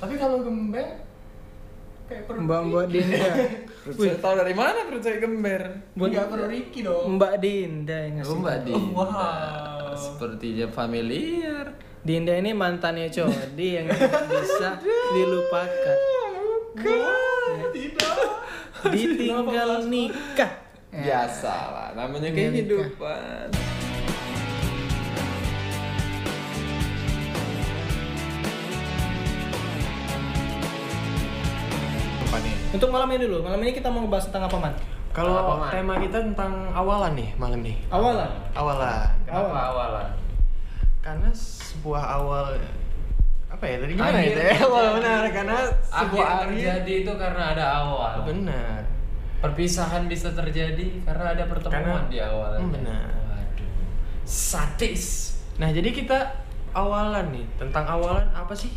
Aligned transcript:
Tapi 0.00 0.14
kalau 0.16 0.40
gembel 0.40 0.88
kayak 2.10 2.22
perut 2.26 2.42
Mbak 2.42 2.60
Mbak 2.72 2.84
Dinda. 2.90 3.30
Perut 3.80 4.18
tahu 4.20 4.34
dari 4.36 4.52
mana 4.52 4.78
perut 4.84 5.00
saya 5.00 5.16
gember? 5.22 5.62
Enggak 5.96 6.26
perlu 6.28 6.46
Ricky 6.50 6.80
dong. 6.84 7.16
Mbak 7.16 7.34
Dinda 7.40 7.96
yang 7.96 8.14
ngasih. 8.20 8.32
Oh, 8.32 8.38
Mbak. 8.42 8.58
Dinda. 8.66 8.92
wow. 8.92 9.92
Sepertinya 9.96 10.66
familiar. 10.68 11.66
Dinda 12.00 12.32
ini 12.36 12.50
mantannya 12.56 13.12
Codi 13.12 13.68
yang 13.76 13.86
tidak 13.92 14.24
bisa 14.28 14.68
dilupakan. 15.16 15.96
Tidak. 17.72 18.16
Ditinggal 18.88 19.70
nikah. 19.88 20.52
Biasa 20.90 21.54
lah, 21.70 21.88
namanya 21.94 22.32
Tinggal 22.32 22.52
nikah. 22.56 23.79
Untuk 32.70 32.88
malam 32.88 33.10
ini 33.10 33.26
dulu, 33.26 33.42
malam 33.42 33.58
ini 33.60 33.72
kita 33.72 33.90
mau 33.90 34.06
ngebahas 34.06 34.30
tentang 34.30 34.46
apa 34.46 34.56
man? 34.56 34.74
Kalau 35.10 35.34
Apa, 35.34 35.54
Man? 35.58 35.70
tema 35.74 35.94
kita 35.98 36.22
tentang 36.22 36.70
awalan 36.70 37.18
nih 37.18 37.34
malam 37.34 37.66
nih. 37.66 37.74
Awalan. 37.90 38.30
Awalan. 38.54 39.10
Kenapa 39.26 39.42
Awal. 39.42 39.66
awalan? 39.66 40.08
Karena 41.02 41.28
sebuah 41.34 42.04
awal 42.14 42.46
apa 43.50 43.64
ya 43.66 43.76
tadi 43.76 43.92
gimana 43.98 44.14
Akhir 44.14 44.30
itu 44.30 44.40
ya? 44.40 44.54
Awal 44.62 44.86
benar 44.96 45.22
karena 45.28 45.58
sebuah 45.82 45.98
Akhir 46.22 46.22
akhir. 46.22 46.46
terjadi 46.46 46.92
itu 47.02 47.12
karena 47.18 47.42
ada 47.50 47.64
awal. 47.76 48.14
Benar. 48.22 48.80
Perpisahan 49.42 50.02
bisa 50.06 50.28
terjadi 50.30 50.86
karena 51.02 51.26
ada 51.34 51.44
pertemuan 51.44 52.06
Karena- 52.06 52.06
di 52.06 52.18
awal. 52.22 52.50
Hmm, 52.54 52.70
benar. 52.70 53.10
Waduh. 53.10 53.70
Sadis. 54.22 55.04
Nah, 55.58 55.74
jadi 55.74 55.90
kita 55.90 56.18
awalan 56.70 57.34
nih 57.34 57.46
tentang 57.58 57.82
awalan 57.82 58.30
apa 58.30 58.54
sih? 58.54 58.70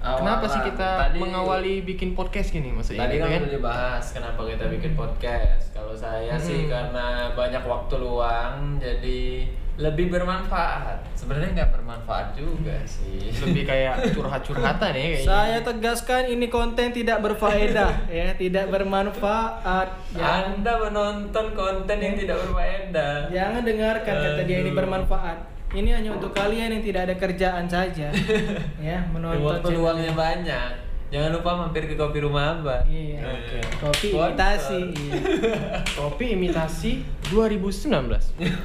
Kenapa 0.00 0.48
sih 0.48 0.60
kita 0.64 0.90
Tadi- 0.98 1.20
mengawali 1.20 1.84
bikin 1.84 2.12
podcast 2.12 2.48
gini 2.50 2.70
maksudnya? 2.70 3.04
Tadi 3.04 3.14
gitu 3.14 3.26
kan 3.26 3.40
udah 3.42 3.52
dibahas 3.52 4.04
kenapa 4.10 4.40
kita 4.48 4.64
bikin 4.70 4.92
podcast. 4.94 5.64
Kalau 5.70 5.92
saya 5.92 6.34
sih 6.36 6.64
Hmm. 6.64 6.70
karena 6.70 7.06
banyak 7.30 7.62
waktu 7.62 7.94
luang, 7.96 8.52
jadi 8.76 9.44
lebih 9.76 10.08
bermanfaat. 10.10 11.04
Sebenarnya 11.14 11.50
nggak 11.54 11.72
bermanfaat 11.74 12.32
juga 12.32 12.76
sih. 12.82 13.32
lebih 13.40 13.64
kayak 13.64 14.00
curhat-curhatan 14.14 14.90
ya 14.90 15.00
kayaknya. 15.06 15.24
Saya 15.26 15.58
tegaskan 15.60 16.22
ini 16.28 16.48
konten 16.48 16.92
tidak 16.92 17.20
berfaedah 17.20 17.92
ya, 18.12 18.32
tidak 18.34 18.68
bermanfaat. 18.68 19.88
Jangan, 20.12 20.60
Anda 20.60 20.72
menonton 20.80 21.46
konten 21.52 21.96
yang 21.96 22.14
tidak 22.14 22.36
berfaedah. 22.40 23.28
jangan 23.28 23.62
dengarkan 23.62 24.14
kata 24.16 24.42
dia 24.44 24.58
ini 24.58 24.68
Aduh. 24.68 24.78
bermanfaat. 24.80 25.38
Ini 25.70 25.90
hanya 25.94 26.10
untuk 26.18 26.34
kalian 26.34 26.74
yang 26.74 26.82
tidak 26.82 27.06
ada 27.06 27.14
kerjaan 27.14 27.70
saja. 27.70 28.10
ya, 28.82 28.98
menonton 29.14 29.38
Waktu 29.38 29.70
channel 29.70 29.78
luangnya 29.78 30.10
ini. 30.10 30.18
banyak. 30.18 30.70
Jangan 31.10 31.30
lupa 31.34 31.50
mampir 31.58 31.90
ke 31.90 31.94
kopi 31.94 32.22
rumah 32.22 32.58
Abah. 32.58 32.82
Iya. 32.86 33.22
Oke. 33.22 33.58
Kopi 33.78 34.06
Sponsor. 34.14 34.30
imitasi. 34.30 34.80
Iya. 34.94 35.20
Kopi 35.98 36.24
imitasi 36.34 36.90
2019. 37.30 37.86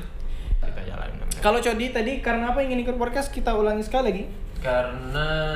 kita 0.66 0.82
jalan. 0.86 1.10
Kalau 1.42 1.62
Codi 1.62 1.94
tadi 1.94 2.26
karena 2.26 2.54
apa 2.54 2.66
ingin 2.66 2.82
ikut 2.82 2.98
podcast 2.98 3.30
kita 3.30 3.54
ulangi 3.54 3.86
sekali 3.86 4.06
lagi. 4.10 4.24
Karena 4.66 5.54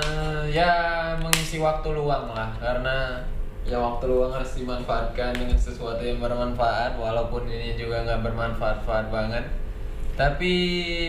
ya 0.54 0.74
mengisi 1.18 1.58
waktu 1.58 1.94
luang 1.98 2.30
lah. 2.30 2.54
Karena 2.62 3.22
ya 3.66 3.78
waktu 3.78 4.06
luang 4.06 4.34
harus 4.34 4.54
dimanfaatkan 4.54 5.34
dengan 5.34 5.58
sesuatu 5.58 6.02
yang 6.02 6.22
bermanfaat 6.22 6.94
walaupun 6.98 7.50
ini 7.50 7.74
juga 7.74 8.06
nggak 8.06 8.22
bermanfaat-manfaat 8.22 9.10
banget. 9.10 9.46
Tapi 10.20 10.54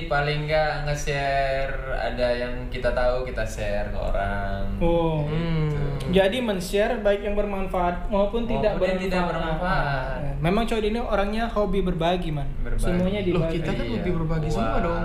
paling 0.06 0.46
nggak 0.46 0.86
nge-share 0.86 1.74
ada 1.98 2.30
yang 2.30 2.70
kita 2.70 2.94
tahu 2.94 3.26
kita 3.26 3.42
share 3.42 3.90
ke 3.90 3.98
orang. 3.98 4.62
Oh. 4.78 5.26
Hmm. 5.26 5.98
Jadi 6.14 6.38
men-share 6.38 7.02
baik 7.02 7.26
yang 7.26 7.34
bermanfaat 7.34 8.06
maupun 8.06 8.46
tidak 8.46 8.78
Maupun 8.78 8.86
yang 8.86 8.98
bermanfaat. 8.98 9.02
tidak 9.02 9.22
bermanfaat. 9.26 10.18
Nah, 10.22 10.34
Memang 10.38 10.64
Codi 10.64 10.88
ini 10.88 11.00
orangnya 11.02 11.44
hobi 11.50 11.82
berbagi, 11.82 12.30
man. 12.30 12.46
Berbagi. 12.62 12.86
Semuanya 12.86 13.20
Loh, 13.20 13.26
dibagi. 13.42 13.54
kita 13.58 13.70
kan 13.74 13.84
Iya, 13.84 13.94
lebih 13.98 14.12
berbagi 14.14 14.48
semua 14.48 14.70
uang. 14.70 14.82
dong. 14.86 15.04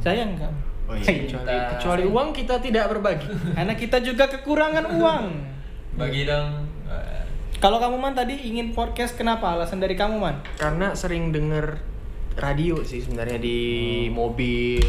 Saya 0.00 0.22
enggak. 0.22 0.52
Oh 0.84 0.94
iya, 0.96 1.12
kecuali, 1.22 1.56
kecuali 1.76 2.04
uang 2.04 2.28
kita 2.36 2.54
tidak 2.60 2.84
berbagi. 2.92 3.28
Karena 3.56 3.72
kita 3.72 3.96
juga 4.04 4.24
kekurangan 4.28 4.84
uang. 5.00 5.24
Bagi 5.96 6.28
dong. 6.28 6.48
Kalau 7.60 7.76
kamu 7.76 7.96
man 7.96 8.16
tadi 8.16 8.40
ingin 8.48 8.72
podcast 8.72 9.16
kenapa? 9.16 9.52
Alasan 9.52 9.84
dari 9.84 9.92
kamu 9.92 10.16
man? 10.16 10.40
Karena 10.56 10.96
sering 10.96 11.28
denger 11.28 11.76
radio 12.36 12.82
sih 12.82 13.00
sebenarnya 13.00 13.38
di 13.38 13.58
mobil 14.08 14.86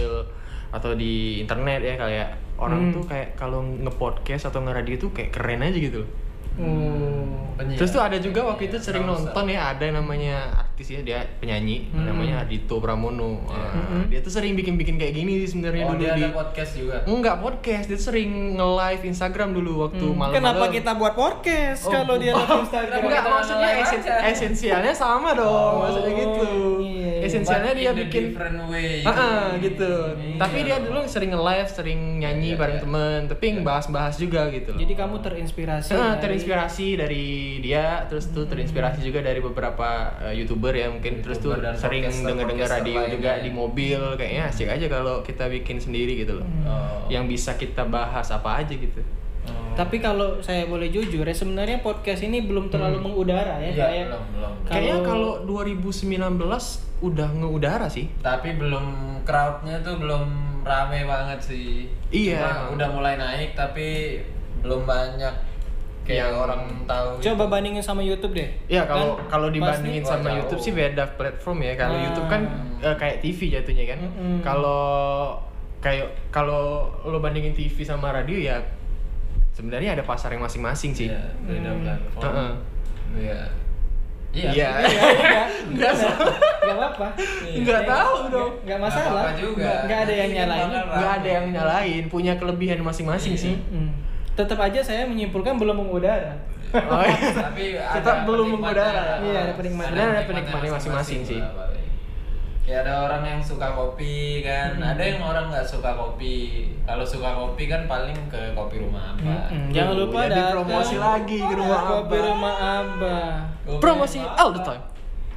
atau 0.71 0.93
di 0.93 1.41
internet 1.41 1.81
ya 1.83 1.95
kayak 1.97 2.29
orang 2.55 2.89
Hmm. 2.89 2.93
tuh 2.93 3.03
kayak 3.09 3.35
kalau 3.35 3.65
nge-podcast 3.65 4.53
atau 4.53 4.61
nge-radio 4.61 4.95
tuh 4.97 5.11
kayak 5.11 5.33
keren 5.33 5.65
aja 5.65 5.75
gitu. 5.75 6.05
Penyiar. 6.53 7.77
Terus 7.77 7.91
tuh 7.91 8.01
ada 8.01 8.17
juga 8.17 8.41
waktu 8.43 8.63
itu 8.65 8.77
sering 8.77 9.03
Announcer. 9.03 9.29
nonton 9.29 9.45
ya 9.47 9.69
ada 9.69 9.85
namanya 9.87 10.37
artis 10.57 10.87
ya 10.89 11.01
dia 11.01 11.19
penyanyi 11.37 11.87
Hmm. 11.87 12.07
namanya 12.07 12.41
Ardito 12.41 12.81
Pramono. 12.81 13.45
Wah, 13.45 13.69
Hmm. 13.71 14.09
Dia 14.09 14.19
tuh 14.19 14.29
sering 14.29 14.55
bikin-bikin 14.55 14.97
kayak 14.97 15.13
gini 15.13 15.45
sih 15.45 15.53
sebenarnya 15.53 15.83
Oh, 15.85 15.93
dulu 15.93 16.01
dia 16.01 16.11
di 16.11 16.23
ada 16.23 16.33
podcast 16.33 16.71
juga. 16.73 16.97
Enggak 17.05 17.35
podcast, 17.37 17.85
dia 17.85 17.99
sering 17.99 18.31
nge-live 18.55 19.03
Instagram 19.05 19.49
dulu 19.51 19.71
waktu 19.85 20.01
Hmm, 20.01 20.17
malam-malam. 20.17 20.37
Kenapa 20.41 20.65
kita 20.73 20.91
buat 20.95 21.13
podcast 21.13 21.81
Oh, 21.83 21.91
kalau 21.91 22.15
dia 22.17 22.33
live 22.33 22.49
Instagram? 22.65 22.97
Enggak, 22.99 23.23
maksudnya 23.23 23.69
esen- 23.77 24.01
aja? 24.01 24.13
esensialnya 24.27 24.93
sama 24.93 25.29
dong, 25.31 25.45
Oh, 25.45 25.85
maksudnya 25.85 26.13
gitu. 26.17 26.45
iya, 26.81 27.09
iya. 27.13 27.19
Esensialnya 27.21 27.71
But 27.71 27.79
dia 27.79 27.91
bikin 27.93 28.23
different 28.27 28.59
way. 28.65 29.05
Ah, 29.05 29.13
ah, 29.13 29.45
gitu. 29.55 29.93
Iya. 30.17 30.35
Tapi 30.35 30.57
dia 30.63 30.77
dulu 30.79 30.99
sering 31.05 31.29
nge-live, 31.31 31.69
sering 31.69 31.99
nyanyi 32.17 32.49
Iya, 32.49 32.57
bareng 32.57 32.75
iya. 32.75 32.83
temen, 32.83 33.19
tapi 33.29 33.45
bahas-bahas 33.61 34.17
juga 34.17 34.49
gitu 34.49 34.73
loh. 34.73 34.79
Jadi 34.81 34.93
kamu 34.95 35.15
terinspirasi. 35.21 35.93
Ah, 35.93 36.17
dari- 36.17 36.40
terinspirasi 36.41 36.87
dari 36.97 37.25
dia, 37.61 38.03
terus 38.09 38.33
tuh 38.33 38.49
terinspirasi 38.49 39.05
juga 39.05 39.21
dari 39.21 39.37
beberapa 39.37 40.17
uh, 40.17 40.33
youtuber 40.33 40.73
ya 40.73 40.89
mungkin, 40.89 41.21
terus 41.21 41.37
tuh 41.37 41.53
YouTuber 41.53 41.65
dan 41.69 41.73
sering 41.77 42.03
denger-denger 42.09 42.67
podcaster 42.67 42.81
radio 42.81 42.97
lainnya. 42.97 43.13
juga 43.13 43.31
di 43.37 43.49
mobil, 43.53 44.01
kayaknya 44.17 44.43
asik 44.49 44.67
aja 44.67 44.85
kalau 44.89 45.15
kita 45.21 45.45
bikin 45.47 45.77
sendiri 45.77 46.17
gitu 46.17 46.41
loh. 46.41 46.47
Hmm. 46.47 46.65
Oh. 46.65 47.05
Yang 47.07 47.25
bisa 47.37 47.51
kita 47.55 47.85
bahas 47.85 48.27
apa 48.33 48.65
aja 48.65 48.73
gitu. 48.73 49.01
Oh. 49.45 49.73
Tapi 49.73 49.97
kalau 50.01 50.41
saya 50.41 50.65
boleh 50.65 50.89
jujur 50.89 51.25
ya 51.25 51.33
sebenarnya 51.33 51.81
podcast 51.81 52.21
ini 52.25 52.45
belum 52.45 52.69
terlalu 52.73 53.01
mengudara 53.01 53.61
ya. 53.61 53.69
Iya, 53.69 53.85
kayak 53.85 54.05
belum, 54.09 54.23
belum. 54.37 54.51
Kalau- 54.51 54.69
Kayaknya 54.69 54.97
kalau 55.05 55.31
2019 55.45 56.91
udah 57.01 57.29
ngeudara 57.33 57.87
sih. 57.89 58.05
Tapi 58.21 58.57
belum 58.57 58.85
crowdnya 59.25 59.81
tuh 59.81 59.97
belum 59.97 60.25
rame 60.61 61.05
banget 61.09 61.39
sih. 61.41 61.89
Iya, 62.13 62.41
Cuma 62.45 62.77
udah 62.77 62.87
mulai 62.93 63.15
naik 63.17 63.57
tapi 63.57 64.21
belum 64.61 64.85
banyak 64.85 65.50
kayak 66.01 66.27
Yang- 66.27 66.37
orang 66.39 66.61
tahu. 66.83 67.09
Coba 67.19 67.43
gitu. 67.43 67.51
bandingin 67.51 67.83
sama 67.83 68.01
YouTube 68.01 68.33
deh. 68.33 68.49
Ya 68.67 68.83
kalau 68.83 69.15
Kan 69.15 69.29
kalau 69.29 69.47
dibandingin 69.47 70.01
pasti- 70.01 70.13
sama 70.17 70.27
Oh, 70.27 70.35
YouTube 70.35 70.59
sih 70.59 70.71
beda 70.71 71.03
platform 71.11 71.57
ya. 71.61 71.73
Kalau 71.75 71.95
Ah. 71.95 72.03
YouTube 72.03 72.27
kan 72.27 72.41
eh, 72.79 72.95
kayak 72.95 73.17
TV 73.19 73.39
jatuhnya 73.51 73.85
kan. 73.87 73.99
Mm-mm. 74.01 74.35
Kalau 74.41 74.81
kayak 75.77 76.05
kalau 76.29 76.63
lo 77.03 77.17
bandingin 77.17 77.51
TV 77.51 77.81
sama 77.81 78.09
radio 78.11 78.35
ya 78.35 78.57
sebenarnya 79.51 79.93
ada 79.93 80.03
pasar 80.03 80.29
yang 80.29 80.41
masing-masing 80.41 80.91
sih. 80.91 81.07
Iya, 81.07 81.21
beda 81.41 81.69
Hmm. 81.69 81.81
platform. 81.81 82.23
Heeh. 82.25 82.51
Iya. 83.13 83.39
Iya. 84.31 84.49
Iya. 84.49 84.69
Iya, 84.81 85.43
enggak, 85.67 85.91
enggak, 85.91 85.93
enggak 86.57 86.75
apa-apa. 86.77 87.07
Nggak 87.53 87.81
tahu 87.85 88.15
dong. 88.27 88.51
Enggak 88.63 88.79
masalah. 88.79 89.11
apa-apa 89.27 89.31
juga. 89.35 89.71
Enggak 89.83 89.99
ada 90.01 90.13
yang 90.15 90.29
Ini 90.29 90.37
nyalain. 90.39 90.63
bakal 90.63 90.83
Nggak 90.87 91.11
ada 91.13 91.29
yang 91.29 91.45
nyalain, 91.51 92.03
punya 92.07 92.33
kelebihan 92.35 92.79
masing-masing 92.79 93.33
Iya. 93.33 93.43
sih. 93.43 93.55
Hmm. 93.69 93.91
Tetap 94.33 94.57
aja 94.57 94.79
saya 94.79 95.03
menyimpulkan 95.03 95.55
belum 95.55 95.75
mengudara. 95.77 96.33
Oh, 96.71 97.03
iya. 97.03 97.29
Tapi 97.43 97.75
ada 97.75 97.99
Tetap 97.99 98.23
belum 98.23 98.47
mengudara. 98.55 99.19
Iya, 99.19 99.37
ada 99.43 99.53
penikmatnya. 99.53 99.91
Sebenarnya 99.91 100.13
ada 100.13 100.23
penikmatnya 100.25 100.71
masing-masing 100.71 101.19
sih. 101.21 101.41
Ya 102.61 102.85
ada 102.85 103.03
orang 103.03 103.25
yang 103.25 103.41
suka 103.41 103.73
kopi 103.73 104.39
kan, 104.39 104.77
Hmm. 104.77 104.85
ada 104.85 105.01
yang 105.01 105.19
orang 105.19 105.49
nggak 105.49 105.65
suka 105.65 105.91
kopi. 105.91 106.69
Kalau 106.85 107.03
suka 107.03 107.33
kopi 107.33 107.65
kan 107.65 107.83
paling 107.83 108.15
ke 108.29 108.53
kopi 108.53 108.79
rumah 108.79 109.11
apa. 109.11 109.49
Hmm, 109.49 109.67
Jangan 109.67 109.95
lupa 109.97 110.29
datang 110.29 110.61
promosi 110.61 110.95
lagi 110.95 111.41
ke 111.41 111.51
rumah 111.51 111.81
kopi 111.83 112.15
Abah. 112.15 112.27
rumah 112.29 112.55
Abah. 112.55 113.29
Promosi 113.81 114.21
all 114.31 114.53
the 114.53 114.61
time. 114.61 114.79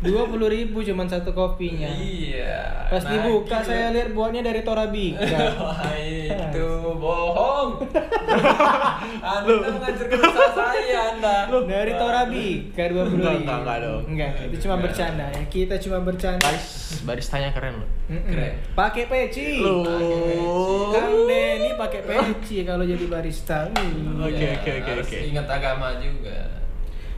Dua 0.05 0.29
puluh 0.29 0.53
ribu 0.53 0.85
cuma 0.85 1.09
satu 1.09 1.33
kopinya. 1.33 1.89
Iya. 1.89 2.85
Pas 2.93 3.01
nah, 3.01 3.11
dibuka 3.17 3.65
gitu. 3.65 3.69
saya 3.73 3.89
lihat 3.91 4.12
buahnya 4.12 4.45
dari 4.45 4.61
Torabika. 4.61 5.25
Wah, 5.65 5.97
itu 5.97 6.69
bohong. 6.95 7.71
anda 9.25 9.53
mengajarkan 9.73 10.19
usaha 10.21 10.51
saya 10.53 11.01
Anda. 11.17 11.37
dari 11.65 11.93
Torabika 11.97 12.83
dua 12.87 13.03
puluh 13.09 13.25
Enggak, 13.25 13.33
ribu. 13.33 13.43
enggak, 13.43 13.59
enggak 13.65 13.79
dong. 13.81 14.03
Enggak, 14.05 14.31
itu 14.45 14.56
cuma 14.61 14.77
bercanda 14.77 15.25
ya. 15.33 15.43
Kita 15.49 15.75
cuma 15.81 15.99
bercanda. 16.05 16.45
Baris 16.45 16.67
baristanya 17.03 17.49
keren 17.50 17.75
loh. 17.81 17.89
Mm-mm. 18.12 18.29
Keren. 18.29 18.53
Pakai 18.77 19.05
peci. 19.09 19.65
Loh. 19.65 20.93
Kang 20.93 21.25
Denny 21.25 21.71
pakai 21.75 22.00
peci 22.05 22.62
kalau 22.62 22.85
jadi 22.85 23.05
barista. 23.09 23.73
Oke, 23.73 24.37
Iya, 24.37 24.61
oke, 24.61 24.71
oke, 24.85 24.93
oke. 25.00 25.19
Ingat 25.33 25.47
agama 25.49 25.97
juga. 25.97 26.63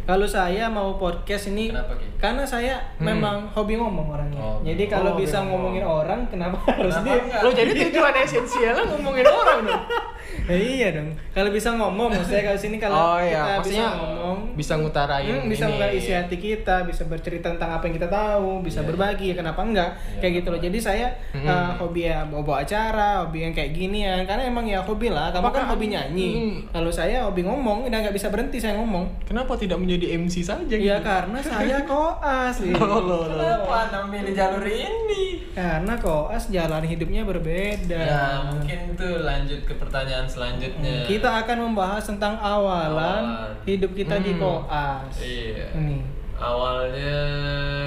Kalau 0.07 0.23
saya 0.23 0.65
mau 0.69 0.95
podcast 0.95 1.51
ini 1.51 1.67
Kenapa, 1.69 1.93
Ki? 1.93 2.07
karena 2.17 2.47
saya 2.47 2.79
Hmm. 2.95 3.11
memang 3.11 3.51
hobi 3.51 3.75
ngomong 3.75 4.07
orangnya. 4.09 4.39
Oh, 4.39 4.63
Jadi 4.63 4.83
oh, 4.83 4.89
kalau 4.89 5.11
hobi 5.13 5.21
bisa 5.21 5.39
ngomong. 5.41 5.75
ngomongin 5.75 5.85
orang, 5.85 6.21
kenapa 6.27 6.57
harus 6.65 6.95
Kenapa 6.95 7.07
dia? 7.09 7.19
enggak? 7.21 7.41
Lo 7.43 7.51
jadi 7.51 7.71
tujuan 7.77 8.15
esensialnya 8.17 8.85
ngomongin 8.87 9.27
orang 9.27 9.59
dong. 9.63 9.83
Ya, 10.47 10.55
iya 10.55 10.89
dong. 10.93 11.11
Kalau 11.31 11.51
bisa 11.51 11.69
ngomong, 11.71 12.09
maksudnya 12.09 12.43
kalau 12.45 12.55
sini 12.57 12.77
kalau 12.77 12.95
oh 12.95 13.19
kita 13.19 13.27
iya, 13.27 13.35
bisa 13.35 13.51
maksudnya 13.53 13.87
ngomong, 13.93 14.37
bisa 14.55 14.73
ngutarain 14.77 15.27
hmm, 15.37 15.47
bisa 15.47 15.65
ini. 15.65 15.71
ngutarain 15.71 15.97
isi 15.97 16.13
hati 16.13 16.37
kita, 16.37 16.77
bisa 16.83 17.03
bercerita 17.05 17.47
tentang 17.49 17.71
apa 17.73 17.83
yang 17.83 17.95
kita 17.95 18.07
tahu, 18.07 18.51
bisa 18.61 18.79
Iya. 18.79 18.87
berbagi, 18.87 19.27
ya 19.27 19.37
kenapa 19.37 19.61
enggak? 19.61 19.91
Iya, 19.93 20.19
kayak 20.19 20.33
gitu 20.37 20.49
loh. 20.49 20.61
Jadi 20.61 20.79
saya 20.79 21.07
Hmm. 21.33 21.45
uh, 21.45 21.73
hobi 21.77 22.07
ya 22.07 22.23
bawa 22.25 22.61
acara, 22.61 23.11
hobi 23.21 23.39
yang 23.41 23.53
kayak 23.53 23.71
gini 23.73 23.99
ya. 24.03 24.23
Karena 24.23 24.47
emang 24.47 24.65
ya 24.65 24.79
hobi 24.81 25.09
lah. 25.09 25.29
Kamu 25.29 25.43
kan 25.45 25.51
Apakah- 25.51 25.71
hobi 25.73 25.87
nyanyi. 25.89 26.29
Hmm. 26.31 26.55
Kalau 26.71 26.91
saya 26.91 27.27
hobi 27.27 27.43
ngomong, 27.43 27.85
udah 27.85 27.99
nggak 28.01 28.15
bisa 28.15 28.29
berhenti 28.29 28.57
saya 28.57 28.77
ngomong. 28.77 29.03
Kenapa 29.25 29.53
tidak 29.55 29.77
menjadi 29.77 30.15
MC 30.17 30.41
saja? 30.41 30.63
Iya 30.69 30.97
gitu? 30.97 31.05
karena 31.05 31.39
saya 31.39 31.79
koas. 31.91 32.57
iya. 32.61 32.79
Oh, 32.79 33.03
loh, 33.03 33.27
loh. 33.27 33.35
Kenapa 33.35 33.75
anda 33.83 33.99
memilih 34.07 34.33
jalur 34.33 34.63
ini? 34.63 35.43
Karena 35.51 35.97
koas 35.97 36.47
jalan 36.49 36.81
hidupnya 36.81 37.25
berbeda. 37.25 37.99
Ya 37.99 38.23
mungkin 38.47 38.95
tuh 38.95 39.21
lanjut 39.21 39.61
ke 39.63 39.75
pertanyaan 39.75 40.29
selanjutnya. 40.37 40.97
Kita 41.05 41.41
akan 41.41 41.59
membahas 41.65 42.05
tentang 42.05 42.37
awalan 42.37 43.25
Awalan. 43.25 43.25
hidup 43.65 43.91
kita 43.93 44.21
di 44.21 44.33
Hmm. 44.33 44.41
koas. 44.41 45.15
Iya. 45.17 45.73
Ini. 45.73 45.99
Awalnya 46.37 47.17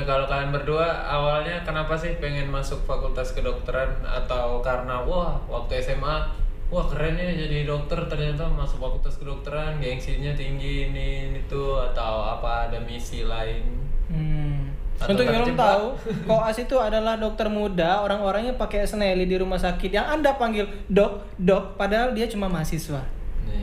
kalau 0.03 0.25
kalian 0.25 0.49
berdua 0.49 0.81
awalnya 1.05 1.61
kenapa 1.61 1.93
sih 1.93 2.17
pengen 2.17 2.49
masuk 2.49 2.81
fakultas 2.81 3.29
kedokteran 3.31 4.01
atau 4.01 4.57
karena 4.59 4.97
wah 4.99 5.37
waktu 5.45 5.77
SMA 5.79 6.25
wah 6.67 6.85
keren 6.85 7.13
ya 7.13 7.29
jadi 7.29 7.65
dokter 7.65 7.97
ternyata 8.05 8.45
masuk 8.47 8.77
fakultas 8.79 9.15
kedokteran 9.15 9.77
gengsinya 9.77 10.33
tinggi 10.33 10.87
ini 10.87 11.09
itu 11.35 11.61
atau 11.75 12.13
apa 12.31 12.65
ada 12.65 12.77
misi 12.79 13.21
lain 13.23 13.85
Hmm. 14.09 14.73
Atau 14.99 15.15
Untuk 15.15 15.23
yang 15.23 15.35
belum 15.41 15.55
tahu, 15.55 15.85
koas 16.25 16.59
itu 16.59 16.75
adalah 16.75 17.15
dokter 17.15 17.47
muda, 17.47 18.03
orang-orangnya 18.03 18.51
pakai 18.53 18.83
seneli 18.83 19.23
di 19.23 19.39
rumah 19.39 19.55
sakit 19.55 19.87
yang 19.89 20.03
Anda 20.05 20.35
panggil 20.35 20.67
dok, 20.85 21.23
dok, 21.39 21.79
padahal 21.79 22.11
dia 22.11 22.27
cuma 22.27 22.45
mahasiswa. 22.45 22.99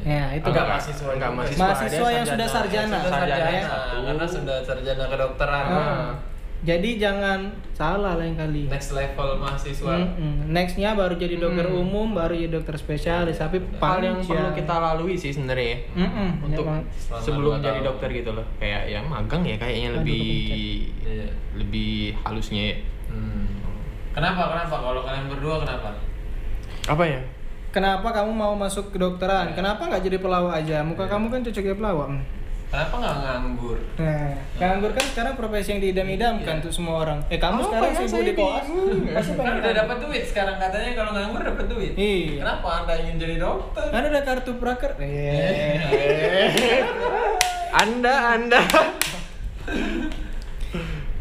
Ya, 0.02 0.32
itu 0.32 0.42
enggak 0.42 0.66
mahasiswa 0.66 1.10
Enggak 1.12 1.30
mahasiswa, 1.30 1.60
Mahasiswa 1.60 2.08
yang 2.10 2.26
sudah 2.26 2.48
sarjana. 2.48 2.98
Sudah 2.98 3.12
sarjana, 3.12 3.38
Sarjana 3.38 3.68
satu. 3.68 3.96
karena 4.02 4.26
sudah 4.26 4.56
sarjana 4.64 5.04
kedokteran 5.06 5.64
Ah. 5.66 6.10
Jadi 6.58 6.96
jangan 6.96 7.46
salah 7.70 8.16
lain 8.16 8.32
kali. 8.32 8.64
next 8.66 8.90
level 8.90 9.36
mahasiswa 9.36 9.92
Mm-mm. 9.92 10.48
Nextnya 10.48 10.92
baru 10.92 11.14
jadi 11.14 11.36
dokter 11.36 11.62
Hmm. 11.64 11.78
umum, 11.78 12.08
baru 12.10 12.32
jadi 12.32 12.48
dokter 12.50 12.74
spesialis, 12.74 13.36
tapi 13.36 13.60
Hal 13.76 14.00
yang 14.00 14.16
perlu 14.18 14.32
panjang. 14.42 14.56
kita 14.56 14.74
lalui 14.74 15.14
sih 15.14 15.30
sebenarnya 15.30 15.68
ya. 15.68 15.78
Mm-mm, 15.98 16.28
untuk. 16.42 16.64
Selama 16.64 17.20
sebelum 17.20 17.54
jadi 17.60 17.80
dokter 17.82 18.08
gitu 18.10 18.30
loh 18.32 18.46
kayak 18.56 18.82
ya 18.86 19.00
magang 19.00 19.42
ya 19.42 19.56
kayaknya 19.56 19.88
Aduh, 19.90 19.96
lebih 20.00 20.24
Iya. 21.02 21.28
lebih 21.54 21.92
halusnya 22.18 22.62
ya. 22.66 22.76
Hmm. 23.06 23.46
Kenapa? 24.10 24.42
Kenapa? 24.48 24.74
Kalau 24.80 25.00
kalian 25.02 25.26
berdua 25.28 25.56
kenapa? 25.60 25.88
apa 26.86 27.04
ya 27.04 27.20
Kenapa 27.68 28.08
kamu 28.10 28.32
mau 28.32 28.54
masuk 28.54 28.88
kedokteran? 28.88 29.52
Kenapa 29.52 29.84
nggak 29.84 30.00
jadi 30.00 30.16
pelawak 30.16 30.56
aja? 30.56 30.80
Muka 30.80 31.04
kamu 31.04 31.28
kan 31.28 31.44
cocok 31.44 31.60
jadi 31.62 31.76
pelawak. 31.76 32.08
Kenapa 32.66 32.94
nggak 32.98 33.16
nganggur? 33.22 33.78
Nah, 34.02 34.34
nganggur 34.58 34.90
kan 34.92 35.04
sekarang 35.06 35.32
profesi 35.38 35.68
yang 35.72 35.80
diidam-idamkan 35.80 36.56
tuh 36.60 36.72
semua 36.74 37.06
orang. 37.06 37.18
Eh 37.30 37.38
kamu 37.38 37.62
Apa 37.62 37.66
sekarang 37.70 37.90
ya, 37.90 37.96
sibuk 37.96 38.10
saya 38.10 38.24
di 38.26 38.34
koas, 38.34 38.66
bingung. 38.66 39.00
pasti 39.16 39.32
Kan 39.38 39.54
udah 39.62 39.72
dapat 39.72 39.96
duit 40.02 40.22
sekarang 40.26 40.56
katanya 40.58 40.90
kalau 40.98 41.10
nganggur 41.14 41.42
dapat 41.46 41.66
duit. 41.70 41.92
Iya. 41.94 42.42
Kenapa 42.42 42.68
anda 42.82 42.94
ingin 43.00 43.16
jadi 43.22 43.36
dokter? 43.38 43.86
Kan 43.88 44.02
ada 44.10 44.20
kartu 44.26 44.52
praker. 44.58 44.92
Eh. 44.98 45.78
anda 47.82 48.14
anda 48.34 48.60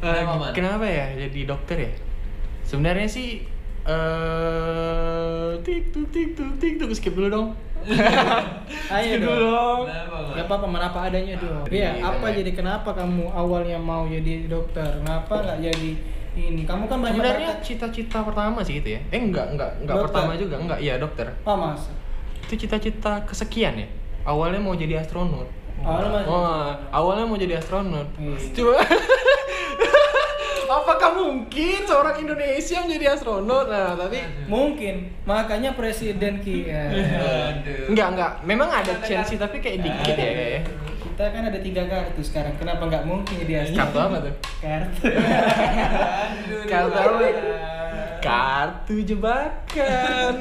Eh, 0.06 0.22
Kenapa, 0.54 0.86
ya 0.86 1.18
jadi 1.18 1.50
dokter 1.50 1.78
ya 1.82 1.92
sebenarnya 2.62 3.10
sih 3.10 3.42
eh 3.86 5.50
tik 5.66 5.90
tuk 5.90 6.06
tik 6.14 6.38
tuk 6.38 6.54
tik 6.62 6.78
tuk 6.78 6.94
skip 6.94 7.18
dulu 7.18 7.30
dong 7.30 7.48
Ayo 8.96 9.14
dong. 9.20 9.86
Gak 10.32 10.46
apa-apa, 10.46 10.66
mana 10.66 10.90
apa 10.90 11.08
adanya 11.08 11.38
dong. 11.38 11.64
Iya, 11.68 11.96
Iya, 11.96 12.04
apa 12.04 12.28
iya. 12.30 12.36
jadi 12.40 12.52
kenapa 12.54 12.90
kamu 12.92 13.30
awalnya 13.30 13.78
mau 13.78 14.06
jadi 14.06 14.46
dokter? 14.46 14.84
Kenapa 15.00 15.34
nggak 15.40 15.60
jadi 15.62 15.92
ini? 16.36 16.62
Kamu 16.64 16.86
kan 16.86 17.00
banyak 17.00 17.16
sebenarnya 17.16 17.50
cita-cita 17.60 18.20
pertama 18.22 18.60
sih 18.60 18.78
itu 18.78 18.92
ya 18.92 19.00
eh 19.08 19.18
enggak 19.18 19.56
enggak 19.56 19.72
enggak 19.80 19.96
Dokter. 19.96 20.06
pertama 20.12 20.32
juga 20.36 20.56
enggak 20.58 20.80
iya 20.80 20.94
dokter 20.98 21.28
Oh, 21.42 21.56
masa? 21.56 21.96
itu 22.42 22.54
cita-cita 22.58 23.24
kesekian 23.24 23.74
ya 23.76 23.88
awalnya 24.24 24.60
mau 24.60 24.74
jadi 24.74 25.00
astronot 25.00 25.48
Awalnya. 25.76 26.24
Oh, 26.26 26.72
awalnya 26.90 27.26
mau 27.26 27.36
jadi 27.36 27.56
astronot. 27.56 28.08
Iya. 28.16 28.36
Coba. 28.52 28.80
Mungkin 31.16 31.80
seorang 31.84 32.16
Indonesia 32.20 32.78
menjadi 32.84 33.06
astronot? 33.16 33.66
Nah, 33.68 33.96
tapi 33.96 34.20
Mungkin, 34.46 34.96
makanya 35.24 35.72
presiden 35.74 36.44
ki. 36.44 36.68
ya. 36.68 36.92
Aduh. 36.92 37.96
enggak 37.96 38.08
enggak. 38.14 38.32
Memang 38.44 38.70
ada 38.70 38.94
chance 39.02 39.32
sih, 39.32 39.40
tapi 39.40 39.64
kayak 39.64 39.80
dikit 39.82 40.16
ya 40.16 40.32
kayaknya. 40.32 40.62
Kita 41.06 41.26
kan 41.32 41.44
ada 41.48 41.60
tiga 41.64 41.84
kartu 41.88 42.20
sekarang. 42.20 42.54
Kenapa 42.60 42.84
nggak 42.92 43.04
mungkin 43.08 43.34
jadi 43.40 43.64
astronot? 43.64 43.80
Kartu 43.80 43.98
apa 44.04 44.18
tuh? 44.20 44.34
Kartu. 44.66 45.02
Aduh, 45.08 46.62
Kartu 46.72 46.98
apa? 47.00 47.28
Kartu 48.20 48.96
jebakan. 49.06 50.34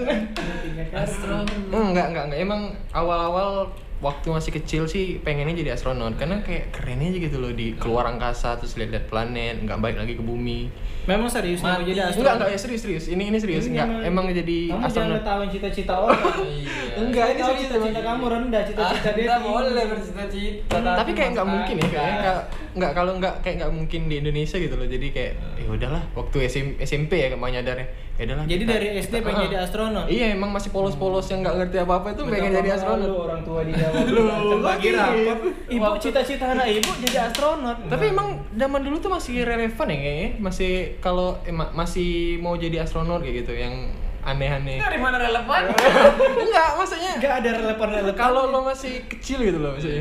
Astronot. 0.90 1.70
enggak 1.70 2.06
enggak 2.10 2.24
enggak. 2.26 2.40
Emang 2.42 2.60
awal-awal 2.90 3.70
waktu 4.04 4.28
masih 4.28 4.52
kecil 4.52 4.84
sih 4.84 5.16
pengennya 5.18 5.56
jadi 5.56 5.72
astronot 5.72 6.14
karena 6.14 6.44
kayak 6.44 6.68
keren 6.70 7.00
aja 7.00 7.16
gitu 7.16 7.40
loh 7.40 7.50
di 7.50 7.72
keluar 7.74 8.04
angkasa 8.04 8.54
terus 8.54 8.76
lihat-lihat 8.76 9.08
planet 9.08 9.64
nggak 9.64 9.80
balik 9.80 9.96
lagi 9.96 10.14
ke 10.14 10.20
bumi 10.20 10.68
Memang 11.04 11.28
serius 11.28 11.60
mau 11.60 11.76
jadi 11.78 12.00
astronot? 12.00 12.16
enggak 12.16 12.34
enggak 12.34 12.50
ya 12.50 12.58
serius 12.60 12.80
serius 12.80 13.04
ini 13.08 13.28
ini 13.28 13.36
serius 13.36 13.64
Ini 13.64 13.76
enggak 13.76 13.88
emang 14.04 14.24
jadi 14.26 14.58
Kamu 14.64 14.72
jangan 14.72 14.84
astronot 14.84 15.16
ketahuan 15.20 15.48
cita-cita 15.48 15.94
orang. 15.96 16.20
Iya. 16.44 16.80
Enggak, 16.96 17.26
ini 17.26 17.40
serius 17.40 17.60
cita-cita 17.64 17.98
emang. 17.98 18.08
kamu 18.08 18.24
rendah, 18.30 18.62
cita-cita 18.62 19.08
dia 19.10 19.24
Anda 19.24 19.36
tinggi. 19.36 19.48
boleh 19.48 19.84
bercita-cita. 19.88 20.76
tapi 20.80 21.10
kayak 21.12 21.30
nggak 21.32 21.48
mungkin 21.48 21.74
ya 21.76 21.88
kayak 21.88 22.14
nggak 22.20 22.38
nggak 22.74 22.92
kalau 22.92 23.12
nggak 23.16 23.34
kayak 23.40 23.56
nggak 23.60 23.72
mungkin 23.72 24.00
di 24.06 24.14
Indonesia 24.20 24.56
gitu 24.56 24.74
loh 24.74 24.84
jadi 24.84 25.06
kayak 25.08 25.32
ya 25.56 25.68
udahlah 25.70 26.02
waktu 26.12 26.36
SM, 26.44 26.66
SMP 26.80 27.12
ya 27.20 27.28
kamu 27.32 27.52
nyadarnya 27.52 27.86
ya 28.14 28.22
udahlah 28.24 28.44
Jadi 28.44 28.62
kita- 28.62 28.72
dari 28.72 28.86
SD 28.96 29.10
kita- 29.12 29.24
pengen 29.24 29.34
ah. 29.36 29.44
jadi 29.44 29.56
astronot. 29.60 30.06
iya 30.06 30.26
emang 30.30 30.50
masih 30.50 30.70
polos-polos 30.70 31.26
yang 31.26 31.40
nggak 31.40 31.56
ngerti 31.56 31.76
apa 31.78 31.94
apa 31.96 32.06
itu 32.10 32.22
pengen 32.24 32.50
jadi 32.54 32.70
astronot 32.72 33.02
malu 33.04 33.18
orang 33.20 33.40
tua 33.42 33.60
di 33.60 33.72
Jawa 33.72 33.94
lagi. 34.70 34.88
rapor. 34.92 35.36
Ibu 35.68 35.86
cita-cita 35.98 36.46
anak 36.48 36.66
ibu 36.70 36.90
jadi 37.00 37.18
astronot. 37.24 37.76
tapi 37.84 38.04
emang 38.08 38.28
zaman 38.52 38.80
dulu 38.80 38.96
tuh 38.98 39.10
masih 39.10 39.42
relevan 39.42 39.86
ya 39.88 39.98
kayaknya 39.98 40.28
masih 40.38 40.72
kalau 40.98 41.42
eh, 41.42 41.50
ma- 41.50 41.72
masih 41.72 42.10
mau 42.38 42.54
jadi 42.54 42.76
astronot 42.80 43.18
kayak 43.18 43.42
gitu 43.42 43.52
yang 43.52 43.74
aneh-aneh 44.22 44.78
Dari 44.78 44.96
mana 44.96 45.18
relevan? 45.18 45.68
enggak 46.40 46.68
maksudnya 46.74 47.12
Enggak 47.14 47.34
ada 47.36 47.50
relevan-relevan. 47.56 48.16
kalau 48.16 48.46
lo 48.46 48.62
masih 48.62 49.04
kecil 49.06 49.42
gitu 49.42 49.58
loh 49.58 49.74
maksudnya 49.74 50.00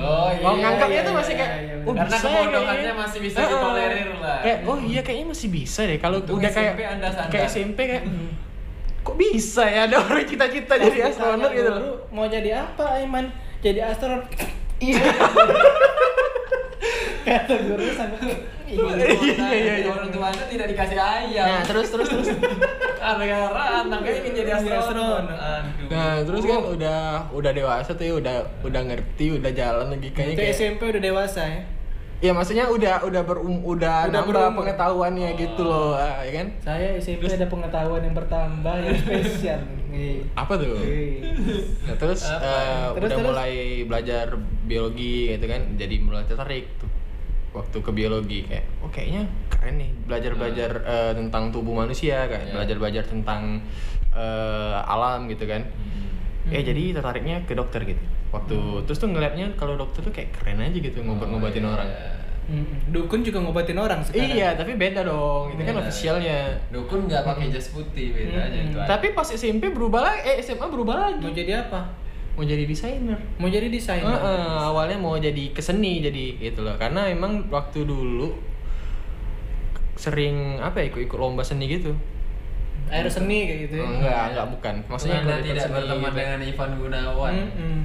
Oh 0.00 0.28
iya. 0.30 0.40
mau 0.40 0.54
nganggapnya 0.56 0.96
iya, 0.96 1.04
tuh 1.04 1.14
masih 1.14 1.34
iya, 1.34 1.40
kayak 1.40 1.52
iya, 1.60 1.74
oh 1.82 1.92
Karena 1.92 2.08
bisa 2.08 2.26
ya 2.26 2.32
kebodohannya 2.32 2.92
masih 2.94 3.18
bisa 3.20 3.36
Heeh. 3.36 3.50
ditolerir 3.50 4.10
lah. 4.16 4.38
kayak 4.40 4.58
oh 4.64 4.78
iya 4.80 5.00
kayaknya 5.00 5.26
masih 5.28 5.48
bisa 5.48 5.80
deh 5.84 5.98
kalau 5.98 6.18
udah 6.20 6.50
kayak 6.50 6.72
SMP 6.72 6.82
Anda 6.86 7.08
sadar. 7.10 7.28
kayak 7.28 7.46
SMP 7.46 7.78
kayak 7.84 8.04
kok 9.02 9.16
bisa 9.18 9.64
ya 9.66 9.80
ada 9.84 9.96
orang 9.98 10.24
cita-cita 10.24 10.74
jadi 10.78 10.98
astronot 11.10 11.50
gitu 11.50 11.70
loh 11.70 12.06
Mau 12.08 12.26
jadi 12.26 12.50
apa 12.56 12.84
Aiman? 12.96 13.26
Jadi 13.58 13.78
astronot. 13.78 14.24
iya 14.78 15.02
Kata 17.22 17.54
guru 17.60 17.86
sampai 17.90 18.18
Iya, 18.64 19.04
iya, 19.52 19.74
iya. 19.78 19.86
Orang 19.86 20.08
tua 20.08 20.26
Anda 20.26 20.44
tidak 20.46 20.66
dikasih 20.66 20.96
ayam. 20.96 21.44
nah 21.44 21.60
terus 21.62 21.88
terus 21.88 22.08
terus 22.08 22.28
Gara-gara 23.02 23.62
anaknya 23.82 24.12
ingin 24.18 24.32
jadi 24.34 24.50
astronot. 24.56 25.28
Aduh. 25.28 25.88
nah 25.88 26.12
terus 26.18 26.42
kan 26.42 26.60
udah 26.62 27.00
udah 27.30 27.50
dewasa 27.52 27.90
tuh 27.92 28.04
ya 28.06 28.14
udah 28.16 28.34
udah 28.62 28.80
ngerti 28.82 29.26
udah 29.34 29.50
jalan 29.50 29.86
lagi 29.90 30.08
kayaknya 30.10 30.36
kayak 30.38 30.54
SMP 30.54 30.80
udah 30.88 31.02
dewasa 31.02 31.42
ya. 31.42 31.60
ya 32.20 32.30
maksudnya 32.30 32.64
udah 32.66 33.02
udah 33.02 33.22
berum 33.22 33.60
udah, 33.60 34.06
Udah 34.06 34.14
nambah 34.14 34.30
berumur. 34.32 34.58
pengetahuannya 34.62 35.28
gitu 35.36 35.62
loh 35.62 35.92
ah, 35.92 36.22
ya 36.22 36.32
kan 36.32 36.46
Saya 36.62 36.86
SMP 36.96 37.26
ada 37.28 37.44
pengetahuan 37.44 38.00
yang 38.00 38.14
bertambah 38.14 38.74
yang 38.78 38.96
spesial. 39.02 39.60
Nih. 39.86 40.24
apa 40.32 40.52
tuh 40.54 40.78
Nih. 40.78 41.20
Nah, 41.84 41.96
terus 41.98 42.24
Apa? 42.24 42.40
eh, 42.40 42.56
Terus, 42.88 42.96
udah 42.96 43.08
terus? 43.10 43.26
mulai 43.26 43.52
belajar 43.84 44.26
biologi 44.62 45.28
gitu 45.30 45.44
kan, 45.44 45.60
jadi 45.74 45.94
mulai 45.98 46.24
tertarik 46.24 46.64
waktu 47.52 47.78
ke 47.78 47.90
biologi 47.90 48.40
kayak, 48.44 48.64
oh 48.80 48.88
kayaknya 48.88 49.22
keren 49.46 49.76
nih 49.76 49.90
belajar 50.02 50.32
belajar 50.32 50.70
eh, 50.82 51.12
tentang 51.14 51.48
tubuh 51.48 51.76
manusia 51.76 52.24
kayak 52.24 52.44
Iya. 52.46 52.52
belajar 52.54 52.76
belajar 52.78 53.04
tentang 53.04 53.60
eh, 54.10 54.76
alam 54.82 55.24
gitu 55.26 55.44
kan. 55.44 55.62
Hmm. 55.62 56.50
Eh 56.50 56.60
jadi 56.60 56.92
tertariknya 56.94 57.44
ke 57.44 57.52
dokter 57.52 57.84
gitu. 57.84 58.00
Waktu 58.30 58.56
terus 58.84 58.96
tuh 58.96 59.06
ngeliatnya 59.06 59.52
kalau 59.54 59.76
dokter 59.76 60.00
tuh 60.00 60.10
kayak 60.10 60.32
keren 60.32 60.58
aja 60.58 60.72
gitu 60.74 60.98
ngobat-ngobatin 60.98 61.60
Oh, 61.60 61.66
iya. 61.66 61.74
orang. 61.74 61.90
Mm-mm. 62.42 62.90
Dukun 62.90 63.22
juga 63.22 63.38
ngobatin 63.38 63.78
orang 63.78 64.02
sekarang. 64.02 64.28
Iya, 64.28 64.48
tapi 64.52 64.74
beda 64.74 65.06
dong. 65.06 65.54
Itu 65.54 65.62
kan 65.62 65.74
Beda. 65.74 65.82
ofisialnya. 65.86 66.38
Dukun 66.68 67.06
nggak 67.06 67.22
pakai 67.22 67.46
jas 67.48 67.70
putih 67.70 68.10
bedanya 68.10 68.50
Hmm. 68.58 68.66
itu. 68.66 68.78
aja. 68.78 68.88
Tapi 68.90 69.06
pas 69.12 69.28
SMP 69.30 69.70
berubah 69.70 70.02
lagi, 70.02 70.20
eh 70.26 70.36
SMA 70.42 70.66
berubah 70.66 70.96
lagi. 70.98 71.22
Mau 71.22 71.30
jadi 71.30 71.62
apa? 71.62 71.80
Mau 72.32 72.42
jadi 72.42 72.64
desainer. 72.64 73.18
Mau 73.36 73.46
jadi 73.46 73.68
desainer. 73.68 74.08
Heeh, 74.08 74.56
awalnya 74.62 74.96
mau 74.96 75.14
jadi 75.14 75.52
keseni 75.52 76.00
jadi 76.00 76.24
gitu 76.40 76.62
loh 76.62 76.74
karena 76.76 77.04
emang 77.06 77.44
waktu 77.48 77.84
dulu 77.84 78.32
sering 79.94 80.58
apa 80.58 80.80
ya 80.80 80.86
ikut 80.88 81.02
ikut 81.04 81.18
lomba 81.20 81.42
seni 81.42 81.68
gitu 81.68 81.92
air 82.90 83.06
seni 83.06 83.46
kayak 83.46 83.58
gitu 83.66 83.74
ya. 83.78 83.84
Enggak, 83.86 84.22
enggak 84.28 84.46
bukan. 84.50 84.74
Maksudnya 84.84 85.18
Anda 85.22 85.34
tidak 85.40 85.62
seni 85.62 85.74
berteman 85.74 86.02
gitu. 86.02 86.18
dengan 86.18 86.38
Ivan 86.42 86.70
Gunawan. 86.76 87.34
Mm-mm. 87.38 87.78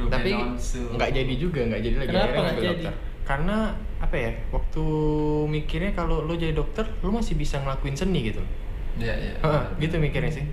Ruben 0.00 0.10
tapi 0.10 0.30
Onsu. 0.32 0.82
nggak 0.90 1.10
jadi 1.12 1.34
juga 1.36 1.60
nggak 1.62 1.80
jadi 1.82 1.96
lagi 1.96 2.08
Kenapa 2.08 2.24
akhirnya 2.24 2.40
nggak 2.40 2.46
ngambil 2.48 2.64
jadi? 2.64 2.72
dokter. 2.80 2.94
karena 3.20 3.56
apa 4.00 4.16
ya 4.16 4.30
waktu 4.50 4.84
mikirnya 5.46 5.92
kalau 5.92 6.16
lo 6.20 6.34
jadi 6.34 6.50
dokter 6.50 6.82
lo 6.98 7.10
masih 7.12 7.34
bisa 7.36 7.60
ngelakuin 7.60 7.94
seni 7.94 8.20
gitu 8.26 8.40
Iya, 8.96 9.12
iya. 9.14 9.32
Heeh, 9.38 9.62
gitu 9.78 9.96
mikirnya 9.98 10.32
sih 10.32 10.46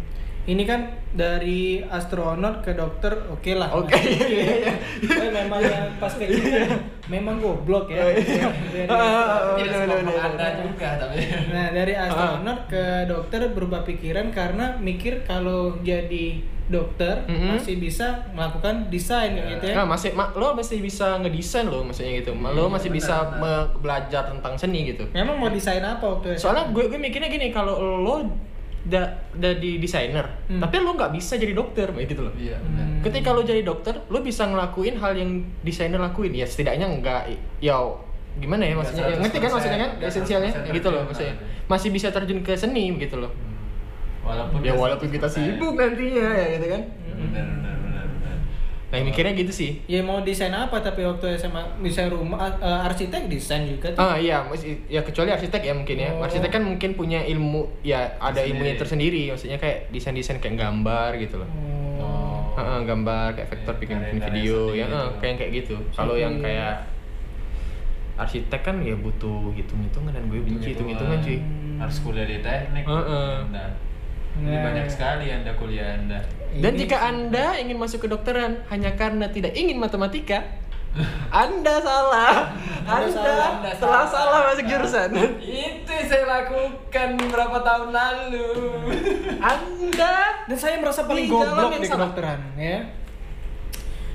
ini 0.48 0.64
kan 0.64 0.80
dari 1.10 1.62
astronot 1.82 2.64
ke 2.64 2.72
dokter 2.72 3.12
oke 3.28 3.52
lah 3.52 3.68
oke 3.70 3.92
iya 3.92 4.44
iya 4.64 4.74
Tapi 5.02 5.28
memang 5.30 5.60
yang 5.60 5.92
pas 5.98 6.10
kecil 6.10 6.40
kan 6.40 6.72
memang 7.08 7.36
goblok 7.38 7.88
ya. 7.90 8.04
Iya. 8.10 8.48
Nah 11.48 11.68
dari 11.70 11.94
Ah. 11.94 12.06
astronot 12.06 12.60
ke 12.66 12.84
dokter 13.06 13.48
berubah 13.50 13.84
pikiran 13.84 14.30
karena 14.30 14.76
mikir 14.78 15.24
kalau 15.24 15.76
jadi 15.82 16.40
dokter 16.66 17.24
Mhm. 17.26 17.48
masih 17.54 17.76
bisa 17.78 18.08
melakukan 18.32 18.88
desain 18.88 19.32
kayak 19.34 19.48
gitu 19.54 19.66
ya. 19.66 19.76
Nah, 19.78 19.88
masih 19.88 20.12
ma- 20.12 20.32
lo 20.34 20.52
masih 20.52 20.80
bisa 20.80 21.16
ngedesain 21.18 21.64
lo 21.64 21.80
maksudnya 21.82 22.20
gitu. 22.20 22.32
Ma- 22.34 22.52
lo 22.52 22.68
Iya, 22.68 22.74
masih 22.76 22.90
benar, 22.90 23.00
bisa 23.02 23.16
benar. 23.26 23.64
belajar 23.78 24.24
tentang 24.28 24.54
seni 24.58 24.80
gitu. 24.86 25.04
Memang 25.10 25.36
mau 25.38 25.48
desain 25.50 25.80
apa 25.80 26.04
waktu 26.06 26.36
SMA? 26.36 26.44
Soalnya 26.44 26.64
gue 26.70 26.84
gue 26.86 27.00
mikirnya 27.00 27.28
gini 27.30 27.48
kalau 27.50 27.72
lo 27.98 28.16
udah 28.88 29.04
udah 29.36 29.52
di 29.60 29.78
desainer, 29.78 30.24
Hmm. 30.48 30.60
tapi 30.60 30.80
lo 30.80 30.92
nggak 30.92 31.12
bisa 31.12 31.36
jadi 31.36 31.52
dokter 31.52 31.88
kayak 31.88 32.08
gitu 32.08 32.24
loh. 32.24 32.34
Iya, 32.34 32.56
Hmm. 32.56 32.66
benar. 32.66 32.86
Ketika 33.04 33.30
lo 33.30 33.42
jadi 33.42 33.62
dokter, 33.62 34.00
lo 34.02 34.20
bisa 34.20 34.44
ngelakuin 34.44 34.96
hal 34.96 35.14
yang 35.14 35.32
desainer 35.62 36.00
lakuin. 36.00 36.32
Ya 36.32 36.44
setidaknya 36.44 36.88
enggak 36.88 37.28
ya 37.60 37.76
gimana 38.38 38.62
ya 38.62 38.72
Nggak 38.72 38.80
maksudnya 38.80 39.04
ya, 39.04 39.18
ngerti 39.18 39.38
kan 39.38 39.50
100%, 39.50 39.56
maksudnya 39.58 39.80
kan 39.80 39.90
nggak 39.92 40.10
esensialnya 40.10 40.52
100% 40.54 40.76
gitu 40.78 40.88
loh 40.88 41.02
maksudnya 41.04 41.36
masih 41.66 41.90
bisa 41.90 42.08
terjun 42.08 42.40
ke 42.40 42.54
seni 42.54 42.84
gitu 42.96 43.18
loh 43.18 43.32
Hmm. 43.34 43.58
Walaupun 44.24 44.60
ya 44.62 44.74
walaupun 44.74 45.10
kita 45.10 45.26
sibuk 45.26 45.74
nantinya 45.74 46.28
ya 46.32 46.46
gitu 46.54 46.68
kan 46.70 46.82
benar, 46.86 47.18
benar, 47.18 47.46
benar. 47.50 47.77
Nah 48.98 49.06
mikirnya 49.06 49.34
gitu 49.34 49.54
sih 49.54 49.72
Ya 49.86 50.02
mau 50.02 50.20
desain 50.20 50.50
apa 50.50 50.78
tapi 50.78 51.02
waktu 51.02 51.38
SMA 51.38 51.62
desain 51.80 52.10
rumah 52.10 52.50
eh, 52.58 52.88
arsitek 52.88 53.30
desain 53.30 53.64
juga 53.64 53.94
tuh. 53.94 54.02
Ah 54.02 54.16
iya, 54.16 54.42
ya 54.88 55.02
kecuali 55.02 55.30
arsitek 55.30 55.62
ya 55.62 55.74
mungkin 55.74 55.96
ya. 55.96 56.10
Oh. 56.12 56.26
Arsitek 56.26 56.50
kan 56.50 56.64
mungkin 56.64 56.94
punya 56.94 57.22
ilmu 57.22 57.70
ya 57.82 58.18
ada 58.18 58.34
Tersendiri. 58.36 58.50
ilmunya 58.50 58.74
tersendiri, 58.76 59.22
maksudnya 59.30 59.58
kayak 59.58 59.90
desain-desain 59.90 60.38
kayak 60.38 60.58
gambar 60.58 61.10
gitu 61.18 61.38
loh. 61.38 61.50
Oh. 61.50 62.02
Oh. 62.02 62.40
Heeh, 62.58 62.80
gambar 62.84 63.28
kayak 63.34 63.50
vektor 63.50 63.74
bikin, 63.78 63.98
bikin 64.02 64.20
video 64.24 64.58
sendiri 64.68 64.80
ya, 64.80 64.86
heeh, 64.88 65.10
kayak 65.20 65.36
kayak 65.38 65.52
gitu. 65.56 65.76
Kalau 65.92 66.16
yang 66.16 66.36
Iya. 66.38 66.44
kayak 66.44 66.74
arsitek 68.18 68.62
kan 68.64 68.76
ya 68.82 68.98
butuh 68.98 69.54
hitung-hitungan 69.54 70.10
dan 70.10 70.26
gue 70.26 70.42
benci 70.42 70.74
hitung-hitungan 70.74 71.22
cuy. 71.22 71.38
Hmm. 71.38 71.78
Harus 71.78 71.98
kuliah 72.02 72.26
di 72.26 72.42
teknik. 72.42 72.84
Heeh. 72.84 73.34
Anda. 73.46 73.66
Jadi 73.70 73.87
Nah. 74.38 74.62
banyak 74.62 74.88
sekali 74.90 75.34
Anda 75.34 75.52
kuliah 75.58 75.98
Anda. 75.98 76.20
Dan 76.58 76.74
Ini 76.74 76.80
jika 76.86 76.98
sih. 76.98 77.08
Anda 77.10 77.46
ingin 77.62 77.78
masuk 77.78 78.00
ke 78.06 78.08
dokteran 78.10 78.62
hanya 78.70 78.94
karena 78.94 79.30
tidak 79.30 79.54
ingin 79.58 79.78
matematika, 79.78 80.46
Anda 81.46 81.78
salah. 81.82 82.54
Anda 82.86 83.06
Anda, 83.06 83.10
salah. 83.14 83.50
Anda 83.62 83.72
telah 83.78 84.06
salah. 84.06 84.06
salah 84.10 84.40
masuk 84.54 84.66
jurusan. 84.66 85.10
Itu 85.46 85.90
yang 85.90 86.08
saya 86.10 86.26
lakukan 86.26 87.10
berapa 87.30 87.58
tahun 87.62 87.90
lalu. 87.94 88.50
Anda 89.38 90.16
Dan 90.50 90.58
saya 90.58 90.76
merasa 90.82 91.06
paling 91.06 91.28
goblok 91.30 91.78
yang 91.78 91.84
di 91.84 91.90
kedokteran, 91.92 92.40
ya. 92.58 92.80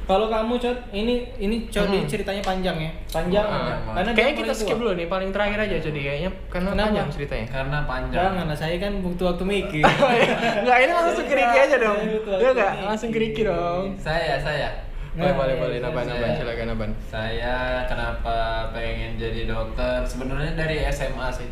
Kalau 0.02 0.26
kamu 0.26 0.58
cot, 0.58 0.78
ini 0.90 1.22
ini 1.36 1.56
cot 1.66 1.86
Hmm. 1.86 2.02
ceritanya 2.04 2.42
panjang 2.42 2.74
ya, 2.74 2.90
panjang. 3.06 3.46
Ya. 3.46 3.76
Karena 3.86 4.10
kayaknya 4.12 4.34
kita 4.36 4.52
skip 4.52 4.74
dulu 4.74 4.92
nih, 4.92 5.06
paling 5.06 5.30
terakhir 5.30 5.58
aja 5.62 5.76
jadi 5.78 6.00
kayaknya 6.02 6.30
karena 6.48 6.68
Kenapa? 6.70 6.86
panjang 6.90 7.08
ceritanya. 7.08 7.46
Karena 7.48 7.78
panjang. 7.84 8.30
Lah, 8.34 8.52
saya 8.52 8.76
kan 8.76 8.92
butuh 8.98 9.24
waktu 9.30 9.44
mikir. 9.44 9.82
Oh, 10.02 10.10
iya. 10.10 10.34
Nggak, 10.60 10.78
ini 10.80 10.92
langsung 10.92 11.24
ke 11.24 11.34
Ricky 11.34 11.58
aja 11.60 11.76
dong. 11.78 11.98
Ya 12.02 12.18
waktu 12.18 12.46
enggak? 12.50 12.72
Langsung 12.82 13.10
ke 13.10 13.18
Ricky 13.18 13.42
dong. 13.44 13.84
Saya, 13.96 14.34
saya. 14.38 14.68
Boleh, 15.12 15.28
Nah, 15.28 15.36
boleh, 15.36 15.54
iya, 15.54 15.60
boleh. 15.60 15.76
iya, 15.76 15.84
Naban, 15.84 16.04
saya. 16.04 16.16
Naban, 16.16 16.30
silakan 16.34 16.66
Naban. 16.66 16.90
Saya 17.04 17.54
kenapa 17.84 18.36
pengen 18.70 19.10
jadi 19.14 19.40
dokter? 19.44 20.00
Sebenarnya 20.02 20.52
dari 20.56 20.76
SMA 20.88 21.28
sih. 21.30 21.48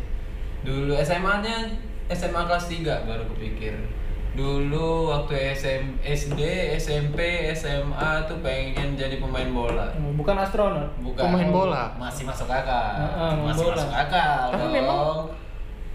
Dulu 0.61 0.97
SMA-nya 0.97 1.69
SMA 2.09 2.41
kelas 2.43 2.65
3 2.67 3.05
baru 3.05 3.23
kepikir. 3.31 3.77
Dulu 4.31 5.11
waktu 5.11 5.51
SM, 5.51 5.83
SD, 6.01 6.39
SMP, 6.79 7.19
SMA 7.51 8.23
tuh 8.23 8.39
pengen 8.39 8.95
jadi 8.95 9.19
pemain 9.19 9.51
bola. 9.51 9.91
Bukan 10.15 10.35
astronot. 10.35 10.87
Bukan 11.03 11.19
Pemain 11.19 11.51
bola? 11.51 11.83
Masih 11.99 12.23
masuk 12.23 12.47
akal. 12.47 12.95
Heeh, 12.97 13.31
main 13.35 13.51
masih 13.51 13.65
bola. 13.67 13.75
masuk 13.75 13.91
akal. 13.91 14.39
Tapi 14.49 14.63
dong. 14.63 14.71
memang 14.71 14.99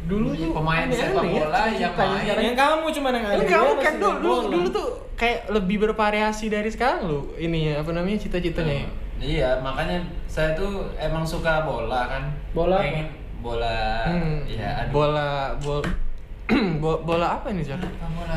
dulu 0.07 0.29
tuh 0.31 0.51
pemain 0.53 0.87
sepak 0.87 1.25
ya, 1.25 1.33
bola 1.43 1.63
yang 1.67 1.77
ceritanya 1.97 2.19
main. 2.29 2.45
Yang 2.45 2.57
kamu 2.57 2.85
cuma 2.93 3.09
yang 3.11 3.25
ada. 3.25 3.37
Enggak, 3.41 3.61
bukan 3.65 3.75
masih 3.81 3.97
dulu, 3.97 4.13
dulu, 4.15 4.29
bola. 4.37 4.53
dulu 4.53 4.69
tuh 4.71 4.89
kayak 5.17 5.41
lebih 5.49 5.77
bervariasi 5.81 6.47
dari 6.47 6.69
sekarang 6.69 7.01
lu 7.09 7.21
ininya 7.37 7.81
apa 7.81 7.91
namanya 7.91 8.19
cita-citanya 8.21 8.85
ya. 8.85 8.89
Iya, 9.17 9.51
makanya 9.59 9.97
saya 10.29 10.53
tuh 10.53 10.93
emang 10.95 11.25
suka 11.25 11.65
bola 11.65 12.05
kan. 12.07 12.29
Bola? 12.53 12.79
Pengen 12.79 13.09
bola. 13.41 14.05
Hmm, 14.05 14.45
Ya, 14.45 14.85
aduh. 14.85 14.93
bola 14.93 15.29
bol 15.57 15.81
bo- 15.81 16.05
bola 17.09 17.27
apa 17.41 17.51
ini 17.51 17.67
Jar? 17.67 17.83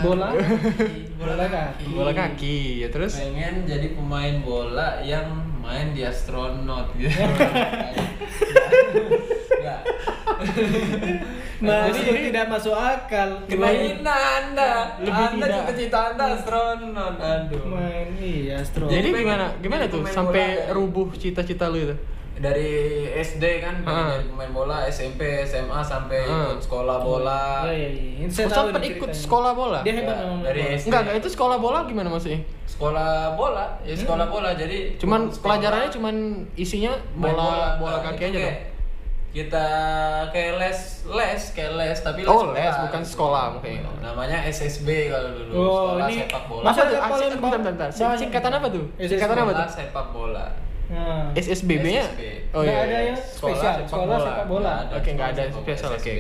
Bola? 0.02 0.34
Bola 1.16 1.46
kaki. 1.46 1.86
Bola 1.94 2.12
kaki 2.12 2.58
ya 2.82 2.88
terus 2.90 3.14
Pengen 3.16 3.70
jadi 3.70 3.94
pemain 3.94 4.42
bola 4.42 4.98
yang 5.06 5.30
main 5.62 5.94
di 5.94 6.02
astronot 6.02 6.90
gitu. 6.98 7.14
Enggak. 9.60 9.82
Masih 11.60 12.02
Jadi- 12.08 12.32
tidak 12.32 12.46
masuk 12.48 12.72
akal. 12.72 13.44
Kena 13.46 13.68
hina 13.68 14.16
Anda. 14.40 14.72
Lebih 15.04 15.26
anda 15.30 15.46
tidak. 15.46 15.58
cita-cita 15.68 16.00
Anda 16.16 16.26
astronot. 16.40 17.16
Aduh. 17.20 17.62
Main 17.68 18.08
iya 18.18 18.64
astronot. 18.64 18.90
jadi 18.90 19.08
gimana 19.12 19.46
gimana 19.60 19.84
tuh 19.86 20.08
sampai 20.08 20.72
rubuh 20.72 21.12
cita-cita 21.14 21.68
lu 21.68 21.78
itu 21.84 21.96
Dari 22.40 22.72
SD 23.14 23.44
kan 23.60 23.76
Ah. 23.84 24.16
jadi 24.16 24.26
pemain 24.26 24.48
bola, 24.50 24.88
SMP, 24.88 25.20
SMA 25.44 25.80
sampai 25.82 26.24
Ah. 26.24 26.48
ikut 26.50 26.64
sekolah 26.64 26.98
bola. 26.98 27.68
Iya 27.68 27.76
iya 27.76 27.90
iya. 27.90 28.12
Ini 28.18 28.30
Saya 28.30 28.48
Oh, 28.48 28.72
nih 28.72 28.90
ikut 28.90 29.06
ceritanya. 29.06 29.14
sekolah 29.14 29.52
bola 29.54 29.80
Dia 29.82 29.94
hebat 29.94 30.08
Ya, 30.10 30.24
memang. 30.24 30.40
dari 30.42 30.60
bola. 30.62 30.72
SD. 30.74 30.88
enggak 30.88 31.02
enggak 31.02 31.16
itu 31.18 31.30
sekolah 31.30 31.58
bola 31.58 31.80
gimana 31.84 32.08
maksudnya 32.10 32.40
Sekolah 32.66 33.12
bola, 33.34 33.66
ya 33.82 33.92
sekolah 33.94 34.26
bola. 34.26 34.50
Jadi 34.54 34.78
cuman 34.96 35.22
sekolah- 35.28 35.42
pelajarannya 35.44 35.90
cuman 35.92 36.16
isinya 36.56 36.92
main 37.14 37.36
bola 37.36 37.76
bola 37.76 37.92
Nah, 37.94 38.04
kaki 38.06 38.24
aja 38.26 38.40
kayak 38.40 38.56
dong 38.56 38.68
Kita 39.30 39.66
kayak 40.34 40.54
les, 40.58 40.80
les 41.06 41.42
kayak 41.52 41.74
les 41.76 41.98
tapi 42.00 42.26
Oh, 42.26 42.50
les, 42.50 42.74
bukan 42.82 43.04
sekolah, 43.04 43.54
mungkin. 43.54 43.86
Namanya 44.00 44.42
SSB 44.44 45.06
kalau 45.06 45.30
dulu, 45.30 45.54
Oh, 45.54 45.66
sekolah 45.94 46.08
ini 46.08 46.16
sepak 46.20 46.44
bola. 46.48 46.64
Masa 46.66 46.80
ada 46.82 46.90
sing- 46.90 47.44
bentar, 47.62 47.90
singkatan 48.18 48.52
apa 48.52 48.68
tuh 48.70 48.86
SSB. 48.98 49.10
singkatan 49.12 49.38
apa 49.38 49.46
Sekolah 49.46 49.62
tuh 49.62 49.76
sepak 49.76 50.08
bola. 50.10 50.46
Nah. 50.90 51.30
SSBB 51.34 51.86
nya 51.88 52.02
SSB. 52.04 52.22
oh 52.50 52.62
Nggak 52.62 52.74
iya 52.74 52.82
ada 52.82 52.90
iya. 52.92 53.08
yang 53.08 53.18
spesial, 53.18 53.74
sekolah 53.86 54.18
sepak 54.18 54.46
bola. 54.46 54.74
Oke, 54.90 55.10
nggak 55.14 55.28
ada 55.32 55.44
sekolah 55.46 55.62
spesial, 55.62 55.92
oke. 55.94 56.14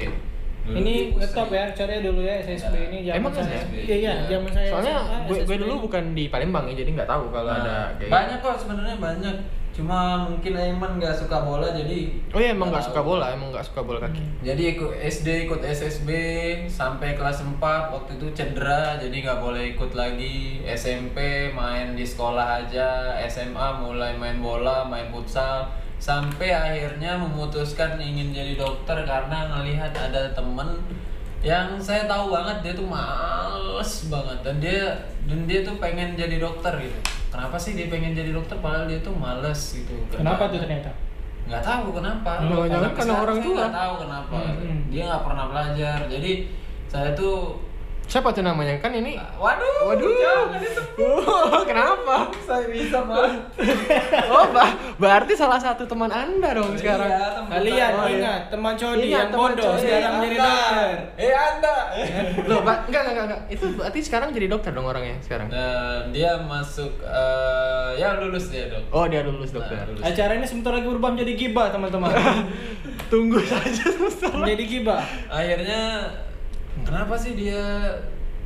Dulu 0.59 0.75
Ini 0.77 0.93
ngetop 1.17 1.49
ya, 1.49 1.63
cari 1.73 1.93
dulu 1.99 2.21
ya 2.21 2.35
SSB 2.39 2.73
Ya. 2.75 2.85
ini 2.85 2.97
zaman 3.01 3.17
Emang 3.17 3.33
saya. 3.33 3.61
Iya 3.65 3.95
iya, 3.97 3.97
Iya. 3.97 4.13
zaman 4.29 4.51
saya. 4.53 4.69
soalnya 4.69 4.95
gue 5.25 5.57
dulu 5.57 5.73
bukan 5.83 6.03
di 6.13 6.29
Palembang 6.29 6.69
ya 6.69 6.75
jadi 6.77 6.89
nggak 6.93 7.09
tahu 7.09 7.23
kalau 7.29 7.49
Nah, 7.49 7.57
ada 7.59 7.75
kayak 7.97 8.11
banyak 8.11 8.37
kok 8.39 8.55
sebenarnya 8.59 8.95
banyak. 8.95 9.35
Cuma 9.79 10.27
mungkin 10.27 10.59
Aiman 10.59 10.99
nggak 10.99 11.15
suka 11.15 11.47
bola 11.47 11.71
jadi 11.71 12.11
oh 12.35 12.39
iya 12.43 12.51
emang 12.51 12.67
nggak 12.67 12.91
suka 12.91 12.99
bola 12.99 13.31
emang 13.31 13.55
nggak 13.55 13.63
suka 13.63 13.79
bola 13.79 14.03
kaki. 14.03 14.19
Jadi 14.43 14.75
ikut 14.75 14.91
SD 14.91 15.47
ikut 15.47 15.63
SSB 15.63 16.09
sampai 16.67 17.15
kelas 17.15 17.39
4 17.47 17.63
waktu 17.63 18.19
itu 18.19 18.27
cedera 18.35 18.99
jadi 18.99 19.15
nggak 19.23 19.39
boleh 19.39 19.63
ikut 19.79 19.95
lagi. 19.95 20.59
SMP 20.67 21.47
main 21.55 21.95
di 21.95 22.03
sekolah 22.03 22.67
aja. 22.67 23.15
SMA 23.31 23.79
mulai 23.79 24.19
main 24.19 24.43
bola 24.43 24.83
main 24.83 25.07
futsal. 25.07 25.71
Sampai 25.95 26.51
akhirnya 26.51 27.15
memutuskan 27.15 27.95
ingin 27.99 28.35
jadi 28.35 28.59
dokter 28.59 29.03
karena 29.07 29.47
ngelihat 29.47 29.95
ada 29.95 30.31
temen 30.35 30.79
yang 31.39 31.79
saya 31.79 32.03
tahu 32.03 32.35
banget 32.35 32.57
dia 32.65 32.73
tuh 32.75 32.87
males 32.87 33.91
banget. 34.11 34.37
Dan 34.43 34.55
dia 34.59 34.83
dan 35.29 35.39
dia 35.47 35.59
tuh 35.63 35.75
pengen 35.79 36.19
jadi 36.19 36.35
dokter 36.39 36.73
gitu. 36.83 36.99
Kenapa 37.29 37.55
sih 37.55 37.77
dia 37.77 37.87
pengen 37.87 38.17
jadi 38.17 38.31
dokter? 38.33 38.57
Padahal 38.59 38.89
dia 38.89 38.99
tuh 38.99 39.15
males 39.15 39.61
gitu. 39.71 39.93
Kenapa 40.11 40.51
tuh 40.51 40.59
ternyata? 40.59 40.91
nggak 41.49 41.65
tahu 41.65 41.87
kenapa. 41.97 42.31
Sampai 42.37 42.69
karena 42.69 42.89
sekarang 42.93 43.21
orang 43.25 43.39
tua. 43.41 43.57
nggak 43.57 43.73
tahu 43.73 43.93
kenapa. 44.05 44.37
Hmm. 44.37 44.79
dia 44.93 45.01
nggak 45.09 45.23
pernah 45.25 45.45
belajar. 45.49 45.99
Jadi 46.05 46.31
saya 46.85 47.09
tuh 47.17 47.57
siapa 48.09 48.29
tuh 48.29 48.41
namanya? 48.41 48.75
Kan 48.77 48.91
ini 48.91 49.13
waduh 49.37 49.85
waduh. 49.85 50.09
jangan 50.09 50.59
disebut. 50.59 51.21
Oh, 51.21 51.61
kenapa? 51.61 52.15
Saya 52.41 52.65
bisa 52.67 52.99
mah 52.99 53.29
oh 54.33 54.45
bah 54.49 54.69
berarti 54.97 55.33
salah 55.33 55.55
satu 55.55 55.85
teman 55.85 56.09
anda 56.09 56.51
dong 56.51 56.73
sekarang. 56.73 57.05
Iya, 57.07 57.25
teman 57.37 57.49
Kalian 57.53 57.91
saya. 57.91 58.09
ingat 58.11 58.41
teman 58.49 58.73
Codi 58.73 58.99
Ingat, 58.99 59.13
yang 59.13 59.29
teman 59.29 59.41
bodoh 59.53 59.73
sekarang 59.75 60.11
Eh, 60.11 60.19
jadi 60.19 60.37
dokter. 60.37 60.89
eh 61.15 61.31
anda. 61.31 61.75
Loh 62.43 62.59
Pak, 62.61 62.77
enggak 62.85 63.01
enggak 63.05 63.25
enggak. 63.25 63.41
Itu 63.47 63.65
berarti 63.71 63.99
sekarang 64.01 64.27
jadi 64.33 64.47
dokter 64.47 64.71
dong 64.71 64.83
orangnya 64.83 65.15
sekarang? 65.21 65.47
Dan 65.47 66.01
dia 66.09 66.33
masuk 66.41 66.91
eh, 66.99 67.89
ya 67.95 68.17
lulus 68.17 68.49
dia 68.49 68.67
dok. 68.67 68.83
Oh 68.89 69.05
dia 69.05 69.21
lulus 69.21 69.53
dokter. 69.53 69.77
Nah, 69.77 69.85
lulus. 69.87 70.01
Acara 70.01 70.33
ini 70.33 70.43
sebentar 70.43 70.73
lagi 70.73 70.89
berubah 70.89 71.13
menjadi 71.13 71.33
gibah 71.37 71.69
teman-teman. 71.69 72.09
tunggu 73.13 73.37
saja 73.41 73.83
sebentar. 73.85 74.33
Menjadi 74.35 74.63
gibah. 74.65 75.01
akhirnya 75.29 75.81
kenapa 76.81 77.15
sih 77.15 77.33
dia 77.33 77.61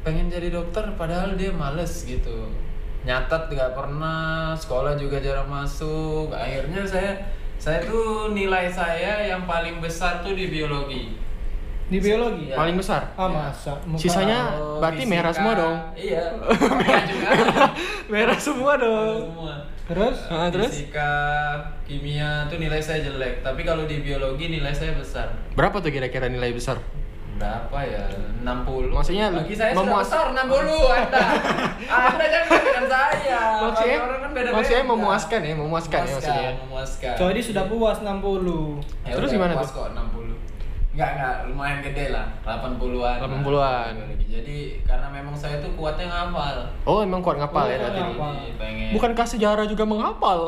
pengen 0.02 0.28
jadi 0.28 0.52
dokter 0.52 0.84
padahal 0.94 1.34
dia 1.34 1.50
males 1.50 2.04
gitu 2.04 2.52
nyatet 3.02 3.48
nggak 3.48 3.72
pernah 3.74 4.22
sekolah 4.54 4.96
juga 4.96 5.18
jarang 5.18 5.46
masuk 5.46 6.30
akhirnya 6.30 6.84
saya 6.84 7.12
saya 7.56 7.80
tuh 7.82 8.30
nilai 8.30 8.68
saya 8.68 9.24
yang 9.26 9.44
paling 9.44 9.80
besar 9.80 10.20
tuh 10.20 10.34
di 10.34 10.48
biologi 10.48 11.20
Di 11.84 12.00
biologi? 12.00 12.48
Iya. 12.48 12.56
Paling 12.56 12.80
besar. 12.80 13.12
Ah, 13.14 13.28
Iya. 13.28 13.36
masa? 13.44 13.72
Muka- 13.84 14.00
Sisanya- 14.00 14.50
Kalau 14.50 14.80
berarti 14.80 15.04
merah 15.14 15.32
semua 15.32 15.54
dong. 15.54 15.78
iya 15.94 16.24
Merah 16.74 17.04
juga 17.06 17.28
Merah 18.08 18.40
semua 18.40 18.74
Merah 18.74 18.82
dong. 18.82 19.18
semua 19.28 19.54
Terus? 19.84 20.18
Ah, 20.32 20.48
terus? 20.48 20.72
fisika 20.72 21.12
kimia 21.84 22.48
tuh 22.48 22.56
nilai 22.58 22.80
saya 22.80 23.04
jelek 23.04 23.44
tapi 23.44 23.62
kalau 23.62 23.84
di 23.84 24.00
biologi 24.00 24.48
nilai 24.50 24.72
saya 24.72 24.96
besar 24.96 25.28
Berapa 25.54 25.76
tuh 25.78 25.92
kira-kira 25.92 26.28
nilai 26.28 26.52
besar? 26.52 26.80
Berapa 27.44 27.78
ya 27.84 28.04
60 28.40 28.88
Maksudnya 28.90 29.26
bagi 29.30 29.52
saya 29.54 29.72
memuas- 29.74 30.08
sudah 30.08 30.24
besar 30.24 30.48
60 30.48 30.96
anda 30.96 31.24
anda 31.86 32.26
jangan 32.26 32.50
dengan 32.58 32.86
saya 32.88 33.40
Maksudnya, 33.62 33.98
orang 34.00 34.20
kan 34.22 34.32
beda-beda. 34.32 34.56
maksudnya 34.56 34.84
memuaskan 34.86 35.40
ya, 35.42 35.54
memuaskan, 35.54 36.02
ya 36.02 36.14
maksudnya. 36.14 36.52
memuaskan 36.58 37.14
Jadi 37.18 37.40
sudah 37.42 37.64
puas 37.66 37.98
60. 38.00 38.80
Ya 39.04 39.14
Terus 39.14 39.30
gimana 39.30 39.54
puas 39.54 39.68
tuh? 39.68 39.76
kok 39.78 39.88
60 39.92 40.53
Enggak, 40.94 41.10
enggak, 41.18 41.36
lumayan 41.50 41.80
gede 41.82 42.06
lah 42.14 42.30
80-an 42.46 43.18
80-an. 43.18 43.94
Jadi 44.30 44.58
karena 44.82 45.08
memang 45.10 45.34
saya 45.34 45.58
tuh 45.58 45.70
kuatnya 45.74 46.06
ngapal 46.06 46.66
Oh, 46.86 47.02
emang 47.02 47.22
kuat 47.22 47.38
ngapal 47.38 47.66
ya 47.66 47.78
Oh, 47.78 47.82
berarti. 47.82 48.02
ngapal. 48.02 48.32
Jadi 48.34 48.52
pengen 48.58 48.90
Bukankah 48.94 49.26
sejarah 49.26 49.66
juga 49.66 49.84
menghafal? 49.86 50.40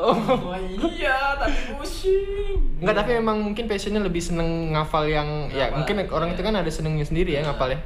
Wah 0.42 0.58
iya, 0.98 1.34
tapi 1.38 1.58
pusing 1.74 2.58
Enggak, 2.78 2.96
tapi 3.02 3.12
emang 3.18 3.38
mungkin 3.42 3.66
passionnya 3.66 4.02
lebih 4.02 4.22
seneng 4.22 4.74
ngafal 4.74 5.06
yang 5.06 5.50
ya 5.50 5.70
Ngapal, 5.70 5.78
mungkin 5.82 5.96
orang 6.10 6.30
iya. 6.30 6.36
itu 6.38 6.42
kan 6.46 6.54
ada 6.56 6.70
senengnya 6.70 7.06
sendiri 7.06 7.32
ya 7.34 7.42
ngapal 7.42 7.74
ya. 7.74 7.80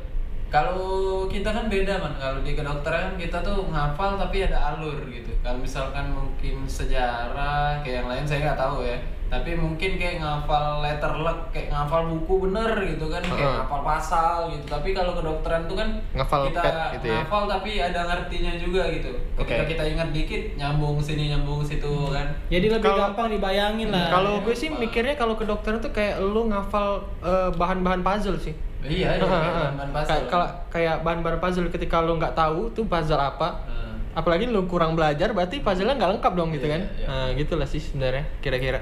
Kalau 0.49 0.89
kita 1.29 1.53
kan 1.53 1.69
beda 1.69 2.01
man, 2.01 2.17
kalau 2.17 2.41
di 2.41 2.57
kedokteran 2.57 3.13
kita 3.15 3.37
tuh 3.39 3.69
ngapal 3.69 4.17
tapi 4.17 4.43
ada 4.43 4.73
alur 4.73 4.97
gitu. 5.05 5.29
Kalau 5.39 5.61
misalkan 5.61 6.09
mungkin 6.09 6.65
sejarah 6.65 7.79
kayak 7.85 8.01
yang 8.01 8.07
lain 8.09 8.25
saya 8.25 8.39
nggak 8.49 8.59
tahu 8.59 8.81
ya. 8.81 8.97
Tapi 9.29 9.53
mungkin 9.53 9.91
kayak 9.95 10.17
ngafal 10.17 10.81
letter 10.81 11.13
luck, 11.15 11.53
kayak 11.53 11.69
ngafal 11.69 12.09
buku 12.09 12.49
bener 12.49 12.65
gitu 12.83 13.05
kan, 13.07 13.21
kayak 13.21 13.37
Heeh. 13.39 13.57
ngafal 13.61 13.81
pasal 13.83 14.37
gitu. 14.49 14.65
Tapi 14.65 14.89
kalau 14.91 15.13
kedokteran 15.13 15.63
tuh 15.63 15.77
kan 15.77 15.89
Ngafal 16.11 16.49
kita 16.49 16.61
pet 16.61 16.73
gitu 16.97 17.05
ya. 17.07 17.21
ngafal 17.21 17.43
tapi 17.45 17.71
ada 17.77 18.01
ngertinya 18.03 18.53
juga 18.57 18.81
gitu. 18.89 19.13
Ketika 19.37 19.61
Oke. 19.61 19.69
kita 19.69 19.83
ingat 19.85 20.09
dikit, 20.09 20.41
nyambung 20.55 20.97
sini 20.97 21.29
nyambung 21.29 21.61
situ 21.61 22.09
kan. 22.09 22.25
Jadi 22.47 22.67
lebih 22.67 22.89
Kalau- 22.89 23.01
gampang 23.07 23.29
dibayangin 23.29 23.87
lah. 23.87 24.09
Kalau 24.09 24.41
gue 24.41 24.51
sih 24.51 24.67
mikirnya 24.67 25.13
kalau 25.13 25.33
kedokteran 25.33 25.77
tuh 25.77 25.89
kayak 25.89 26.17
lu 26.19 26.49
ngafal 26.49 27.05
eh, 27.21 27.49
bahan-bahan 27.53 28.01
puzzle 28.01 28.35
sih. 28.35 28.57
Iya, 28.79 29.13
iya, 29.13 29.19
Heeh, 29.19 29.29
kayak 29.29 29.53
bahan-bahan 29.53 29.89
puzzle. 29.91 30.09
Kayak- 30.09 30.27
Kalau 30.27 30.47
kayak 30.69 30.95
bahan-bahan 31.03 31.37
puzzle 31.37 31.69
ketika 31.69 32.01
lu 32.01 32.17
nggak 32.17 32.33
tahu 32.33 32.71
tuh 32.71 32.83
puzzle 32.83 33.19
apa, 33.19 33.61
apalagi 34.11 34.49
lu 34.49 34.65
kurang 34.65 34.97
belajar 34.97 35.29
berarti 35.29 35.61
puzzle-nya 35.61 35.93
nggak 35.95 36.11
lengkap 36.17 36.33
dong 36.33 36.49
gitu 36.49 36.65
Iya, 36.65 36.73
kan. 36.73 36.81
iya. 36.97 37.05
Nah, 37.05 37.27
gitulah 37.31 37.67
sih 37.67 37.77
sebenarnya 37.77 38.25
kira-kira. 38.39 38.81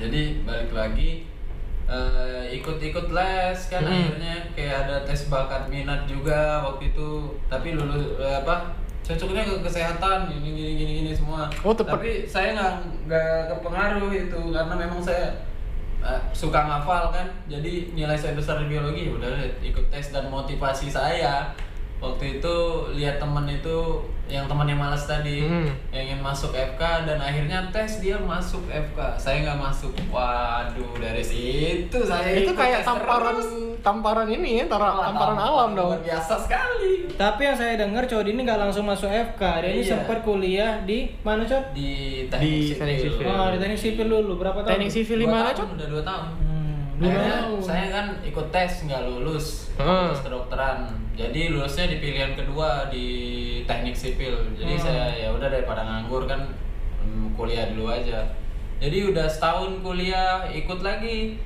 Hmm. 0.00 0.08
Jadi 0.08 0.22
balik 0.48 0.72
lagi 0.72 1.10
eh, 1.84 2.56
ikut-ikut 2.56 3.12
les 3.12 3.58
kan 3.68 3.82
Mm. 3.84 3.92
akhirnya 3.92 4.34
kayak 4.56 4.76
ada 4.88 4.96
tes 5.04 5.28
bakat 5.28 5.68
minat 5.68 6.08
juga 6.08 6.64
waktu 6.64 6.94
itu 6.94 7.36
tapi 7.52 7.76
lulus 7.76 8.16
eh, 8.16 8.40
apa 8.40 8.72
cocoknya 9.04 9.42
ke 9.42 9.54
kesehatan 9.66 10.30
gini 10.30 10.48
gini 10.54 10.72
gini 10.78 10.92
gini 11.02 11.10
semua. 11.12 11.50
Oh, 11.66 11.74
tepat. 11.74 11.98
Tapi 11.98 12.30
saya 12.30 12.54
nggak 12.54 12.74
nggak 13.10 13.34
kepengaruh 13.52 14.12
itu 14.14 14.40
karena 14.54 14.74
memang 14.78 15.02
saya 15.02 15.34
eh, 16.00 16.20
suka 16.30 16.62
ngafal 16.62 17.10
kan. 17.10 17.26
Jadi 17.50 17.90
nilai 17.92 18.14
saya 18.14 18.38
besar 18.38 18.62
di 18.62 18.70
biologi 18.70 19.10
udah 19.10 19.26
deh, 19.26 19.50
ikut 19.60 19.90
tes 19.90 20.14
dan 20.14 20.30
motivasi 20.30 20.86
saya 20.86 21.50
waktu 22.00 22.24
itu 22.36 22.56
lihat 22.92 23.16
temen 23.16 23.44
itu 23.46 23.76
yang 24.26 24.46
teman 24.46 24.64
yang 24.64 24.78
malas 24.78 25.04
tadi 25.04 25.42
Hmm. 25.42 25.66
yang 25.90 26.06
ingin 26.06 26.20
masuk 26.20 26.50
FK 26.50 26.78
dan 27.02 27.18
akhirnya 27.18 27.66
tes 27.68 27.98
dia 27.98 28.16
masuk 28.16 28.62
FK 28.64 28.98
saya 29.16 29.42
nggak 29.42 29.58
masuk 29.60 29.90
waduh 30.08 30.94
dari 30.96 31.20
situ 31.20 31.98
saya 32.00 32.30
itu 32.32 32.50
kayak 32.50 32.80
tamparan 32.80 33.36
terus. 33.36 33.50
tamparan 33.80 34.28
ini 34.28 34.60
ya, 34.60 34.64
tara- 34.66 34.92
Wah, 34.92 35.08
tamparan 35.08 35.34
alam 35.36 35.70
dong. 35.72 35.90
luar 35.90 36.00
biasa 36.00 36.34
sekali 36.38 37.10
Tapi 37.10 37.40
yang 37.42 37.52
saya 37.54 37.76
dengar 37.76 38.04
Cod 38.06 38.24
ini 38.24 38.40
nggak 38.40 38.56
langsung 38.58 38.84
masuk 38.84 39.04
FK. 39.06 39.42
Dia 39.60 39.68
ini 39.70 39.82
Iya. 39.82 39.92
sempat 39.94 40.18
kuliah 40.20 40.80
di 40.82 41.04
mana 41.20 41.44
Cod? 41.44 41.64
di 41.70 42.24
Di 42.24 42.32
teknik 42.32 42.78
teknik 42.78 42.96
sipil, 42.96 43.12
sipil. 43.14 43.24
Oh, 43.28 43.48
di 43.50 43.58
teknik 43.58 43.76
sipil 43.78 44.06
dulu. 44.08 44.32
Berapa 44.36 44.58
tahun? 44.58 44.72
Teknik 44.74 44.88
sipil 44.90 45.18
di 45.18 45.26
mana, 45.26 45.50
tahun, 45.50 45.58
Cok? 45.58 45.68
udah 45.74 45.88
dua 45.90 46.02
tahun 46.02 46.24
Hmm, 46.30 46.49
Akhirnya 47.00 47.36
saya 47.64 47.86
kan 47.88 48.06
ikut 48.20 48.46
tes 48.52 48.84
nggak 48.84 49.02
lulus. 49.08 49.72
Hmm. 49.80 50.12
tes 50.12 50.20
kedokteran. 50.20 50.92
Jadi 51.16 51.48
lulusnya 51.48 51.88
di 51.88 51.96
pilihan 51.96 52.36
kedua 52.36 52.92
di 52.92 53.06
teknik 53.64 53.96
sipil. 53.96 54.36
Jadi 54.52 54.76
Hmm. 54.76 54.84
saya 54.84 55.04
ya 55.16 55.28
udah 55.32 55.48
daripada 55.48 55.80
nganggur 55.80 56.28
kan 56.28 56.52
hmm, 57.00 57.32
kuliah 57.32 57.72
dulu 57.72 57.88
aja. 57.88 58.20
Jadi 58.80 59.12
udah 59.12 59.24
setahun 59.24 59.80
kuliah 59.80 60.44
ikut 60.52 60.80
lagi. 60.84 61.40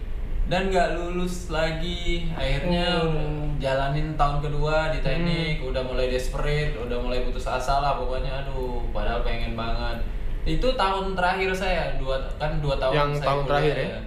Dan 0.45 0.69
nggak 0.69 1.01
lulus 1.01 1.49
lagi. 1.49 2.29
Akhirnya 2.37 3.01
udah 3.01 3.57
jalanin 3.57 4.13
tahun 4.19 4.45
kedua 4.45 4.93
di 4.93 5.01
teknik. 5.01 5.65
Udah 5.65 5.81
mulai 5.81 6.13
desperate 6.13 6.77
udah 6.77 6.99
mulai 7.01 7.25
putus 7.25 7.49
asa 7.49 7.81
lah 7.81 7.97
pokoknya. 7.97 8.45
Aduh 8.45 8.85
padahal 8.93 9.25
pengen 9.25 9.57
banget. 9.57 10.05
Itu 10.45 10.77
tahun 10.77 11.17
terakhir 11.17 11.49
saya 11.57 11.97
dua 11.97 12.21
kan 12.37 12.61
dua 12.61 12.77
tahun 12.77 12.93
Yang 12.93 13.11
saya 13.17 13.25
tahun 13.25 13.41
kuliah 13.41 13.49
terakhir 13.49 13.77
ya? 13.81 14.01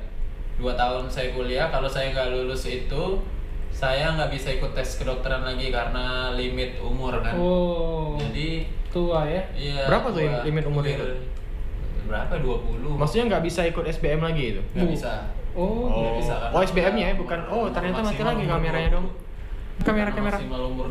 Dua 0.57 0.73
tahun 0.73 1.05
saya 1.05 1.31
kuliah 1.31 1.67
kalau 1.67 1.85
saya 1.85 2.11
nggak 2.11 2.29
lulus 2.31 2.65
itu 2.65 3.21
saya 3.69 4.09
nggak 4.11 4.31
bisa 4.31 4.49
ikut 4.51 4.73
tes 4.73 4.97
kedokteran 4.97 5.43
lagi 5.43 5.69
karena 5.69 6.33
limit 6.33 6.77
umur 6.79 7.13
kan 7.19 7.37
Oh, 7.37 8.17
jadi 8.17 8.65
tua 8.89 9.21
ya. 9.23 9.43
iya 9.53 9.85
Berapa 9.85 10.09
tuh 10.09 10.21
gua 10.21 10.41
limit 10.41 10.63
umur 10.65 10.81
itu? 10.81 11.05
berapa 12.03 12.39
20 12.39 12.97
Maksudnya 12.97 13.25
nggak 13.27 13.43
bisa 13.43 13.61
ikut 13.63 13.83
SBM 13.85 14.21
lagi 14.23 14.43
itu? 14.51 14.61
nggak 14.73 14.89
bisa 14.89 15.13
Oh, 15.51 15.89
Nggak 15.89 16.13
bisa, 16.21 16.33
oh 16.53 16.61
SBM-nya 16.61 17.05
ya, 17.09 17.15
bukan. 17.17 17.39
Oh, 17.49 17.65
ternyata 17.67 18.05
mati 18.05 18.21
lagi 18.21 18.45
umur 18.45 18.61
kameranya 18.61 18.89
20. 18.89 18.95
dong. 18.95 19.07
Kamera 19.77 20.09
kamera. 20.09 20.37
maksimal 20.37 20.61
umur 20.67 20.87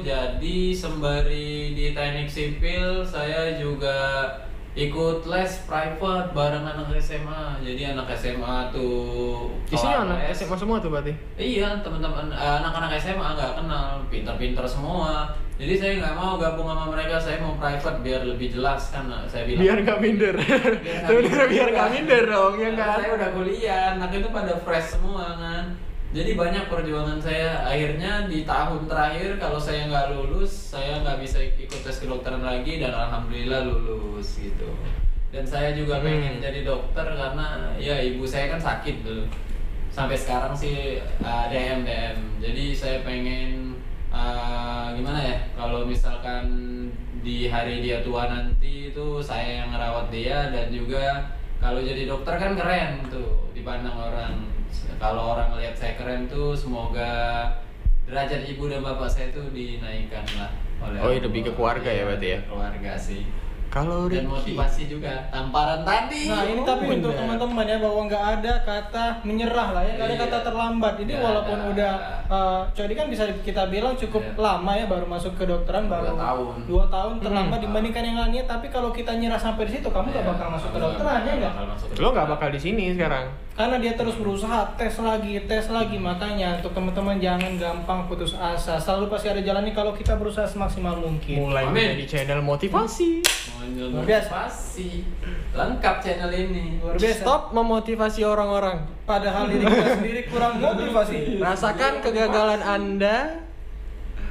20 0.00 0.04
jadi 0.04 0.58
sembari 0.72 1.72
di 1.72 1.92
teknik 1.92 2.28
sipil 2.28 3.00
saya 3.02 3.56
juga 3.56 3.96
ikut 4.78 5.26
les 5.26 5.52
private 5.66 6.30
bareng 6.30 6.62
anak 6.62 6.86
SMA 7.02 7.58
jadi 7.58 7.98
anak 7.98 8.14
SMA 8.14 8.70
tuh 8.70 9.50
Isinya 9.66 10.06
anak 10.06 10.16
les. 10.30 10.38
SMA 10.38 10.54
semua 10.54 10.78
tuh 10.78 10.94
berarti. 10.94 11.10
Iya 11.34 11.82
teman-teman 11.82 12.30
eh, 12.30 12.54
anak-anak 12.62 12.94
SMA 12.96 13.26
nggak 13.34 13.52
kenal 13.58 14.06
pinter-pinter 14.06 14.62
semua 14.64 15.34
jadi 15.58 15.74
saya 15.74 15.92
nggak 15.98 16.14
mau 16.14 16.38
gabung 16.38 16.70
sama 16.70 16.94
mereka 16.94 17.18
saya 17.18 17.42
mau 17.42 17.58
private 17.58 17.98
biar 18.06 18.22
lebih 18.22 18.54
jelas 18.54 18.94
kan 18.94 19.10
saya 19.26 19.42
bilang 19.42 19.62
Biar 19.66 19.78
nggak 19.82 19.98
minder. 19.98 20.34
Biar 20.38 20.72
nggak 21.26 21.48
biar 21.50 21.68
minder. 21.74 21.90
minder 21.90 22.22
dong, 22.30 22.54
ya 22.54 22.70
kan? 22.78 22.96
saya 23.02 23.10
udah 23.18 23.30
kuliah 23.34 23.82
anak 23.98 24.10
itu 24.14 24.28
pada 24.30 24.54
fresh 24.62 24.94
semua 24.94 25.34
kan 25.34 25.64
jadi 26.08 26.30
banyak 26.34 26.64
perjuangan 26.72 27.20
saya. 27.20 27.68
Akhirnya 27.68 28.24
di 28.24 28.48
tahun 28.48 28.88
terakhir 28.88 29.36
kalau 29.36 29.60
saya 29.60 29.88
nggak 29.92 30.16
lulus 30.16 30.72
saya 30.72 31.04
nggak 31.04 31.20
bisa 31.20 31.38
ikut 31.44 31.80
tes 31.84 32.00
kedokteran 32.00 32.40
lagi 32.40 32.80
dan 32.80 32.96
alhamdulillah 32.96 33.68
lulus 33.68 34.40
gitu. 34.40 34.72
Dan 35.28 35.44
saya 35.44 35.76
juga 35.76 36.00
Hmm. 36.00 36.08
pengen 36.08 36.34
jadi 36.40 36.64
dokter 36.64 37.04
karena 37.04 37.76
ya 37.76 38.00
ibu 38.00 38.24
saya 38.24 38.56
kan 38.56 38.60
sakit 38.60 39.04
dulu 39.04 39.28
sampai 39.92 40.16
sekarang 40.16 40.54
sih 40.56 41.04
uh, 41.20 41.44
DM 41.52 41.84
DM 41.84 42.18
jadi 42.40 42.64
saya 42.72 42.96
pengen 43.04 43.76
uh, 44.08 44.94
gimana 44.96 45.20
ya 45.20 45.36
kalau 45.52 45.84
misalkan 45.84 46.46
di 47.20 47.50
hari 47.50 47.82
dia 47.82 48.00
tua 48.00 48.30
nanti 48.30 48.94
itu 48.94 49.20
saya 49.20 49.64
yang 49.64 49.74
ngerawat 49.74 50.08
dia 50.08 50.48
dan 50.54 50.70
juga 50.72 51.34
kalau 51.58 51.82
jadi 51.82 52.06
dokter 52.08 52.38
kan 52.38 52.54
keren 52.54 53.04
tuh 53.10 53.50
dipandang 53.52 53.98
orang 53.98 54.34
kalau 54.98 55.34
orang 55.34 55.54
lihat 55.56 55.74
saya 55.74 55.94
keren 55.94 56.26
tuh 56.26 56.52
semoga 56.52 57.10
derajat 58.04 58.48
ibu 58.48 58.66
dan 58.66 58.80
bapak 58.80 59.06
saya 59.06 59.28
tuh 59.30 59.48
dinaikkan 59.50 60.24
lah 60.36 60.50
oleh 60.80 60.98
Oh, 60.98 61.10
iya, 61.10 61.20
lebih 61.20 61.44
ke 61.44 61.52
keluarga 61.52 61.86
ya 61.86 61.96
Iya, 61.96 62.04
berarti 62.06 62.28
ya? 62.28 62.38
keluarga 62.48 62.92
sih 62.96 63.22
Kalau 63.68 64.06
dan 64.06 64.24
Ricky. 64.24 64.56
motivasi 64.56 64.82
juga 64.86 65.12
tamparan 65.28 65.80
tadi 65.82 66.26
Nah 66.26 66.42
ini 66.42 66.60
tapi 66.62 66.84
Oh, 66.84 66.94
untuk 66.94 67.10
bener. 67.10 67.20
teman-teman 67.20 67.64
ya 67.64 67.78
bahwa 67.78 68.00
nggak 68.04 68.24
ada 68.34 68.52
kata 68.60 69.04
menyerah 69.22 69.68
lah 69.70 69.82
ya, 69.82 69.92
nggak 69.94 70.06
ada 70.06 70.14
Iya. 70.14 70.24
kata 70.24 70.38
terlambat. 70.42 70.92
Jadi 70.96 71.10
Nggak 71.10 71.22
walaupun 71.22 71.58
ada. 71.58 71.68
udah, 71.68 71.92
uh, 72.26 72.60
jadi 72.72 72.92
kan 72.94 73.06
bisa 73.06 73.24
kita 73.38 73.62
bilang 73.66 73.94
cukup 73.94 74.24
Iya. 74.24 74.36
lama 74.38 74.72
ya 74.72 74.84
baru 74.84 75.04
masuk 75.04 75.32
ke 75.34 75.44
dokteran 75.44 75.84
Dua 75.84 75.92
baru 75.94 76.16
tahun. 76.16 76.54
dua 76.64 76.84
tahun 76.88 77.14
terlambat 77.18 77.58
Hmm. 77.58 77.66
dibandingkan 77.68 78.02
yang 78.04 78.16
lainnya. 78.18 78.44
Tapi 78.44 78.66
kalau 78.66 78.90
kita 78.90 79.12
nyerah 79.12 79.36
sampai 79.36 79.64
di 79.64 79.72
situ, 79.74 79.86
kamu 79.86 80.06
nggak 80.08 80.18
Iya, 80.18 80.30
bakal 80.30 80.46
masuk 80.48 80.68
ke 80.68 80.72
nggak 80.72 80.86
dokteran 80.88 81.18
ya 81.18 81.32
nggak? 81.34 81.52
bakal 81.52 81.66
masuk 81.68 81.86
ke 81.88 81.96
Lo 81.98 82.08
nggak 82.10 82.26
bakal 82.28 82.48
di 82.48 82.58
sini 82.58 82.84
sekarang. 82.90 83.26
Karena 83.50 83.76
dia 83.76 83.92
terus 83.92 84.14
berusaha 84.14 84.60
tes 84.72 84.94
lagi, 84.98 85.34
tes 85.42 85.66
lagi. 85.68 85.98
Makanya 85.98 86.56
untuk 86.56 86.70
teman-teman 86.72 87.18
jangan 87.18 87.52
gampang 87.54 88.06
putus 88.06 88.32
asa. 88.32 88.78
Selalu 88.78 89.10
pasti 89.10 89.26
ada 89.26 89.40
jalannya 89.40 89.72
kalau 89.72 89.90
kita 89.90 90.14
berusaha 90.14 90.46
semaksimal 90.46 90.94
mungkin. 90.96 91.42
Mulai 91.42 91.66
Amin. 91.66 91.98
menjadi 91.98 92.04
channel 92.22 92.38
motivasi. 92.40 93.18
Luar 93.58 94.04
biasa. 94.06 94.28
Motivasi. 94.30 94.88
Lengkap 95.50 95.96
channel 95.98 96.30
ini. 96.30 96.78
Luar 96.78 96.94
biasa. 96.94 97.22
Stop 97.22 97.42
memotivasi 97.50 98.20
orang-orang. 98.22 98.78
Padahal 99.02 99.50
diri 99.50 99.64
kita 99.66 99.90
sendiri 99.98 100.20
kurang 100.30 100.62
motivasi. 100.62 101.42
Rasakan 101.42 101.92
kegagalan 101.98 102.62
Anda. 102.62 103.46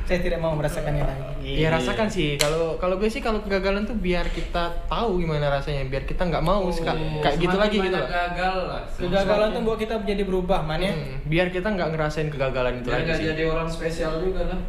Saya 0.07 0.23
tidak 0.23 0.39
mau 0.39 0.55
merasakannya 0.55 1.03
lagi. 1.03 1.51
Iya 1.59 1.67
rasakan 1.67 2.07
sih. 2.07 2.39
Kalau 2.39 2.79
kalau 2.79 2.95
gue 2.95 3.11
sih 3.11 3.19
kalau 3.19 3.43
kegagalan 3.43 3.83
tuh 3.83 3.99
biar 3.99 4.23
kita 4.31 4.87
tahu 4.87 5.19
gimana 5.19 5.51
rasanya, 5.51 5.83
biar 5.91 6.07
kita 6.07 6.23
nggak 6.23 6.39
mau 6.39 6.63
suka 6.71 6.95
kayak 7.19 7.35
gitu 7.35 7.57
lagi 7.59 7.75
gitu 7.75 7.91
gagal 7.91 8.55
lah. 8.71 8.87
Kegagalan 8.87 9.51
tuh 9.51 9.61
buat 9.67 9.75
kita 9.75 9.99
menjadi 9.99 10.23
berubah, 10.23 10.63
man 10.63 10.79
ya. 10.79 10.95
Hmm, 10.95 11.27
biar 11.27 11.51
kita 11.51 11.67
nggak 11.75 11.91
ngerasain 11.91 12.31
kegagalan 12.31 12.79
itu 12.79 12.87
Biar 12.87 13.03
lagi 13.03 13.07
nggak 13.11 13.19
sih. 13.19 13.27
jadi 13.35 13.43
orang 13.51 13.67
spesial 13.67 14.23
juga 14.23 14.47
lah. 14.47 14.59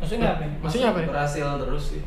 Maksudnya 0.00 0.28
apa? 0.32 0.42
ini? 0.48 0.54
Maksudnya 0.64 0.88
apa? 0.88 0.98
Berhasil 1.04 1.46
terus 1.60 1.84
sih. 1.92 2.02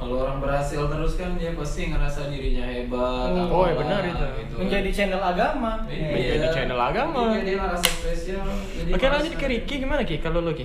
Kalau 0.00 0.16
orang 0.24 0.40
berhasil 0.40 0.80
terus 0.88 1.12
kan 1.20 1.36
dia 1.36 1.52
pasti 1.52 1.92
ngerasa 1.92 2.32
dirinya 2.32 2.64
hebat. 2.64 3.36
Oh, 3.36 3.36
oh, 3.52 3.68
apalah, 3.68 3.76
benar 3.84 4.00
itu. 4.08 4.26
gitu. 4.40 4.54
Menjadi 4.56 4.90
channel 4.96 5.20
agama. 5.20 5.72
Iya. 5.92 6.08
Menjadi 6.16 6.46
channel 6.56 6.80
agama. 6.80 7.20
Iya, 7.36 7.40
dia 7.44 7.56
ngerasa 7.60 7.88
spesial. 8.00 8.46
jadi 8.80 8.90
Oke 8.96 9.06
lanjut 9.12 9.34
ke 9.36 9.46
Ricky 9.52 9.74
gimana 9.84 10.00
Ki? 10.08 10.16
Kalau 10.24 10.40
lo 10.40 10.56
Ki? 10.56 10.64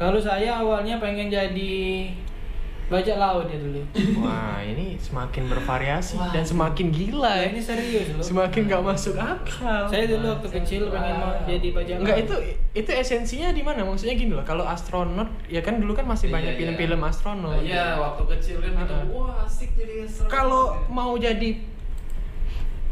Kalau 0.00 0.16
saya 0.16 0.64
awalnya 0.64 0.96
pengen 0.96 1.28
jadi 1.28 1.76
bajak 2.88 3.16
laut 3.16 3.44
ya 3.46 3.58
dulu. 3.58 3.84
Wah 4.18 4.58
ini 4.58 4.96
semakin 4.96 5.44
bervariasi 5.46 6.16
Wah. 6.16 6.32
dan 6.32 6.40
semakin 6.40 6.88
gila 6.88 7.28
ya. 7.36 7.44
ini 7.46 7.60
serius 7.60 8.08
loh. 8.10 8.24
Semakin 8.24 8.64
nggak 8.64 8.80
masuk 8.82 9.12
akal. 9.14 9.84
Saya 9.86 10.08
dulu 10.08 10.24
waktu 10.30 10.48
kecil 10.56 10.88
pengen 10.88 11.14
mau 11.16 11.36
jadi 11.44 11.68
bajak 11.68 11.94
laut. 11.94 12.02
Enggak 12.02 12.16
itu 12.18 12.34
itu 12.74 12.90
esensinya 12.90 13.48
di 13.50 13.60
mana? 13.60 13.84
Maksudnya 13.84 14.16
gini 14.16 14.32
loh, 14.32 14.40
kalau 14.42 14.64
astronot 14.64 15.28
ya 15.46 15.60
kan 15.60 15.76
dulu 15.76 15.92
kan 15.92 16.04
masih 16.04 16.28
Iya, 16.28 16.34
banyak 16.34 16.52
iya. 16.52 16.58
film-film 16.58 17.00
astronot. 17.02 17.60
Iya, 17.60 17.86
waktu 17.98 18.22
kecil 18.30 18.56
kan 18.58 18.72
kita 18.74 18.94
Heeh. 18.94 19.12
wah 19.12 19.44
asik 19.44 19.70
jadi 19.76 19.94
astronot. 20.02 20.30
Kalau 20.30 20.62
mau 20.88 21.12
jadi 21.14 21.50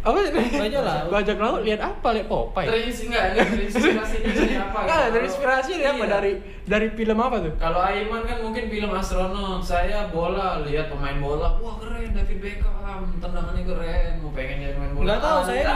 apa 0.03 0.19
sih? 0.23 0.31
Bajak 0.55 0.83
laut. 0.85 1.07
Bajak 1.17 1.37
laut 1.37 1.61
lihat 1.65 1.81
apa? 1.83 2.09
Lihat 2.15 2.29
Popeye. 2.29 2.69
Terinspirasi 2.69 3.03
enggak? 3.09 3.25
Ini 3.27 3.43
terinspirasinya 3.43 4.31
dari 4.39 4.55
apa? 4.55 4.79
Enggak, 4.79 4.95
Kalau- 4.95 5.11
dari 5.11 5.25
inspirasi 5.25 5.71
dia 5.75 5.89
apa? 5.89 5.97
Iya. 5.99 6.13
Dari 6.13 6.33
dari 6.67 6.91
film 6.91 7.15
apa 7.17 7.37
tuh? 7.39 7.53
Kalau 7.57 7.79
Aiman 7.79 8.27
kan 8.27 8.43
mungkin 8.43 8.67
film 8.67 8.91
astronot, 8.91 9.63
saya 9.63 10.11
bola, 10.11 10.67
lihat 10.67 10.91
pemain 10.91 11.15
bola, 11.17 11.55
wah 11.57 11.79
keren 11.79 12.11
David 12.11 12.39
Beckham, 12.39 12.75
tendangannya 13.17 13.63
keren, 13.63 14.13
mau 14.19 14.31
pengen 14.31 14.57
jadi 14.61 14.75
pemain 14.75 14.93
bola. 14.93 15.07
Nggak 15.07 15.21
tahu, 15.21 15.37
Ah, 15.37 15.43
saya. 15.43 15.73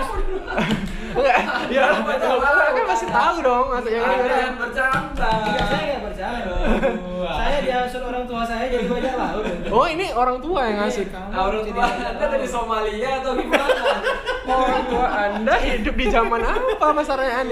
Enggak, 1.11 1.39
ya 1.75 1.83
Apa 1.95 2.13
tahu. 2.17 2.37
Kan 2.43 2.85
masih 2.87 3.09
tahu 3.09 3.37
dong, 3.41 3.67
maksudnya 3.71 4.01
kan. 4.01 4.11
Ada 4.13 4.35
yang 4.37 4.57
bercanda. 4.59 5.31
Enggak, 5.31 5.65
saya 5.65 5.83
nggak 5.87 6.03
percaya. 6.05 6.55
saya 7.31 7.59
diasuh 7.63 8.03
orang 8.03 8.25
tua 8.27 8.43
saya 8.43 8.65
jadi 8.67 8.87
bajak 8.87 9.15
laut. 9.15 9.45
Oh, 9.71 9.87
ini 9.87 10.07
orang 10.11 10.39
tua 10.43 10.61
yang 10.67 10.79
ngasih. 10.83 11.05
Kamu 11.07 11.31
Ah, 11.31 11.43
orang 11.47 11.63
tua 11.65 11.85
Anda 11.87 12.25
dari. 12.27 12.47
Somalia 12.51 13.11
atau 13.23 13.33
gimana? 13.39 13.83
Orang 14.43 14.83
tua 14.91 15.07
Anda 15.07 15.55
hidup 15.61 15.95
di 15.95 16.07
zaman 16.09 16.41
apa 16.43 16.87
masalahnya? 16.91 17.47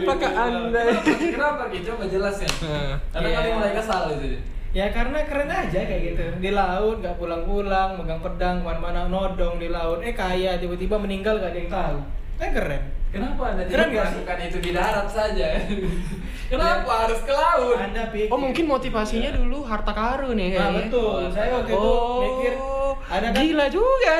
Apakah 0.00 0.30
Anda 0.32 0.82
Kenapa 1.02 1.62
gitu? 1.68 1.92
Coba 1.92 2.04
jelasin. 2.06 2.50
Nah. 2.62 2.94
Karena 3.10 3.26
Iya. 3.26 3.36
kalian 3.36 3.54
mulai 3.56 3.72
kesal 3.74 4.02
itu. 4.12 4.28
Ya 4.70 4.86
karena 4.88 5.18
keren 5.26 5.50
aja 5.50 5.80
kayak 5.82 6.02
gitu 6.06 6.24
di 6.38 6.50
laut 6.50 7.02
nggak 7.02 7.18
pulang-pulang 7.18 7.98
megang 7.98 8.22
pedang 8.22 8.62
ke 8.62 8.64
mana-mana 8.64 9.02
nodong 9.04 9.58
di 9.58 9.66
laut 9.66 9.98
eh 9.98 10.14
kaya 10.14 10.62
tiba-tiba 10.62 10.94
meninggal 10.94 11.36
gak 11.36 11.50
ada 11.50 11.58
yang 11.58 11.66
tahu 11.68 11.96
eh 12.38 12.50
keren 12.50 12.82
Kenapa 13.10 13.42
Anda 13.50 13.66
Keren 13.66 13.90
tidak 13.90 14.06
melakukan 14.06 14.38
itu 14.40 14.58
di 14.62 14.70
darat 14.70 15.08
saja? 15.10 15.58
Kenapa 16.54 16.92
harus 17.02 17.20
ke 17.20 17.34
laut? 17.34 17.74
anda 17.76 18.06
pikir 18.08 18.30
Oh, 18.30 18.38
mungkin 18.38 18.64
motivasinya 18.64 19.34
dulu 19.34 19.66
harta 19.66 19.90
karun 19.90 20.38
ya 20.38 20.54
nah, 20.54 20.70
betul 20.78 21.26
saya 21.26 21.50
waktu 21.52 21.72
itu 21.74 21.90
Oh, 21.90 22.18
mikir 22.22 22.54
ada 23.04 23.26
kan 23.28 23.38
gila 23.38 23.66
juga. 23.68 24.14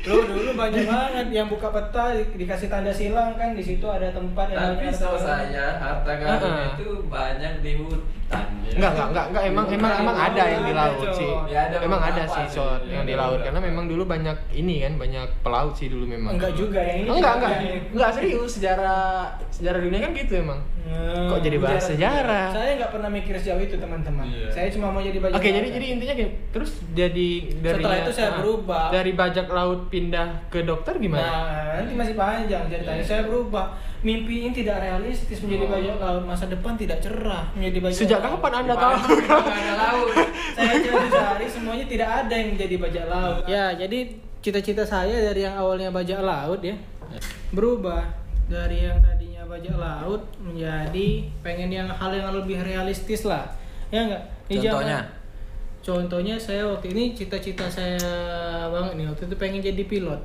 dulu 0.00 0.22
dulu 0.26 0.50
banyak 0.54 0.84
banget 0.84 1.26
yang 1.30 1.46
buka 1.46 1.68
peta 1.68 2.04
di- 2.12 2.36
dikasih 2.36 2.66
tanda 2.66 2.90
silang 2.90 3.34
kan 3.34 3.52
di 3.52 3.60
situ 3.60 3.84
ada 3.84 4.08
tempat 4.08 4.46
yang 4.48 4.76
Tapi 4.76 4.90
karun. 4.90 5.18
saya 5.18 5.66
harta 5.76 6.12
karun 6.14 6.40
Heeh. 6.42 6.68
itu 6.74 6.88
banyak 7.06 7.52
di 7.60 7.72
hutan. 7.76 8.44
ya. 8.62 8.72
Enggak, 8.72 8.90
enggak, 8.92 9.06
enggak, 9.06 9.26
enggak, 9.26 9.44
emang 9.44 9.66
emang 9.68 9.92
emang 9.98 10.16
ada 10.16 10.42
yang 10.44 10.62
di 10.62 10.72
laut 10.72 11.08
sih. 11.12 11.32
Ya, 11.46 11.60
ada 11.64 11.76
Emang 11.80 11.98
ada 12.00 12.22
sih 12.24 12.44
shot 12.48 12.80
ya, 12.80 12.92
yang 12.92 13.04
di 13.04 13.14
laut 13.14 13.40
karena 13.40 13.58
memang 13.58 13.84
dulu 13.84 14.02
banyak 14.04 14.36
ini 14.52 14.74
kan, 14.80 14.92
banyak 14.96 15.26
pelaut 15.40 15.74
sih 15.74 15.86
dulu 15.86 16.04
memang. 16.04 16.34
enggak 16.34 16.54
juga 16.54 16.78
yang 16.78 16.98
ini 17.00 17.08
Enggak, 17.12 17.32
enggak. 17.36 17.50
yang- 17.52 17.90
Enggak 17.90 18.10
serius 18.12 18.50
sejarah 18.52 19.02
sejarah 19.50 19.80
dunia 19.80 19.98
kan 20.00 20.10
gitu 20.12 20.34
emang. 20.36 20.60
Hmm, 20.82 21.28
Kok 21.28 21.40
jadi 21.40 21.56
bahas 21.56 21.82
sejarah? 21.82 22.48
Saya 22.50 22.70
nggak 22.76 22.90
pernah 22.90 23.08
mikir 23.08 23.34
sejauh 23.34 23.58
itu 23.58 23.74
teman-teman. 23.74 24.26
Iya. 24.26 24.48
Saya 24.48 24.68
cuma 24.68 24.88
mau 24.88 24.98
jadi 24.98 25.16
bajak 25.16 25.34
Oke, 25.34 25.46
laut. 25.46 25.56
jadi 25.56 25.68
jadi 25.70 25.86
intinya 25.90 26.14
gini, 26.16 26.30
terus 26.50 26.70
jadi 26.90 27.30
dari 27.56 27.78
Setelah 27.78 27.98
itu 27.98 28.12
saya 28.12 28.30
berubah. 28.36 28.84
Dari 28.88 29.12
bajak 29.12 29.46
laut 29.46 29.80
pindah 29.86 30.26
ke 30.46 30.60
dokter 30.62 30.94
gimana? 30.96 31.22
Nah, 31.22 31.40
nanti 31.78 31.92
masih 31.94 32.14
panjang 32.14 32.64
ceritanya. 32.66 33.02
Saya 33.02 33.22
berubah. 33.24 33.66
Mimpi 34.00 34.40
ini 34.40 34.50
tidak 34.50 34.80
realistis 34.80 35.44
menjadi 35.44 35.64
Oh. 35.64 35.70
bajak 35.70 35.96
laut. 35.98 36.22
Masa 36.24 36.44
depan 36.46 36.72
tidak 36.74 36.98
cerah 36.98 37.44
menjadi 37.52 37.78
bajak 37.82 37.96
Sejak 37.98 38.18
laut. 38.18 38.40
kapan 38.40 38.52
Anda 38.58 38.74
tahu? 38.74 38.94
Ada 39.44 39.74
laut. 39.76 40.08
Saya 40.56 40.74
cari-cari 40.80 41.46
semuanya 41.46 41.84
tidak 41.84 42.08
ada 42.08 42.34
yang 42.34 42.48
menjadi 42.50 42.74
bajak 42.78 43.04
laut. 43.06 43.42
Ya, 43.44 43.64
jadi 43.72 43.98
cita-cita 44.40 44.80
saya 44.82 45.20
dari 45.22 45.44
yang 45.44 45.52
awalnya 45.52 45.92
bajak 45.92 46.16
laut 46.18 46.64
ya 46.64 46.72
berubah 47.50 48.08
dari 48.50 48.82
yang 48.82 48.98
tadinya 48.98 49.46
bajak 49.46 49.72
laut 49.72 50.22
menjadi 50.36 51.08
pengen 51.40 51.70
yang 51.70 51.86
hal 51.88 52.10
yang 52.10 52.34
lebih 52.34 52.58
realistis 52.58 53.22
lah. 53.22 53.46
Ya 53.88 54.04
enggak? 54.04 54.22
Di 54.44 54.58
zaman- 54.58 54.82
Contohnya? 54.82 54.98
Contohnya 55.80 56.34
saya 56.36 56.66
waktu 56.66 56.90
ini 56.90 57.14
cita-cita 57.14 57.64
saya 57.64 57.96
banget 58.68 58.92
nih 58.94 59.06
waktu 59.06 59.22
itu 59.24 59.36
pengen 59.36 59.60
jadi 59.60 59.82
pilot. 59.82 60.20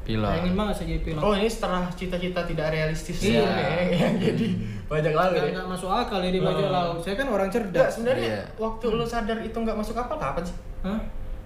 Pengen 0.00 0.56
banget 0.56 0.74
saya 0.74 0.86
jadi 0.88 1.02
pilot. 1.04 1.20
Oh, 1.20 1.34
ini 1.34 1.46
setelah 1.46 1.84
cita-cita 1.92 2.40
tidak 2.42 2.72
realistis 2.72 3.20
Iya. 3.20 3.44
ya, 3.44 3.82
yang 3.92 4.14
jadi 4.16 4.46
bajak 4.88 5.12
laut. 5.12 5.30
Nggak, 5.30 5.44
ya? 5.44 5.52
nggak 5.52 5.68
masuk 5.68 5.90
akal 5.92 6.18
ya 6.18 6.30
di 6.30 6.40
bajak 6.40 6.66
Oh. 6.66 6.72
laut. 6.72 6.98
Saya 6.98 7.14
kan 7.14 7.28
orang 7.28 7.46
Enggak, 7.46 7.66
cerdas. 7.68 7.90
sebenarnya 7.92 8.26
Iya. 8.32 8.42
waktu 8.56 8.86
lu 8.88 9.04
sadar 9.04 9.38
itu 9.38 9.54
nggak 9.54 9.76
masuk 9.76 9.94
akal 9.94 10.16
kapan 10.16 10.42
sih? 10.42 10.56
Hah? 10.80 11.00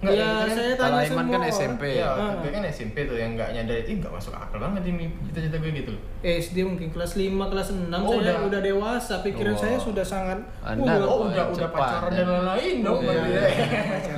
Nggak, 0.05 0.13
ya, 0.15 0.29
kan 0.37 0.49
saya 0.51 0.73
tanya 0.75 0.93
Aiman 0.95 1.05
semua 1.07 1.23
kan 1.25 1.33
orang. 1.35 1.51
SMP. 1.51 1.83
Ya, 1.91 2.07
Ah. 2.07 2.31
tapi 2.31 2.47
kan 2.51 2.63
SMP 2.67 2.97
tuh 3.03 3.15
yang 3.15 3.31
nggak 3.33 3.49
nyadar 3.51 3.77
itu 3.77 3.91
nggak 3.95 4.13
masuk 4.13 4.31
akal 4.31 4.57
banget 4.57 4.81
ini 4.85 5.05
cita-cita 5.25 5.57
gue 5.57 5.71
gitu. 5.73 5.93
SD 6.21 6.57
mungkin 6.61 6.87
kelas 6.89 7.11
5, 7.15 7.25
kelas 7.47 7.67
6 7.71 7.89
Oh, 7.99 8.13
saya 8.13 8.21
udah. 8.21 8.35
udah, 8.45 8.61
dewasa. 8.61 9.15
Pikiran 9.19 9.51
Oh. 9.51 9.59
saya 9.59 9.77
sudah 9.77 10.01
sangat 10.01 10.39
Anda- 10.61 10.95
Uh, 10.95 11.05
Oh, 11.05 11.17
udah 11.27 11.45
udah 11.47 11.69
pacaran 11.69 12.09
ya. 12.09 12.15
dan 12.15 12.27
lain-lain 12.27 12.75
dong. 12.79 12.99
Iya. 13.01 13.13
ya. 13.15 13.43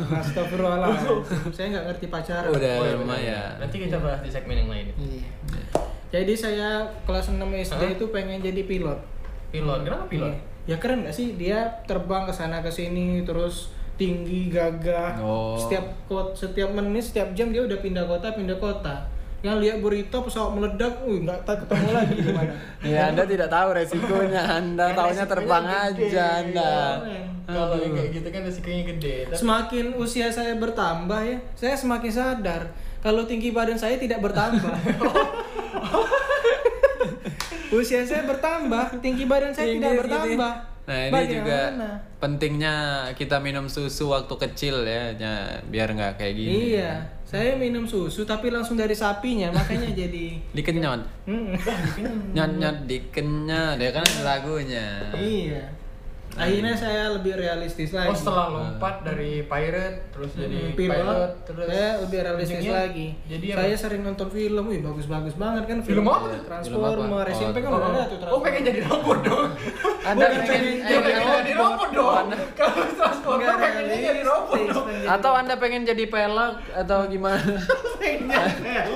Astagfirullahaladzim. 0.22 1.18
saya 1.56 1.66
nggak 1.70 1.86
ngerti 1.88 2.06
pacaran. 2.08 2.50
Udah 2.50 2.74
Oh, 2.74 2.84
iya, 2.84 2.96
lumayan. 2.96 3.52
Nanti 3.58 3.76
kita 3.80 3.98
bahas 3.98 4.20
di 4.20 4.30
segmen 4.30 4.56
yang 4.58 4.70
lain. 4.70 4.88
Iya. 4.96 5.26
Jadi 6.10 6.34
saya 6.34 6.70
kelas 7.04 7.28
6 7.30 7.40
SD 7.54 7.80
Hah? 7.82 7.94
itu 7.94 8.06
pengen 8.10 8.40
jadi 8.40 8.64
pilot. 8.64 9.00
Pilot, 9.50 9.80
kenapa 9.82 10.06
pilot? 10.06 10.32
Iya. 10.32 10.40
Ya 10.68 10.76
keren 10.78 11.00
gak 11.02 11.12
sih 11.12 11.36
dia 11.36 11.58
terbang 11.84 12.24
ke 12.24 12.34
sana 12.34 12.60
ke 12.60 12.68
sini 12.68 13.24
terus 13.24 13.72
tinggi 13.98 14.54
gagah. 14.54 15.20
Oh. 15.20 15.58
Setiap 15.58 15.86
kot 16.06 16.38
setiap 16.38 16.70
menit 16.72 17.04
setiap 17.04 17.34
jam 17.34 17.50
dia 17.50 17.66
udah 17.66 17.82
pindah 17.82 18.06
kota 18.06 18.32
pindah 18.32 18.58
kota. 18.62 18.96
Yang 19.46 19.58
lihat 19.62 19.78
berita 19.86 20.18
pesawat 20.18 20.58
meledak, 20.58 20.98
wih 21.06 21.22
nggak 21.22 21.46
tak 21.46 21.62
ketemu 21.62 21.90
lagi 21.94 22.16
di 22.18 22.32
mana. 22.34 22.54
Ya 22.94 23.14
Anda 23.14 23.24
tidak 23.26 23.50
tahu 23.54 23.70
resikonya, 23.70 24.44
Anda 24.50 24.86
taunya 24.98 25.14
resikonya 25.14 25.26
terbang 25.30 25.66
gede. 25.66 25.78
aja 25.78 26.26
Anda. 26.42 26.72
Keren. 26.74 27.26
Kalau 27.48 27.76
yang 27.80 27.94
kayak 27.96 28.10
gitu 28.18 28.28
kan 28.34 28.42
resikonya 28.44 28.84
gede. 28.98 29.16
Tapi- 29.30 29.38
Semakin 29.38 29.86
usia 29.94 30.28
saya 30.34 30.54
bertambah 30.58 31.22
ya, 31.22 31.38
saya 31.54 31.76
semakin 31.78 32.12
sadar 32.12 32.62
kalau 32.98 33.30
tinggi 33.30 33.54
badan 33.54 33.78
saya 33.78 34.02
tidak 34.02 34.26
bertambah. 34.26 34.74
usia 37.78 38.02
saya 38.04 38.26
bertambah, 38.26 39.00
tinggi 39.06 39.30
badan 39.30 39.54
saya 39.54 39.70
Tinggi 39.70 39.86
tidak 39.86 39.94
bertambah. 40.02 40.77
Nah 40.88 41.00
ini 41.04 41.12
Bagaimana? 41.12 41.36
juga 41.36 41.60
pentingnya 42.18 42.76
kita 43.12 43.38
minum 43.38 43.68
susu 43.68 44.08
waktu 44.08 44.32
kecil 44.40 44.82
ya, 44.82 45.12
ya, 45.14 45.34
biar 45.62 45.92
nggak 45.92 46.16
kayak 46.16 46.34
gini. 46.34 46.74
Iya, 46.74 46.92
saya 47.22 47.54
minum 47.54 47.84
susu 47.84 48.24
tapi 48.24 48.48
langsung 48.48 48.80
dari 48.80 48.96
sapinya, 48.96 49.52
makanya 49.52 49.92
jadi 50.08 50.40
Dikenyot, 50.56 51.28
Hmm. 51.28 51.52
nyot 52.36 52.52
nyot 52.56 52.78
dikenyot, 52.88 53.78
ya 53.78 53.92
kan 53.92 54.08
lagunya. 54.24 54.88
iya. 55.14 55.60
Akhirnya 56.34 56.74
saya 56.74 57.10
lebih 57.12 57.34
realistis 57.34 57.90
lagi. 57.90 58.10
Oh 58.10 58.18
setelah 58.18 58.46
lompat 58.52 59.02
dari 59.02 59.42
pirate 59.44 60.12
terus 60.12 60.32
jadi 60.34 60.58
Hmm, 60.60 60.74
pilot, 60.74 60.98
pilot, 61.00 61.30
terus 61.44 61.66
saya 61.66 61.90
lebih 62.00 62.20
realistis 62.20 62.58
ujungnya 62.58 62.74
lagi. 62.80 63.08
Jadi 63.26 63.46
apa? 63.48 63.58
saya 63.60 63.76
sering 63.76 64.02
nonton 64.02 64.28
film, 64.28 64.64
wih 64.66 64.80
bagus-bagus 64.80 65.34
banget 65.34 65.64
kan 65.66 65.78
Film 65.82 66.06
apa? 66.06 66.38
Transformer, 66.40 66.94
Film 66.94 67.10
apa? 67.12 67.32
SMP 67.32 67.58
kan 67.58 67.70
Oh, 67.70 67.78
udah 67.78 67.88
ada 67.88 68.02
tuh 68.02 68.06
oh 68.06 68.20
Transformer. 68.20 68.44
pengen 68.44 68.62
jadi 68.64 68.80
robot 68.84 69.18
dong. 69.24 69.50
Anda 70.04 70.26
pengen- 70.28 70.46
jadi- 70.46 70.78
pengen 70.84 71.02
robot. 71.18 71.38
jadi 71.38 71.52
robot 71.56 71.90
dong. 71.92 72.26
Kalau 72.54 72.76
transporter 72.92 73.40
Nggak 73.40 73.58
pengennya 73.58 73.98
jadi 74.04 74.22
robot 74.24 74.60
dong. 74.64 74.86
pengen 74.86 75.08
Atau 75.10 75.32
Anda 75.34 75.54
pengen 75.56 75.82
jadi 75.84 76.04
pelek 76.06 76.54
atau 76.76 77.00
gimana? 77.08 77.56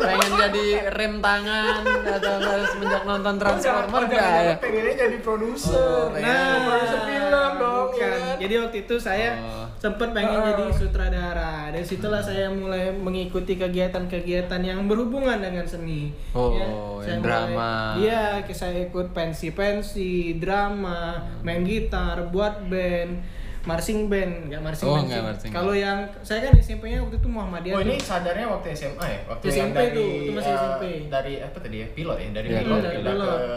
pengen 0.02 0.32
jadi 0.38 0.66
rem 0.92 1.14
tangan 1.20 1.82
atau 2.08 2.34
nggak 2.38 2.58
semenjak 2.68 3.04
nonton 3.04 3.36
Transformer 3.36 4.02
Jangan- 4.04 4.12
nggak 4.12 4.30
ya? 4.42 4.56
pengennya 4.58 4.94
jadi 5.00 5.18
produser. 5.20 5.74
Oh, 5.74 6.06
Nah, 6.12 6.14
pengen. 6.14 6.62
produser 6.62 7.02
film 7.02 7.21
dong. 7.24 7.54
ya 7.54 7.70
bukan. 7.84 8.12
kan? 8.18 8.36
Jadi 8.38 8.54
waktu 8.58 8.78
itu 8.80 8.96
saya 8.98 9.30
Oh. 9.38 9.66
sempat 9.78 10.10
pengen 10.12 10.38
Ah. 10.38 10.48
jadi 10.50 10.64
sutradara. 10.72 11.54
Dari 11.70 11.84
situlah 11.84 12.20
saya 12.20 12.48
mulai 12.48 12.90
mengikuti 12.90 13.54
kegiatan-kegiatan 13.56 14.60
yang 14.60 14.86
berhubungan 14.86 15.38
dengan 15.38 15.64
seni. 15.64 16.10
Oh, 16.32 16.56
saya 16.98 17.12
yang 17.12 17.20
mulai- 17.20 17.22
drama. 17.22 17.72
Iya, 17.96 18.24
saya 18.50 18.78
ikut 18.84 19.08
pensi-pensi, 19.12 20.12
drama, 20.36 21.16
main 21.40 21.62
gitar, 21.62 22.28
buat 22.28 22.66
band, 22.66 23.22
marching 23.62 24.08
band, 24.08 24.48
enggak 24.48 24.62
marching 24.64 24.88
Oh, 24.88 24.96
band. 24.96 25.06
enggak 25.06 25.22
marching 25.24 25.52
Kalau 25.52 25.74
yang 25.76 26.00
saya 26.22 26.40
kan 26.44 26.54
SMP-nya 26.56 26.98
waktu 27.00 27.16
itu 27.16 27.28
Muhammadiyah. 27.28 27.76
Oh 27.76 27.82
ini 27.84 27.96
sadarnya 27.96 28.48
waktu 28.48 28.68
SMA 28.72 29.06
ya? 29.06 29.20
Waktu 29.28 29.44
SMP 29.46 29.60
yang 29.60 29.72
dari, 29.72 29.94
tuh, 29.94 30.10
itu 30.20 30.32
masih 30.32 30.50
eh, 30.50 30.58
SMP. 30.58 30.84
Dari 31.08 31.34
apa 31.40 31.58
tadi 31.60 31.76
ya? 31.78 31.88
Pilot 31.92 32.18
ya? 32.18 32.30
Dari 32.32 32.48
Iya, 32.48 32.60
pilot, 32.60 32.80
dari 32.80 32.96
pindah 32.98 33.14
pilot. 33.14 33.30
ke 33.30 33.52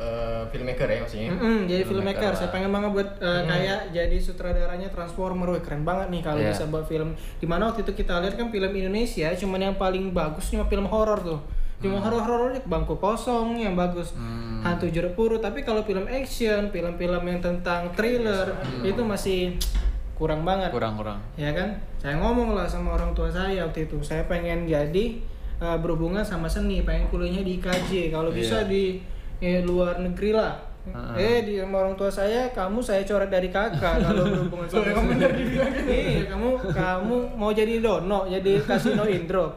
eh, 0.00 0.42
filmmaker 0.48 0.88
ya 0.88 0.98
maksudnya? 0.98 1.28
Mm-mm, 1.30 1.58
jadi 1.64 1.82
Filmmaker. 1.84 2.32
Saya 2.32 2.48
pengen 2.48 2.70
banget 2.70 2.90
buat 2.90 3.10
uh, 3.18 3.28
Hmm. 3.36 3.46
kayak 3.46 3.80
jadi 3.92 4.16
sutradaranya 4.16 4.88
Transformer. 4.88 5.46
Wih, 5.50 5.60
keren 5.60 5.84
banget 5.84 6.08
nih 6.08 6.22
kalau 6.22 6.40
Iya. 6.40 6.50
bisa 6.50 6.64
buat 6.66 6.88
film. 6.88 7.12
Di 7.36 7.44
mana 7.44 7.68
waktu 7.68 7.84
itu 7.84 7.92
kita 7.94 8.16
lihat 8.18 8.34
kan 8.34 8.48
film 8.48 8.72
Indonesia, 8.72 9.28
cuman 9.34 9.60
yang 9.62 9.76
paling 9.76 10.10
bagus 10.10 10.48
cuma 10.48 10.64
film 10.64 10.84
horor 10.84 11.20
tuh. 11.20 11.40
Cuma 11.78 11.96
horor-horornya 11.96 12.60
bangku 12.62 12.96
kosong 12.96 13.56
yang 13.56 13.72
bagus. 13.72 14.12
Hmm. 14.12 14.60
Hantu 14.60 14.88
jeruk 14.88 15.12
purut. 15.14 15.40
Tapi 15.40 15.60
kalau 15.60 15.80
film 15.82 16.04
action, 16.06 16.68
film-film 16.68 17.22
yang 17.22 17.40
tentang 17.40 17.88
thriller 17.94 18.52
itu 18.82 19.00
masih 19.00 19.56
kurang 20.14 20.44
banget. 20.44 20.68
Kurang-kurang. 20.68 21.16
Ya 21.34 21.48
kan? 21.50 21.80
Saya 21.96 22.16
ngomong 22.16 22.52
lah 22.52 22.64
sama 22.64 22.92
orang 22.92 23.12
tua 23.12 23.28
saya 23.28 23.64
waktu 23.64 23.84
itu. 23.84 23.96
Saya 24.00 24.24
pengen 24.24 24.64
jadi 24.64 25.24
uh, 25.56 25.76
berhubungan 25.76 26.20
sama 26.20 26.44
seni, 26.44 26.80
pengen 26.80 27.08
kuliahnya 27.08 27.40
di 27.40 27.56
IKJ. 27.56 27.92
Kalau 28.10 28.28
bisa 28.28 28.60
Iya. 28.60 28.68
di 28.68 28.84
eh, 29.40 29.60
luar 29.64 29.98
negeri 29.98 30.30
lah. 30.36 30.54
Heeh. 30.80 31.16
Eh 31.20 31.38
di 31.44 31.54
sama 31.60 31.84
orang 31.84 31.94
tua 31.96 32.08
saya, 32.08 32.48
kamu 32.56 32.80
saya 32.80 33.04
coret 33.04 33.28
dari 33.28 33.52
kakak 33.52 34.00
kalau 34.00 34.24
berhubungan 34.32 34.68
sama 34.68 35.12
seni. 35.12 35.44
Iya, 35.84 36.32
kamu 36.32 36.48
kamu 36.72 37.16
mau 37.36 37.52
jadi 37.52 37.84
dono, 37.84 38.24
jadi 38.28 38.64
kasino 38.64 39.04
Indro. 39.04 39.52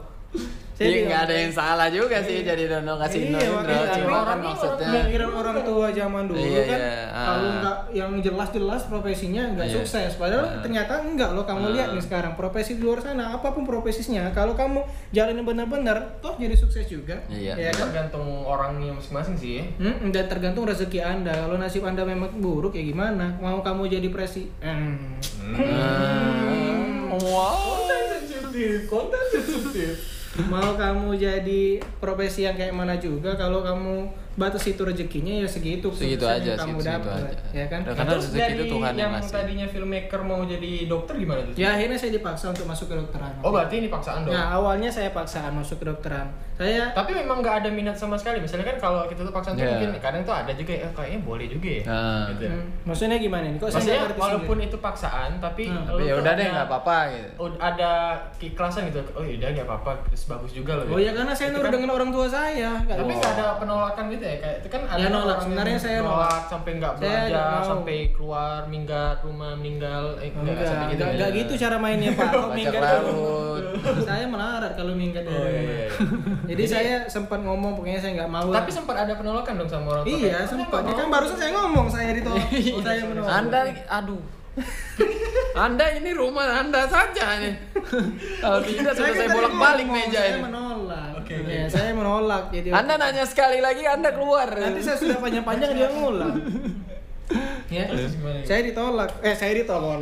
Iya 0.74 0.90
bilang, 0.90 1.06
nggak 1.06 1.20
ada 1.22 1.34
yang 1.38 1.52
salah 1.52 1.86
juga 1.86 2.18
sih 2.18 2.42
jadi 2.42 2.64
dono 2.66 2.98
kasih 2.98 3.20
Iya, 3.24 3.46
Indro. 3.46 3.62
Cuma 3.62 3.86
kan 3.86 4.00
orang 4.26 4.38
maksudnya 4.42 4.90
pikiran 5.00 5.30
orang 5.32 5.56
tua 5.62 5.86
zaman 5.88 6.22
dulu 6.26 6.42
Iya, 6.42 6.62
kan 6.64 6.78
iya, 6.78 6.94
ah. 7.06 7.24
kalau 7.24 7.48
nggak 7.54 7.78
yang 7.92 8.10
jelas-jelas 8.18 8.82
profesinya 8.84 9.42
nggak 9.54 9.66
Iya. 9.66 9.74
sukses 9.76 10.12
padahal 10.14 10.44
Ah. 10.44 10.58
ternyata 10.60 10.92
enggak 11.00 11.30
loh 11.30 11.44
kamu 11.44 11.64
Ah. 11.64 11.72
lihat 11.72 11.88
nih 11.92 12.02
sekarang 12.02 12.34
profesi 12.34 12.74
di 12.74 12.82
luar 12.82 12.98
sana 12.98 13.24
apa 13.32 13.48
pun 13.48 13.62
profesinya 13.62 14.26
kalau 14.30 14.52
kamu 14.52 14.82
jalanin 15.10 15.42
benar-benar 15.42 16.18
toh 16.18 16.34
jadi 16.34 16.54
sukses 16.54 16.84
juga 16.84 17.22
Iya. 17.28 17.54
ya 17.54 17.70
kan 17.70 17.86
Tergantung 17.86 18.26
orangnya 18.42 18.90
masing-masing 18.92 19.36
sih 19.36 19.52
ya. 19.56 19.64
Hmm, 19.78 20.10
dan 20.10 20.26
tergantung 20.26 20.66
rezeki 20.66 20.98
anda 20.98 21.30
kalau 21.30 21.54
nasib 21.54 21.82
anda 21.82 22.02
memang 22.02 22.34
buruk 22.36 22.74
ya 22.74 22.82
gimana 22.82 23.38
mau 23.38 23.62
kamu 23.62 23.86
jadi 23.88 24.08
presi 24.08 24.50
hmm. 24.58 25.22
Hmm. 25.54 27.14
Wow. 27.14 27.86
sensitif, 27.86 28.86
konten 28.86 29.22
sensitif. 29.30 30.13
Mau 30.50 30.74
kamu 30.74 31.14
jadi 31.14 31.78
profesi 32.02 32.42
yang 32.42 32.58
kayak 32.58 32.74
mana 32.74 32.98
juga 32.98 33.38
kalau 33.38 33.62
kamu 33.62 34.10
batas 34.34 34.64
itu 34.64 34.80
rezekinya 34.80 35.34
ya 35.36 35.46
segitu 35.46 35.88
Segitu 35.90 36.22
aja, 36.22 36.42
yang 36.44 36.60
kamu 36.60 36.74
segitu 36.76 36.90
dapat 36.90 37.22
aja. 37.24 37.38
ya 37.52 37.66
kan 37.66 37.80
Udah, 37.80 37.94
Karena 37.94 38.10
Terus 38.12 38.26
dari 38.30 38.54
itu 38.56 38.64
Tuhan 38.68 38.82
yang 38.88 38.98
yang 38.98 39.12
ngasih. 39.14 39.32
tadinya 39.32 39.66
filmmaker 39.66 40.20
mau 40.20 40.40
jadi 40.42 40.72
dokter 40.84 41.14
gimana 41.16 41.40
tuh? 41.42 41.54
Ya 41.54 41.68
akhirnya 41.70 41.94
saya 41.94 42.12
dipaksa 42.12 42.44
untuk 42.48 42.64
masuk 42.64 42.86
ke 42.86 42.96
dokteran. 42.96 43.32
Oh 43.40 43.50
berarti 43.50 43.74
ini 43.76 43.88
paksaan 43.88 44.22
dong? 44.22 44.32
Nah 44.32 44.46
awalnya 44.52 44.88
saya 44.88 45.10
paksaan 45.10 45.52
masuk 45.52 45.78
ke 45.78 45.86
dokteran. 45.86 46.26
Saya 46.52 46.86
Tapi 46.90 47.10
memang 47.12 47.38
nggak 47.40 47.56
ada 47.60 47.68
minat 47.68 47.94
sama 47.94 48.14
sekali. 48.14 48.38
Misalnya 48.38 48.62
kan 48.64 48.78
kalau 48.80 49.00
kita 49.04 49.20
tuh 49.20 49.30
paksaan 49.30 49.54
tuh 49.54 49.62
Iya. 49.64 49.70
mungkin 49.76 49.90
kadang 49.98 50.22
tuh 50.22 50.34
ada 50.36 50.52
juga 50.52 50.72
ya 50.72 50.88
kayaknya 50.88 51.20
boleh 51.20 51.46
juga 51.46 51.68
ya. 51.68 51.82
Ah. 51.84 52.24
Gitu. 52.28 52.46
Hmm, 52.46 52.64
maksudnya 52.84 53.16
gimana 53.16 53.44
nih? 53.44 53.56
Kok 53.56 53.66
saya 53.66 53.74
Maksudnya 53.76 53.98
ngerti 54.04 54.20
walaupun 54.20 54.56
sendiri? 54.56 54.68
itu 54.68 54.78
paksaan 54.80 55.30
tapi 55.40 55.64
Hmm. 55.66 55.82
Tapi 55.84 56.02
ya 56.04 56.14
udah 56.16 56.32
deh 56.32 56.46
nggak 56.48 56.66
apa-apa 56.68 56.96
gitu. 57.08 57.28
ud- 57.40 57.58
ada 57.60 57.90
keikhlasan 58.36 58.86
gitu. 58.86 59.00
Oh 59.12 59.22
yaudah 59.22 59.48
nggak 59.52 59.66
apa-apa, 59.66 59.90
terus 60.04 60.22
bagus 60.24 60.50
juga 60.52 60.72
loh. 60.76 60.86
Oh 60.88 61.00
ya 61.00 61.10
karena 61.10 61.30
saya 61.32 61.50
nurut 61.50 61.64
kan- 61.64 61.74
dengan 61.74 61.90
orang 61.92 62.10
tua 62.10 62.26
saya. 62.26 62.70
Tapi 62.80 63.02
bisa. 63.04 63.18
nggak 63.20 63.32
ada 63.32 63.46
penolakan 63.56 64.04
gitu 64.08 64.23
ya 64.24 64.36
kayak 64.36 64.56
itu 64.56 64.68
kan 64.68 64.82
ada 64.84 64.96
Ya, 64.96 65.06
nolak. 65.06 65.14
orang 65.14 65.28
yang 65.28 65.42
Sebenarnya 65.44 65.78
saya 65.78 65.98
nolak. 66.00 66.42
sampai 66.46 66.70
nggak 66.74 66.92
belajar 66.96 67.44
mau. 67.50 67.64
sampai 67.66 67.96
keluar 68.10 68.58
minggat 68.66 69.16
rumah 69.20 69.52
meninggal 69.54 70.04
eh, 70.16 70.28
nggak 70.28 70.42
Enggak, 70.46 70.66
sampai 70.66 70.86
gitu 70.86 70.94
enggak, 70.94 71.06
ya. 71.06 71.14
enggak 71.14 71.30
gitu 71.36 71.52
cara 71.58 71.76
mainnya 71.76 72.10
Pak. 72.10 72.28
Kalau 72.32 72.48
minggat 72.50 72.82
laut. 72.82 73.62
saya 74.08 74.24
melarat 74.24 74.72
kalau 74.72 74.92
minggat 74.94 75.22
dari 75.22 75.34
Oh, 75.34 75.44
iya, 75.44 75.52
rumah. 75.54 75.74
iya. 75.74 75.86
Jadi 76.50 76.64
saya 76.64 76.94
sempat 77.06 77.38
ngomong 77.38 77.74
pokoknya 77.74 78.00
saya 78.00 78.12
nggak 78.16 78.30
mau. 78.30 78.48
Tapi 78.48 78.70
sempat 78.70 78.96
ada 78.98 79.12
penolakan 79.12 79.52
dong 79.56 79.68
sama 79.68 79.86
orang 79.92 80.04
tua. 80.04 80.10
iya 80.10 80.24
Kayak, 80.24 80.40
"Ah, 80.40 80.48
sempat. 80.48 80.80
Ya 80.80 80.94
kan 80.94 81.04
mau." 81.04 81.12
barusan 81.12 81.36
saya 81.36 81.50
ngomong 81.54 81.86
saya 81.86 82.10
ditolak. 82.12 82.46
Oh, 82.70 82.80
saya 82.80 83.02
menolak. 83.04 83.30
Anda 83.30 83.60
aduh. 83.92 84.22
anda 85.56 85.86
ini 85.92 86.10
rumah 86.12 86.46
Anda 86.56 86.86
saja 86.86 87.38
nih. 87.38 87.54
Kalau 88.38 88.58
tidak 88.60 88.94
sudah 88.94 89.02
kan 89.02 89.10
saya 89.10 89.26
tadi 89.26 89.34
bolak-balik 89.34 89.86
meja 89.88 90.14
Saya 90.16 90.30
ini. 90.30 90.42
Oke, 91.24 91.34
oke. 91.34 91.48
Ya, 91.48 91.64
saya 91.66 91.90
menolak. 91.90 92.52
Jadi 92.52 92.68
Anda 92.68 92.94
nanya 92.94 93.24
sekali 93.24 93.58
lagi 93.58 93.82
Anda 93.82 94.12
keluar. 94.12 94.46
Nanti 94.46 94.78
saya 94.78 94.94
sudah 94.94 95.18
panjang-panjang 95.18 95.72
dia 95.72 95.88
ngulang. 95.90 96.36
ya, 97.66 97.88
Terus 97.88 98.12
gimana? 98.14 98.44
saya 98.44 98.60
ditolak. 98.62 99.10
Eh, 99.18 99.32
saya 99.32 99.52
ditolak. 99.56 99.98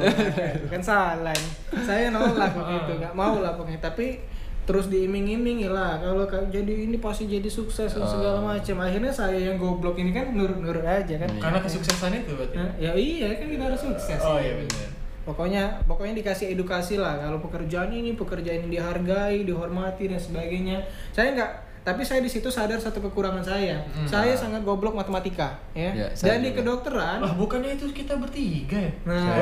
kan 0.67 0.83
salah. 0.83 1.39
Saya 1.81 2.11
nolak 2.11 2.51
begitu, 2.53 2.99
nggak 2.99 3.15
mau 3.15 3.39
lah 3.39 3.55
pokoknya. 3.55 3.79
Tapi 3.81 4.19
terus 4.63 4.87
diiming-imingi 4.87 5.67
lah 5.67 5.99
kalau 5.99 6.23
ka- 6.23 6.47
jadi 6.47 6.87
ini 6.87 6.95
pasti 6.97 7.27
jadi 7.27 7.47
sukses 7.47 7.87
dan 7.89 8.05
segala 8.05 8.39
Oh. 8.39 8.47
macam. 8.49 8.77
Akhirnya 8.79 9.11
saya 9.11 9.35
yang 9.37 9.57
goblok 9.57 9.95
ini 9.97 10.11
kan 10.11 10.31
nurut-nurut 10.31 10.83
aja 10.83 11.15
kan. 11.17 11.31
Karena 11.37 11.59
kesuksesan 11.59 12.15
itu 12.17 12.35
berarti. 12.35 12.57
Nah, 12.57 12.71
ya 12.77 12.91
iya 12.93 13.31
kan 13.33 13.47
kita 13.47 13.63
harus 13.65 13.81
sukses. 13.81 14.19
Oh 14.21 14.39
iya 14.39 14.55
benar. 14.57 15.02
Pokoknya 15.23 15.79
pokoknya 15.87 16.19
dikasih 16.19 16.51
edukasi 16.53 16.99
lah 16.99 17.15
kalau 17.17 17.39
pekerjaan 17.39 17.89
ini 17.89 18.15
pekerjaan 18.15 18.67
ini 18.67 18.75
dihargai, 18.75 19.47
dihormati 19.47 20.11
dan 20.11 20.19
sebagainya. 20.19 20.83
Saya 21.15 21.35
nggak 21.35 21.51
tapi 21.83 22.07
saya 22.07 22.23
di 22.23 22.31
situ 22.31 22.47
sadar 22.47 22.79
satu 22.79 23.03
kekurangan 23.03 23.43
saya. 23.43 23.75
Hmm. 23.91 24.07
Saya 24.07 24.39
sangat 24.39 24.63
goblok 24.63 24.95
matematika, 24.95 25.51
ya. 25.75 25.91
Ya, 25.91 26.07
saya 26.15 26.39
Dan 26.39 26.47
di 26.47 26.51
juga. 26.55 26.59
kedokteran, 26.63 27.19
Lah 27.19 27.35
bukannya 27.35 27.75
itu 27.75 27.91
kita 27.91 28.23
bertiga 28.23 28.79
ya? 28.79 28.93
nah, 29.03 29.35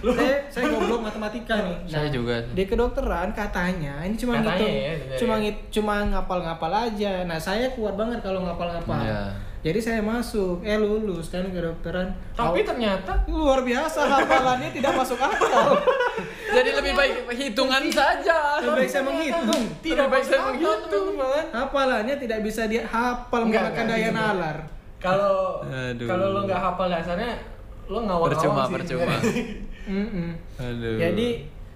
saya 0.00 0.32
saya 0.56 0.64
goblok 0.72 1.04
matematika 1.04 1.60
nih. 1.60 1.76
Nah, 1.84 1.92
Saya 1.92 2.08
juga. 2.08 2.40
Di 2.56 2.64
kedokteran 2.64 3.36
katanya 3.36 4.00
ini 4.00 4.16
cuma 4.16 4.40
Katanya 4.40 4.56
ngitung, 4.56 4.72
ya, 4.72 5.16
cuma 5.20 5.34
ya. 5.36 5.52
cuma 5.68 5.94
ngapal-ngapal 6.08 6.72
aja. 6.72 7.12
Nah, 7.28 7.36
saya 7.36 7.68
kuat 7.76 8.00
banget 8.00 8.16
kalau 8.24 8.48
ngapal-ngapal. 8.48 9.04
Iya. 9.04 9.22
Jadi 9.58 9.78
saya 9.82 9.98
masuk, 9.98 10.62
eh 10.62 10.78
lulus 10.78 11.34
kan 11.34 11.42
kedokteran. 11.50 12.14
Tapi 12.38 12.62
ternyata 12.62 13.26
luar 13.26 13.66
biasa 13.66 14.06
hafalannya 14.06 14.70
tidak 14.70 14.94
masuk 14.94 15.18
akal. 15.18 15.74
Jadi 16.56 16.70
lebih 16.78 16.94
baik 16.94 17.26
hitungan 17.34 17.82
saja. 17.90 18.62
Lebih 18.62 18.86
baik 18.86 18.90
saya 18.90 19.02
menghitung. 19.02 19.64
Tidak 19.82 20.06
baik 20.06 20.24
saya 20.24 20.40
menghitung. 20.46 20.80
teman-teman. 20.86 21.44
Hafalannya 21.50 22.14
tidak 22.22 22.38
bisa 22.46 22.70
dia 22.70 22.86
hafal 22.86 23.50
menggunakan 23.50 23.84
daya 23.84 24.08
gitu. 24.10 24.14
nalar. 24.14 24.58
kalau 24.98 25.62
kalau 25.94 26.26
lo 26.34 26.40
nggak 26.42 26.58
hafal 26.58 26.90
dasarnya 26.90 27.38
lo 27.86 27.98
ngawang 28.02 28.30
Percuma, 28.34 28.62
percuma. 28.66 29.14
Aduh. 30.62 30.96
Jadi 30.98 31.28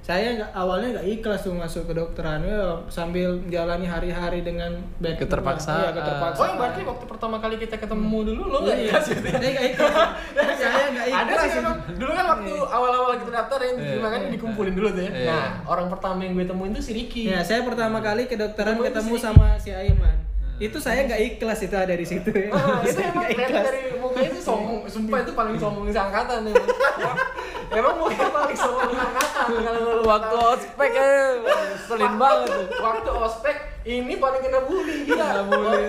saya 0.02 0.34
nggak 0.34 0.50
awalnya 0.52 0.88
nggak 0.92 1.06
ikhlas 1.08 1.40
tuh 1.40 1.54
masuk 1.54 1.86
ke 1.86 1.94
dokteran 1.94 2.42
ya, 2.42 2.74
sambil 2.90 3.38
menjalani 3.38 3.86
hari-hari 3.86 4.42
dengan 4.42 4.74
Keterpaksaan. 4.98 5.78
lah. 5.78 5.82
Iya, 5.84 5.90
keterpaksaan. 5.94 6.42
Oh, 6.42 6.46
yang 6.48 6.58
berarti 6.58 6.80
waktu 6.82 7.04
pertama 7.06 7.36
kali 7.38 7.54
kita 7.56 7.78
ketemu 7.78 8.18
dulu 8.26 8.42
lo 8.44 8.58
nggak 8.60 8.76
Iya, 8.76 8.84
ikhlas 8.84 9.06
gitu? 9.08 9.28
saya 9.30 9.46
nggak 9.48 9.66
ikhlas. 9.70 9.94
saya 10.58 10.84
nggak 10.90 11.06
Ada 11.06 11.22
ikhlas. 11.22 11.38
sih 11.40 11.50
memang. 11.56 11.76
Dulu 11.94 12.12
kan 12.12 12.26
waktu 12.28 12.52
awal-awal 12.68 13.12
kita 13.16 13.30
daftar 13.32 13.58
yang 13.62 13.76
Iya. 13.78 13.96
makanya 14.02 14.28
dikumpulin 14.28 14.74
dulu 14.74 14.88
tuh 14.90 15.02
ya. 15.02 15.10
Iya. 15.12 15.30
Nah, 15.30 15.48
orang 15.64 15.86
pertama 15.86 16.18
yang 16.20 16.32
gue 16.34 16.46
temuin 16.46 16.72
tuh 16.72 16.82
si 16.82 16.92
Ricky. 16.92 17.22
Ya, 17.24 17.38
saya 17.40 17.62
pertama 17.62 18.02
kali 18.02 18.26
ke 18.26 18.34
dokteran 18.34 18.82
Ketemu 18.82 19.14
sama 19.16 19.54
si 19.56 19.70
Aiman. 19.70 20.18
Itu 20.62 20.78
saya 20.78 21.02
nggak 21.02 21.20
ikhlas 21.28 21.58
itu 21.60 21.74
ada 21.74 21.90
di 21.92 22.06
situ 22.06 22.30
ya. 22.30 22.48
Ah, 22.48 22.78
itu 22.86 23.00
emang 23.02 23.26
dari 23.26 23.80
mukanya 23.96 24.30
itu 24.30 24.38
sombong, 24.40 24.86
sumpah 24.86 25.18
itu 25.20 25.32
paling 25.32 25.56
sombong 25.56 25.90
seangkatan 25.90 26.46
nih. 26.46 26.54
emang 27.74 27.94
mukanya 27.98 28.30
paling 28.30 28.54
sombong 28.54 28.92
seangkatan 28.92 29.46
kalau 29.58 29.82
waktu 30.04 30.36
ospek 30.38 30.90
eh 30.92 31.26
selin 31.82 32.14
banget 32.14 32.46
tuh. 32.46 32.64
waktu 32.78 33.10
ospek 33.12 33.56
ini 33.82 34.14
paling 34.16 34.38
kena 34.40 34.60
bully 34.62 35.02
gila. 35.02 35.26
Kena 35.26 35.42
bully. 35.44 35.82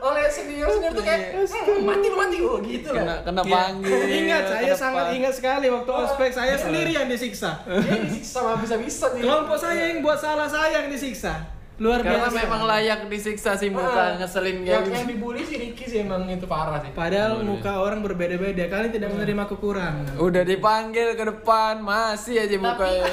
Oleh 0.00 0.24
senior 0.28 0.68
senior 0.70 0.92
tuh 0.92 1.02
kayak 1.02 1.20
"Hmm, 1.34 1.82
mati 1.82 2.06
lu 2.06 2.16
mati 2.16 2.36
oh 2.38 2.58
gitu 2.60 2.88
Kena 2.88 3.02
lah. 3.02 3.18
kena 3.26 3.42
Iya. 3.42 3.50
panggil. 3.52 3.98
Ingat, 4.16 4.42
saya 4.46 4.62
kena 4.62 4.76
sangat 4.78 5.06
ingat 5.12 5.34
sekali 5.34 5.66
waktu 5.68 5.90
Oh, 5.90 6.06
ospek 6.06 6.30
saya 6.30 6.54
iya. 6.54 6.62
sendiri 6.62 6.90
yang 6.92 7.10
disiksa. 7.10 7.66
Dia 7.66 7.98
disiksa 8.00 8.38
sama 8.40 8.54
bisa-bisa 8.56 9.10
nih. 9.10 9.22
Kelompok 9.22 9.58
saya 9.58 9.82
yang 9.88 9.98
buat 10.00 10.16
salah 10.16 10.46
saya 10.46 10.78
yang 10.78 10.88
disiksa. 10.88 11.58
Luar 11.80 12.04
Karena 12.04 12.28
biasa. 12.28 12.36
memang 12.38 12.62
layak 12.62 13.00
disiksa 13.08 13.56
sih 13.56 13.72
muka 13.72 13.88
Ah, 13.88 14.12
ngeselin 14.14 14.60
yang, 14.60 14.84
kayak 14.84 14.92
yang 14.92 15.00
gitu. 15.00 15.12
dibully 15.16 15.42
si 15.42 15.56
Ricky 15.56 15.84
sih 15.86 15.98
emang 16.00 16.28
itu 16.28 16.44
parah 16.44 16.76
sih. 16.78 16.92
Padahal 16.92 17.40
Boleh. 17.40 17.56
muka 17.56 17.72
orang 17.74 18.00
berbeda-beda. 18.00 18.68
Kalian 18.68 18.92
tidak 18.92 19.08
menerima 19.10 19.48
kekurangan. 19.48 20.20
Udah 20.20 20.44
dipanggil 20.44 21.16
ke 21.16 21.24
depan 21.26 21.80
masih 21.80 22.36
aja 22.38 22.52
mukanya. 22.54 23.08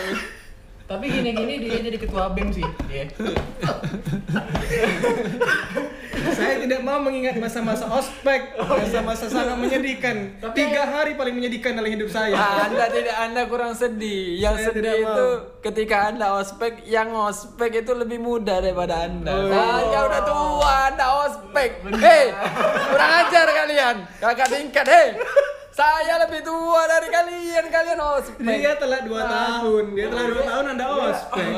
Tapi 0.87 1.05
gini-gini 1.11 1.67
dia 1.67 1.83
jadi 1.83 1.97
ketua 1.99 2.31
BEM 2.31 2.55
sih. 2.55 2.63
Dia. 2.87 3.11
Saya 6.31 6.63
tidak 6.63 6.79
mau 6.79 7.03
mengingat 7.03 7.35
masa-masa 7.43 7.91
ospek, 7.91 8.55
masa-masa 8.55 9.27
sangat 9.27 9.59
menyedihkan. 9.59 10.39
Tiga 10.55 10.87
hari 10.87 11.19
paling 11.19 11.35
menyedihkan 11.35 11.75
dalam 11.75 11.91
hidup 11.91 12.07
saya. 12.07 12.39
Anda 12.39 12.87
tidak 12.87 13.15
Anda 13.19 13.41
kurang 13.51 13.75
sedih. 13.75 14.39
Yang 14.39 14.55
Saya 14.55 14.67
sedih 14.71 14.79
tidak 14.79 14.95
mau. 14.95 15.11
itu 15.11 15.27
ketika 15.67 15.97
Anda 16.07 16.27
ospek, 16.39 16.73
yang 16.87 17.11
ospek 17.11 17.83
itu 17.83 17.91
lebih 17.91 18.23
muda 18.23 18.63
daripada 18.63 19.11
Anda. 19.11 19.31
Oh. 19.35 19.51
Saya 19.51 19.99
udah 20.07 20.21
tua, 20.23 20.73
Anda 20.87 21.05
ospek. 21.27 21.69
Hei, 21.99 22.25
kurang 22.95 23.11
ajar 23.27 23.47
kalian. 23.51 23.95
Kakak 24.23 24.47
tingkat, 24.55 24.87
hei. 24.87 25.07
Saya 25.77 26.25
lebih 26.25 26.41
tua 26.41 26.89
dari 26.89 27.05
kalian, 27.13 27.69
kalian 27.69 28.01
ospek. 28.01 28.41
Dia 28.41 28.81
telah 28.81 29.05
dua 29.05 29.21
tahun, 29.29 29.93
dia 29.93 30.09
telah 30.09 30.25
dua 30.25 30.43
tahun 30.49 30.65
anda 30.73 30.85
ospek. 30.89 31.53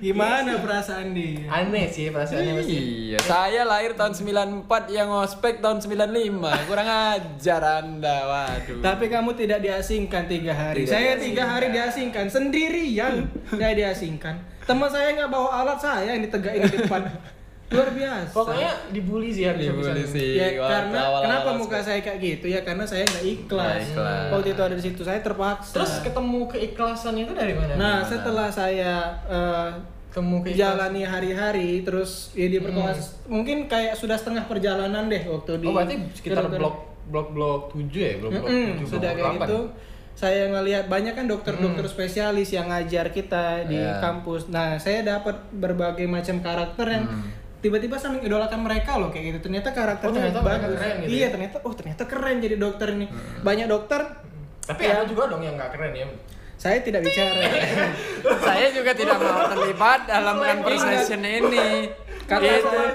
Gimana 0.00 0.64
perasaan 0.64 1.12
dia? 1.12 1.44
Aneh 1.44 1.92
sih 1.92 2.08
perasaannya 2.08 2.56
pasti. 2.56 2.76
Iya, 2.80 3.18
saya 3.20 3.68
lahir 3.68 3.92
tahun 4.00 4.16
94 4.64 4.64
yang 4.88 5.12
ospek 5.12 5.60
tahun 5.60 5.76
95. 5.76 6.40
Kurang 6.72 6.88
ajar 6.88 7.84
Anda, 7.84 8.16
waduh. 8.24 8.80
Tapi 8.80 9.04
kamu 9.12 9.36
tidak 9.36 9.60
diasingkan 9.60 10.24
tiga 10.24 10.56
hari. 10.56 10.88
saya 10.88 11.20
tiga 11.20 11.44
hari 11.44 11.68
diasingkan 11.68 12.32
sendirian. 12.32 13.28
saya 13.52 13.76
diasingkan. 13.76 14.40
Teman 14.64 14.88
saya 14.88 15.12
nggak 15.12 15.28
bawa 15.28 15.68
alat 15.68 15.76
saya 15.76 16.16
yang 16.16 16.24
ditegakin 16.24 16.64
di 16.64 16.80
depan. 16.80 17.04
Luar 17.70 17.88
biasa. 17.88 18.32
Pokoknya 18.32 18.70
dibully 18.90 19.30
sih 19.30 19.44
habis 19.44 19.62
Dibully 19.64 20.02
sih. 20.04 20.34
ya 20.34 20.48
karena 20.56 20.98
awal-awal 21.00 21.22
kenapa 21.22 21.48
ospek. 21.48 21.60
muka 21.60 21.78
saya 21.80 22.00
kayak 22.00 22.18
gitu 22.18 22.46
ya 22.48 22.60
karena 22.60 22.84
saya 22.84 23.02
nggak 23.04 23.24
ikhlas. 23.24 23.82
Ikhlas. 23.88 24.26
Waktu 24.28 24.48
itu 24.50 24.60
ada 24.60 24.74
di 24.74 24.84
situ 24.84 25.00
saya 25.00 25.20
terpaksa. 25.20 25.72
Terus 25.72 25.92
ketemu 26.02 26.40
keikhlasan 26.46 27.14
itu 27.16 27.32
dari 27.32 27.54
mana? 27.54 27.72
nah 27.72 27.94
Gimana? 27.96 28.10
setelah 28.10 28.48
saya 28.48 28.92
eh, 29.24 29.70
ketemu 30.08 30.36
keikhlasan. 30.42 30.58
jalani 30.68 31.02
hari-hari 31.04 31.70
terus 31.80 32.34
ya 32.34 32.46
dia 32.46 32.58
berkomunikasi 32.58 33.30
mungkin 33.30 33.56
kayak 33.64 33.94
sudah 33.94 34.18
setengah 34.18 34.42
perjalanan 34.44 35.06
deh 35.06 35.22
waktu 35.24 35.50
di 35.56 35.64
Oh 35.64 35.72
berarti 35.72 35.94
sekitar 36.12 36.50
blok 36.50 36.76
blok 37.06 37.28
blok 37.30 37.62
7 37.72 37.86
ya, 37.94 38.12
blok 38.18 38.30
blok 38.32 38.50
7. 38.82 38.90
sudah 38.90 39.10
kayak 39.12 39.32
gitu 39.40 39.58
saya 40.12 40.50
ngelihat 40.50 40.84
banyak 40.84 41.14
kan 41.14 41.24
dokter-dokter 41.24 41.86
spesialis 41.86 42.50
yang 42.50 42.66
ngajar 42.66 43.08
kita 43.08 43.62
di 43.64 43.78
Iya. 43.78 44.02
kampus 44.02 44.50
nah 44.50 44.74
saya 44.76 45.06
dapat 45.06 45.32
berbagai 45.52 46.04
macam 46.04 46.38
karakter 46.40 46.86
yang 46.90 47.06
tiba-tiba 47.60 47.94
saya 47.94 48.16
mengidolakan 48.16 48.60
mereka 48.60 48.96
loh 48.96 49.08
kayak 49.08 49.24
gitu 49.30 49.38
ternyata 49.42 49.68
karakternya 49.70 50.32
Oh, 50.32 50.40
bagus 50.40 50.74
keren 50.74 50.94
gitu 50.98 51.10
iya 51.10 51.20
ya? 51.22 51.28
ternyata 51.30 51.56
oh 51.60 51.72
ternyata 51.72 52.02
keren 52.04 52.36
jadi 52.38 52.56
dokter 52.56 52.88
ini 52.90 53.06
banyak 53.40 53.66
dokter 53.66 54.00
Tapi 54.60 54.80
Ya. 54.82 54.92
ada 54.94 55.04
juga 55.04 55.26
dong 55.26 55.40
yang 55.40 55.56
nggak 55.56 55.72
keren 55.72 55.92
ya. 55.92 56.06
Saya 56.60 56.78
tidak 56.78 57.00
bicara 57.00 57.40
Saya 58.44 58.68
juga 58.68 58.92
tidak 58.92 59.16
mau 59.16 59.48
terlibat 59.48 60.04
dalam 60.04 60.36
conversation 60.36 61.20
ini. 61.22 61.88
kata 62.22 62.44
Itu- 62.46 62.68
saya 62.68 62.90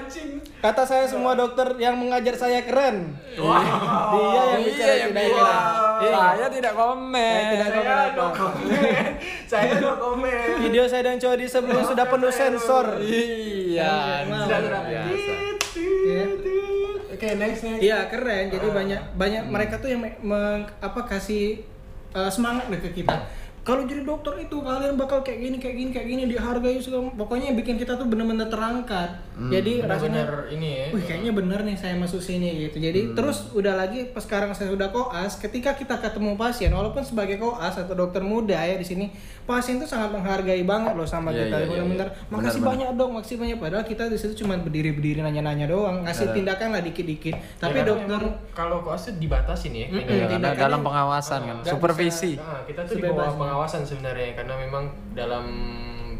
kata 0.56 0.82
saya 0.82 1.04
semua 1.04 1.34
dokter 1.34 1.76
yang 1.76 1.94
mengajar 1.94 2.32
saya 2.32 2.62
keren 2.62 3.12
dia 3.34 4.42
yang 4.48 4.62
bicara 4.62 4.86
Iya, 4.86 4.94
yang 4.96 5.12
tidak 5.12 5.34
keren 5.36 5.58
Iya. 5.96 6.16
Saya 6.30 6.46
tidak 6.48 6.72
komen. 6.72 7.36
Saya 7.36 7.46
tidak 7.48 7.68
komen 7.68 7.92
apa. 8.16 8.48
Saya 9.46 9.70
no 9.76 9.90
komen. 9.96 10.46
video 10.58 10.84
saya 10.86 11.02
dan 11.04 11.16
cowok 11.16 11.36
di 11.36 11.46
sebelum 11.46 11.82
sudah 11.82 12.06
penuh 12.06 12.30
sensor 12.30 12.86
Iya, 12.98 14.24
Maaf. 14.24 14.48
luar 14.48 14.84
biasa. 14.84 15.34
Ya. 16.06 16.24
Oke, 17.08 17.28
next 17.34 17.60
next. 17.62 17.80
Iya 17.80 17.98
keren. 18.06 18.44
Jadi 18.48 18.66
banyak 18.70 19.00
banyak 19.14 19.42
mereka 19.46 19.74
tuh 19.76 19.88
yang 19.88 20.00
me- 20.00 20.16
apa 20.78 21.00
kasih 21.06 21.64
uh, 22.12 22.28
semangat 22.28 22.68
deh 22.68 22.78
ke 22.78 22.92
kita. 22.94 23.16
Kalau 23.66 23.82
jadi 23.82 24.00
dokter 24.00 24.30
itu 24.38 24.62
kalian 24.62 24.94
bakal 24.94 25.20
kayak 25.20 25.42
gini 25.42 25.56
kayak 25.58 25.74
gini 25.74 25.90
kayak 25.90 26.06
gini 26.06 26.22
dihargai 26.28 26.78
segala 26.78 27.10
pokoknya 27.10 27.50
yang 27.50 27.58
bikin 27.58 27.74
kita 27.74 27.98
tuh 27.98 28.06
bener-bener 28.06 28.46
terangkat. 28.46 29.18
Jadi 29.36 29.82
rasanya 29.82 30.22
Benar-benar 30.22 30.54
ini 30.54 30.68
ya. 30.70 30.86
Wih 30.94 31.02
kayaknya 31.02 31.32
bener 31.34 31.60
nih 31.60 31.74
saya 31.74 31.98
masuk 31.98 32.22
sini 32.22 32.46
gitu. 32.62 32.78
Jadi 32.78 33.10
terus 33.12 33.50
udah 33.50 33.74
lagi 33.74 34.06
pas 34.06 34.22
sekarang 34.22 34.54
saya 34.54 34.70
sudah 34.70 34.88
koas, 34.88 35.36
ketika 35.36 35.74
kita 35.74 35.98
ketemu 35.98 36.38
pasien, 36.38 36.70
walaupun 36.70 37.02
sebagai 37.02 37.36
koas 37.36 37.74
atau 37.74 37.92
dokter 37.92 38.22
muda 38.22 38.54
ya 38.56 38.78
di 38.78 38.86
sini, 38.86 39.10
pasien 39.42 39.76
tuh 39.76 39.84
sangat 39.84 40.08
menghargai 40.10 40.62
banget 40.62 40.94
loh 40.94 41.04
sama 41.04 41.28
Iya, 41.28 41.50
kita. 41.50 41.56
iya, 41.56 41.58
iya, 41.58 41.68
Bener-bener 41.74 42.08
iya. 42.08 42.30
makasih 42.30 42.60
Benar, 42.60 42.70
banyak 42.70 42.88
dong, 42.94 43.10
makasih 43.12 43.36
banyak. 43.36 43.56
Padahal 43.58 43.84
kita 43.84 44.02
di 44.06 44.16
situ 44.16 44.34
cuma 44.38 44.54
berdiri-berdiri 44.56 45.20
nanya-nanya 45.20 45.66
doang, 45.66 46.06
ngasih 46.06 46.30
tindakan 46.30 46.70
lah 46.70 46.80
dikit-dikit. 46.80 47.34
Tapi 47.58 47.76
Ya, 47.76 47.84
dokter 47.84 48.20
kalau 48.54 48.78
koas 48.80 49.10
itu 49.10 49.18
dibatasin 49.20 49.74
ya. 49.74 49.86
Iya, 49.86 50.00
kan. 50.00 50.06
karena 50.06 50.30
tindakannya- 50.30 50.62
dalam 50.62 50.80
pengawasan 50.80 51.40
kan, 51.42 51.56
supervisi. 51.66 52.30
bisa- 52.32 52.46
ah, 52.46 52.62
kita 52.62 52.80
tuh 52.84 52.94
di 52.94 53.02
bawah 53.02 53.34
pengawasan 53.56 53.82
sebenarnya 53.82 54.36
karena 54.36 54.52
memang 54.54 54.84
dalam 55.10 55.48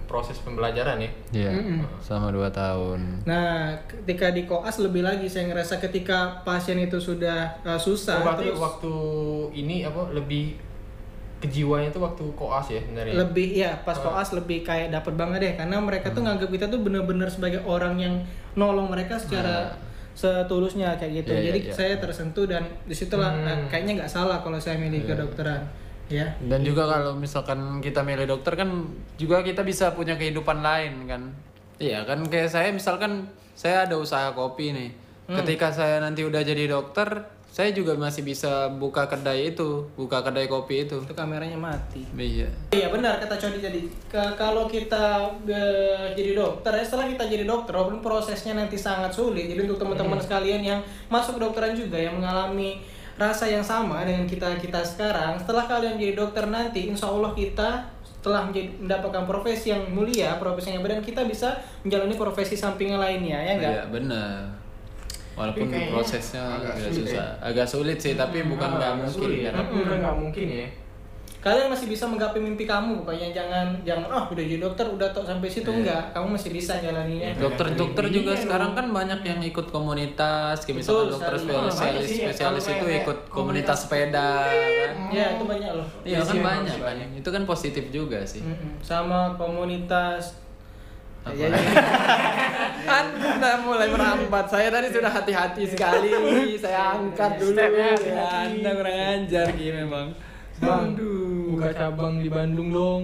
proses 0.07 0.39
pembelajaran 0.39 0.97
ya. 0.97 1.11
Iya, 1.35 1.51
Mm-mm. 1.53 1.83
sama 1.99 2.31
dua 2.31 2.49
tahun. 2.49 3.21
Nah, 3.23 3.75
ketika 3.85 4.31
di 4.31 4.43
koas 4.45 4.79
lebih 4.79 5.03
lagi 5.03 5.27
saya 5.27 5.47
ngerasa 5.47 5.77
ketika 5.79 6.41
pasien 6.41 6.79
itu 6.79 6.97
sudah 6.97 7.53
uh, 7.61 7.77
susah 7.77 8.17
Oh, 8.17 8.25
berarti 8.25 8.49
terus 8.49 8.57
waktu 8.57 8.95
ini 9.53 9.83
apa 9.83 10.09
lebih 10.11 10.57
kejiwanya 11.37 11.91
itu 11.91 12.01
waktu 12.01 12.25
koas 12.33 12.67
ya 12.67 12.81
sebenarnya. 12.81 13.13
lebih 13.19 13.49
ya 13.53 13.77
pas 13.85 13.99
Oh. 13.99 14.09
koas 14.09 14.33
lebih 14.33 14.65
kayak 14.65 14.89
dapat 14.89 15.13
banget 15.15 15.39
deh 15.43 15.55
karena 15.55 15.77
mereka 15.79 16.09
tuh 16.09 16.25
nganggap 16.25 16.49
kita 16.49 16.67
tuh 16.67 16.81
bener-bener 16.81 17.29
sebagai 17.29 17.61
orang 17.61 17.99
yang 17.99 18.15
nolong 18.55 18.89
mereka 18.89 19.21
secara 19.21 19.69
setulusnya 20.17 20.97
kayak 20.97 21.13
gitu 21.21 21.31
Iya, 21.31 21.37
iya, 21.37 21.47
jadi 21.47 21.61
iya. 21.61 21.73
saya 21.75 21.95
tersentuh 22.01 22.49
dan 22.49 22.65
di 22.83 22.95
situlah 22.95 23.29
Hmm. 23.29 23.45
eh, 23.45 23.59
kayaknya 23.69 24.01
nggak 24.01 24.09
salah 24.11 24.41
kalau 24.41 24.57
saya 24.57 24.81
milih 24.81 25.05
Iya, 25.05 25.13
kedokteran 25.13 25.61
ya 26.07 26.27
Dan 26.39 26.63
juga 26.63 26.87
kalau 26.87 27.19
misalkan 27.19 27.83
kita 27.83 28.03
milih 28.07 28.27
dokter 28.31 28.55
kan 28.55 28.87
juga 29.19 29.43
kita 29.43 29.67
bisa 29.67 29.91
punya 29.93 30.15
kehidupan 30.15 30.63
lain 30.63 31.07
kan. 31.11 31.23
Iya 31.77 32.07
kan 32.09 32.25
kayak 32.27 32.49
saya 32.49 32.69
misalkan 32.73 33.29
saya 33.57 33.85
ada 33.85 33.97
usaha 33.99 34.31
kopi 34.33 34.73
nih. 34.73 34.91
Ketika 35.27 35.75
saya 35.75 35.99
nanti 35.99 36.23
udah 36.23 36.39
jadi 36.39 36.71
dokter, 36.71 37.27
saya 37.51 37.73
juga 37.73 37.97
masih 37.97 38.23
bisa 38.23 38.69
buka 38.69 39.09
kedai 39.11 39.51
itu, 39.51 39.89
buka 39.97 40.23
kedai 40.23 40.45
kopi 40.47 40.85
itu. 40.85 41.01
itu 41.03 41.15
kameranya 41.17 41.57
mati 41.57 42.05
Iya. 42.13 42.47
Iya 42.71 42.93
benar 42.93 43.17
kata 43.17 43.35
Cody 43.35 43.65
tadi. 43.65 43.89
Ke- 44.07 44.37
kalau 44.37 44.69
kita 44.69 45.25
eh, 45.49 46.13
jadi 46.13 46.37
dokter, 46.37 46.69
ya 46.77 46.85
setelah 46.85 47.09
kita 47.11 47.25
jadi 47.27 47.43
dokter, 47.49 47.73
walaupun 47.73 48.05
prosesnya 48.05 48.55
nanti 48.55 48.77
sangat 48.77 49.11
sulit. 49.11 49.49
Jadi 49.49 49.65
untuk 49.65 49.81
teman-teman 49.81 50.21
sekalian 50.21 50.61
yang 50.61 50.81
masuk 51.09 51.41
kedokteran 51.41 51.73
juga 51.73 51.97
yang 51.97 52.21
mengalami 52.21 52.85
rasa 53.17 53.49
yang 53.49 53.65
sama 53.65 54.05
dengan 54.05 54.29
kita 54.29 54.61
kita 54.61 54.85
sekarang, 54.85 55.41
setelah 55.41 55.65
kalian 55.65 55.97
jadi 55.97 56.15
dokter 56.17 56.45
nanti, 56.49 56.93
insya 56.93 57.09
Allah 57.09 57.33
kita 57.33 57.89
setelah 58.05 58.49
menjadi, 58.49 58.69
mendapatkan 58.83 59.25
profesi 59.25 59.71
yang 59.73 59.87
mulia, 59.93 60.37
profesi 60.37 60.75
yang 60.75 60.83
benar, 60.83 61.01
kita 61.01 61.25
bisa 61.25 61.57
menjalani 61.87 62.15
profesi 62.19 62.55
sampingan 62.59 62.99
lainnya, 62.99 63.39
ya 63.39 63.53
enggak? 63.57 63.73
Iya, 63.73 63.85
benar. 63.89 64.35
Walaupun 65.37 65.69
prosesnya 65.93 66.43
agak 66.49 66.81
agak 66.81 66.91
sulit 66.91 67.07
susah. 67.13 67.29
Agak 67.45 67.67
sulit 67.69 67.99
sih, 68.01 68.13
tapi 68.17 68.41
bukan 68.49 68.69
nggak 68.73 68.93
mungkin 69.05 69.13
sulit. 69.13 69.39
kan. 69.47 69.53
Tapi 69.61 69.75
nggak 69.85 70.17
mungkin 70.17 70.47
ya. 70.49 70.67
Kalian 71.47 71.71
masih 71.71 71.87
bisa 71.87 72.03
menggapai 72.05 72.43
mimpi 72.43 72.67
kamu, 72.67 73.01
pokoknya 73.01 73.31
jangan 73.31 73.71
jangan 73.81 74.11
ah 74.11 74.27
udah 74.27 74.43
jadi 74.43 74.59
dokter 74.59 74.83
udah 74.83 75.07
tok 75.09 75.23
sampai 75.23 75.47
situ 75.47 75.71
enggak, 75.71 76.11
kamu 76.11 76.35
masih 76.35 76.51
bisa 76.51 76.75
jalaninya. 76.77 77.31
Dokter-dokter 77.39 78.05
juga 78.11 78.35
Iya, 78.35 78.43
sekarang 78.43 78.75
kan 78.75 78.87
banyak 78.91 79.21
yang 79.23 79.39
ikut 79.41 79.71
komunitas, 79.71 80.59
kayak 80.61 80.83
misalkan 80.83 80.99
Betul 80.99 81.15
dokter 81.15 81.35
sekali. 81.39 81.47
Spesialis, 81.47 81.79
banyak 81.79 82.03
sih. 82.03 82.19
spesialis 82.19 82.65
itu 82.67 82.85
kayak 82.85 83.01
ikut 83.01 83.19
komunitas- 83.23 83.31
komunitas 83.31 83.79
sepeda 83.79 84.31
kan. 84.43 84.93
Ya 85.09 85.27
itu 85.31 85.45
banyak 85.47 85.71
loh. 85.73 85.89
Iya 86.03 86.19
kan 86.21 86.35
Iya, 86.35 86.43
banyak 86.43 86.77
kan. 86.77 86.97
Itu 87.15 87.29
kan 87.31 87.43
positif 87.45 87.85
juga 87.89 88.19
sih. 88.27 88.43
Mm-mm. 88.43 88.83
sama 88.83 89.39
komunitas 89.39 90.43
Apa? 91.23 91.43
Anda 92.99 93.59
mulai 93.61 93.87
merambat. 93.87 94.47
Saya 94.47 94.71
tadi 94.71 94.87
sudah 94.89 95.11
hati-hati 95.11 95.67
sekali. 95.67 96.11
Saya 96.63 96.95
angkat 96.95 97.39
dulu. 97.39 97.59
Ya. 97.59 97.95
Anda 98.47 98.71
kurang 98.73 98.99
ajar 99.17 99.47
Ki 99.51 99.71
memang. 99.71 100.15
Bang, 100.57 100.97
buka 101.53 101.69
cabang 101.71 102.21
di 102.21 102.29
Bandung 102.29 102.73
dong. 102.73 103.03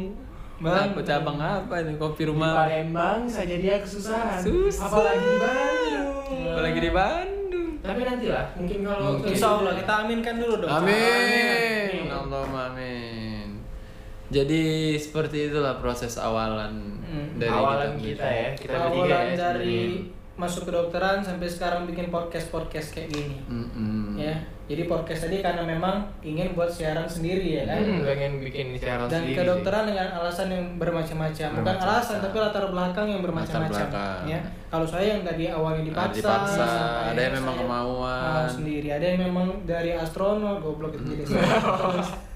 Bang, 0.62 0.94
cabang 1.02 1.36
apa 1.36 1.74
ini? 1.82 1.98
Kopi 1.98 2.22
Di 2.22 2.30
rumah. 2.30 2.64
Palembang 2.64 3.26
saja 3.26 3.56
dia 3.58 3.82
kesusahan. 3.82 4.38
Susah. 4.38 4.86
Apalagi 4.88 5.26
di 5.26 5.38
Bandung. 5.38 6.44
Apalagi 6.48 6.80
di 6.80 6.90
Bandung. 6.94 7.70
Tapi 7.82 8.00
nanti 8.06 8.26
lah, 8.30 8.46
mungkin 8.54 8.78
kalau 8.86 9.18
Mungkin. 9.18 9.34
Insya 9.34 9.48
Allah 9.58 9.72
kita 9.74 9.92
aminkan 10.06 10.34
dulu 10.38 10.54
dong. 10.62 10.70
Amin. 10.70 10.94
Amin. 10.94 12.06
Allahumma 12.08 12.62
amin. 12.70 13.58
Jadi 14.32 14.62
seperti 14.96 15.52
itulah 15.52 15.76
proses 15.76 16.16
awalan 16.16 17.02
Hmm. 17.04 17.36
dari 17.36 17.52
awalan 17.52 17.92
kita 18.00 18.24
ya, 18.24 18.48
kita 18.56 18.72
Awalan 18.88 19.04
ya 19.04 19.36
dari 19.36 20.08
masuk 20.40 20.64
kedokteran 20.64 21.20
sampai 21.20 21.44
sekarang 21.44 21.84
bikin 21.84 22.08
podcast 22.08 22.48
podcast 22.48 22.96
kayak 22.96 23.12
gini. 23.12 23.36
Mm-mm. 23.44 24.16
Ya, 24.16 24.40
jadi 24.70 24.86
podcast 24.86 25.26
tadi 25.26 25.42
karena 25.42 25.66
memang 25.66 26.06
ingin 26.22 26.54
buat 26.54 26.70
siaran 26.70 27.04
sendiri 27.04 27.60
ya 27.60 27.62
kan. 27.66 27.82
Hmm, 27.82 28.06
pengen 28.06 28.32
bikin 28.38 28.66
siaran 28.78 29.10
Dan 29.10 29.26
sendiri 29.26 29.38
kedokteran 29.42 29.84
dengan 29.90 30.08
alasan 30.22 30.48
yang 30.54 30.64
bermacam-macam, 30.78 31.48
bukan 31.58 31.76
alasan 31.82 32.16
tapi 32.22 32.36
latar 32.38 32.64
belakang 32.70 33.06
yang 33.10 33.20
bermacam-macam. 33.26 33.86
Ya, 34.24 34.38
kalau 34.70 34.86
saya 34.86 35.18
yang 35.18 35.22
tadi 35.26 35.50
awalnya 35.50 35.82
dipaksa, 35.82 36.14
dipaksa, 36.22 36.66
ada 37.10 37.20
yang 37.20 37.34
memang 37.42 37.54
kemauan. 37.58 38.22
mau 38.22 38.46
sendiri, 38.46 38.88
ada 38.94 39.04
yang 39.04 39.20
memang 39.26 39.46
dari 39.66 39.90
astronot, 39.98 40.62
goblok 40.62 40.94
itu 40.94 41.26
jadi. 41.26 41.34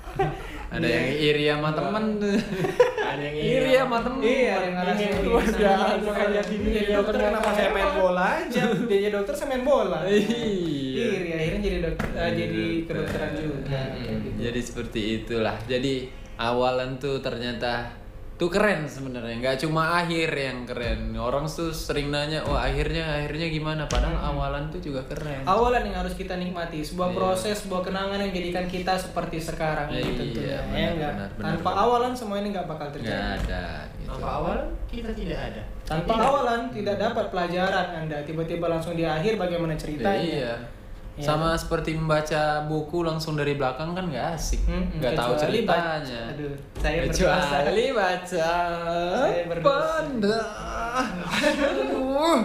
Ada 0.66 0.82
yang 0.82 1.06
iri 1.14 1.44
sama 1.46 1.70
temen 1.76 2.18
tuh. 2.18 2.34
Ada 3.16 3.24
yang 3.24 3.36
Iri 3.40 3.72
sama 3.72 3.80
sama 3.80 3.98
temen. 4.04 4.20
Iya, 4.20 4.52
ada 4.52 4.66
yang 4.68 4.76
Iya, 4.76 5.08
biasa. 5.24 5.56
Makanya 5.56 6.00
Makanya 6.04 6.42
jadi 6.44 6.92
dokter 6.92 7.14
kenapa 7.16 7.50
saya 7.56 7.70
main 7.72 7.90
bola 7.96 8.24
aja? 8.44 8.62
Dia 8.86 8.98
jadi 9.00 9.14
dokter 9.16 9.34
saya 9.34 9.48
main 9.48 9.64
bola. 9.64 9.98
Iya. 10.04 11.06
Iri 11.16 11.30
akhirnya 11.32 11.60
jadi 11.64 11.78
dokter 11.80 12.08
eh, 12.12 12.30
jadi 12.36 12.62
kedokteran 12.84 13.30
juga. 13.40 13.60
Kayak 13.96 14.16
gitu. 14.20 14.38
Jadi 14.44 14.60
seperti 14.60 15.00
itulah. 15.24 15.56
Jadi 15.64 15.94
awalan 16.36 17.00
tuh 17.00 17.24
ternyata 17.24 17.88
tuh 18.36 18.52
keren 18.52 18.84
sebenarnya. 18.84 19.40
Nggak 19.40 19.64
cuma 19.64 19.96
akhir 19.96 20.28
yang 20.30 20.62
keren. 20.62 21.16
Orang 21.16 21.48
tuh 21.48 21.72
sering 21.72 22.12
nanya, 22.12 22.44
"Oh, 22.44 22.52
akhirnya 22.52 23.00
akhirnya 23.00 23.48
gimana?" 23.48 23.88
Padahal 23.88 24.12
awalan 24.20 24.68
tuh 24.68 24.76
juga 24.78 25.00
keren. 25.04 25.40
Awalan 25.42 25.88
yang 25.88 26.04
harus 26.04 26.12
kita 26.12 26.36
nikmati, 26.36 26.84
sebuah 26.84 27.10
Iya. 27.10 27.16
proses, 27.16 27.56
sebuah 27.64 27.82
kenangan 27.82 28.20
yang 28.20 28.28
menjadikan 28.28 28.68
kita 28.68 28.92
seperti 28.94 29.40
sekarang 29.40 29.88
Iya, 29.88 30.00
ini 30.00 30.12
tentunya. 30.14 30.58
benar, 30.62 30.76
ya 30.76 30.88
enggak? 30.92 31.12
benar, 31.12 31.28
benar, 31.32 31.46
Tanpa 31.50 31.70
benar. 31.72 31.82
awalan 31.82 32.12
semua 32.12 32.36
ini 32.36 32.48
nggak 32.52 32.66
bakal 32.66 32.88
terjadi. 32.92 33.24
ada. 33.40 33.64
Gitu. 33.96 34.10
Apa 34.12 34.28
awal 34.28 34.58
kita 34.86 35.10
tidak 35.16 35.38
ada. 35.40 35.62
Tanpa 35.82 36.14
awalan 36.18 36.60
tidak 36.68 36.96
dapat 36.98 37.24
pelajaran 37.30 37.86
Anda 37.96 38.18
tiba-tiba 38.20 38.66
langsung 38.68 38.92
di 38.92 39.02
akhir 39.02 39.40
bagaimana 39.40 39.72
ceritanya. 39.74 40.20
Iya. 40.20 40.52
Iya. 41.16 41.24
Sama 41.26 41.56
seperti 41.56 41.92
membaca 41.92 42.42
buku 42.62 43.00
langsung 43.00 43.34
dari 43.34 43.52
belakang 43.52 43.92
kan 43.92 44.04
nggak 44.04 44.36
asik, 44.36 44.60
Hmm, 44.64 44.84
nggak 44.94 45.12
tahu 45.12 45.32
kecuali 45.32 45.60
baca- 45.62 46.04
ceritanya. 46.04 46.22
Aduh, 46.28 46.52
saya 46.76 46.96
berdosa. 47.00 47.24
Kecuali 47.32 47.84
baca. 47.90 48.50
Saya 49.24 49.44
berdosa. 49.46 49.66
Panda. 49.66 50.38
Aduh. 51.32 52.38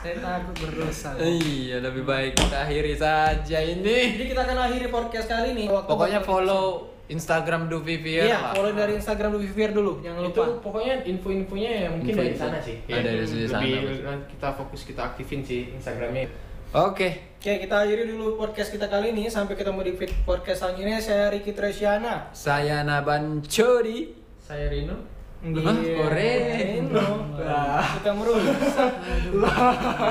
Saya 0.00 0.14
takut 0.18 0.56
berdosa. 0.58 1.10
Iya, 1.16 1.76
lebih 1.80 2.02
baik 2.02 2.32
kita 2.34 2.56
akhiri 2.62 2.94
saja 2.94 3.58
ini. 3.60 4.16
Jadi 4.16 4.24
kita 4.26 4.40
akan 4.40 4.58
akhiri 4.62 4.88
podcast 4.88 5.28
kali 5.28 5.52
ini. 5.52 5.64
Waktu 5.68 5.84
Pokoknya 5.86 6.20
follow 6.20 6.88
Instagram 7.06 7.66
Duvivier 7.66 8.24
Iya, 8.24 8.38
lah. 8.40 8.52
follow 8.54 8.72
dari 8.72 8.94
Instagram 8.94 9.34
Luffy 9.34 9.50
Fear 9.50 9.74
dulu, 9.74 9.98
jangan 10.00 10.22
Itu 10.24 10.40
lupa. 10.40 10.62
pokoknya 10.62 11.02
info-infonya 11.04 11.70
ya 11.76 11.88
mungkin 11.90 12.14
dari 12.14 12.30
Info-info. 12.30 12.46
sana 12.46 12.58
sih. 12.62 12.76
Ada 12.86 13.02
dari 13.10 13.26
sana, 13.44 13.66
lebih 13.66 14.00
nanti 14.00 14.24
kita 14.30 14.48
fokus 14.54 14.80
kita 14.86 15.00
aktifin 15.04 15.40
sih 15.42 15.74
Instagramnya. 15.74 16.30
Oke. 16.70 17.34
Oke, 17.40 17.56
kita 17.66 17.82
akhiri 17.82 18.04
dulu 18.06 18.36
podcast 18.38 18.70
kita 18.70 18.86
kali 18.86 19.10
ini. 19.10 19.26
Sampai 19.26 19.58
ketemu 19.58 19.80
di 19.82 19.92
fit- 19.96 20.14
podcast 20.22 20.62
selanjutnya. 20.62 21.02
Saya 21.02 21.32
Ricky 21.32 21.50
Tresiana. 21.50 22.30
Saya 22.30 22.86
Naban 22.86 23.42
Chodi. 23.42 24.12
Saya 24.38 24.70
Rino. 24.70 24.94
Hah, 25.40 25.72
Koreno. 25.72 27.06
Wah, 27.32 27.80
Suka 27.96 28.12
merusak. 28.12 28.92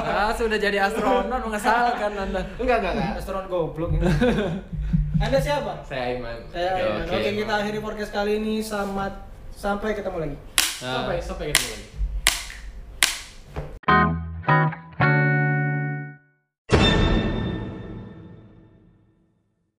Ah, 0.03 0.34
sudah 0.34 0.57
jadi 0.57 0.89
astronot 0.89 1.39
mengesalkan 1.45 2.18
Anda. 2.18 2.41
Enggak, 2.57 2.78
enggak, 2.82 2.93
enggak. 2.97 3.12
Astronot 3.22 3.45
goblok 3.45 3.93
ini. 3.93 4.10
Anda 5.22 5.38
siapa? 5.38 5.86
Saya 5.86 6.18
Aiman. 6.18 6.34
Saya 6.49 6.70
Aiman. 6.76 7.05
Oke. 7.05 7.14
Oke, 7.14 7.30
kita 7.39 7.53
akhiri 7.62 7.80
podcast 7.80 8.12
kali 8.12 8.41
ini. 8.41 8.60
Selamat 8.60 9.16
sampai 9.53 9.93
ketemu 9.93 10.18
lagi. 10.18 10.38
Nah. 10.82 11.07
Sampai 11.07 11.16
sampai 11.22 11.45
ketemu 11.53 11.72
lagi. 11.78 11.88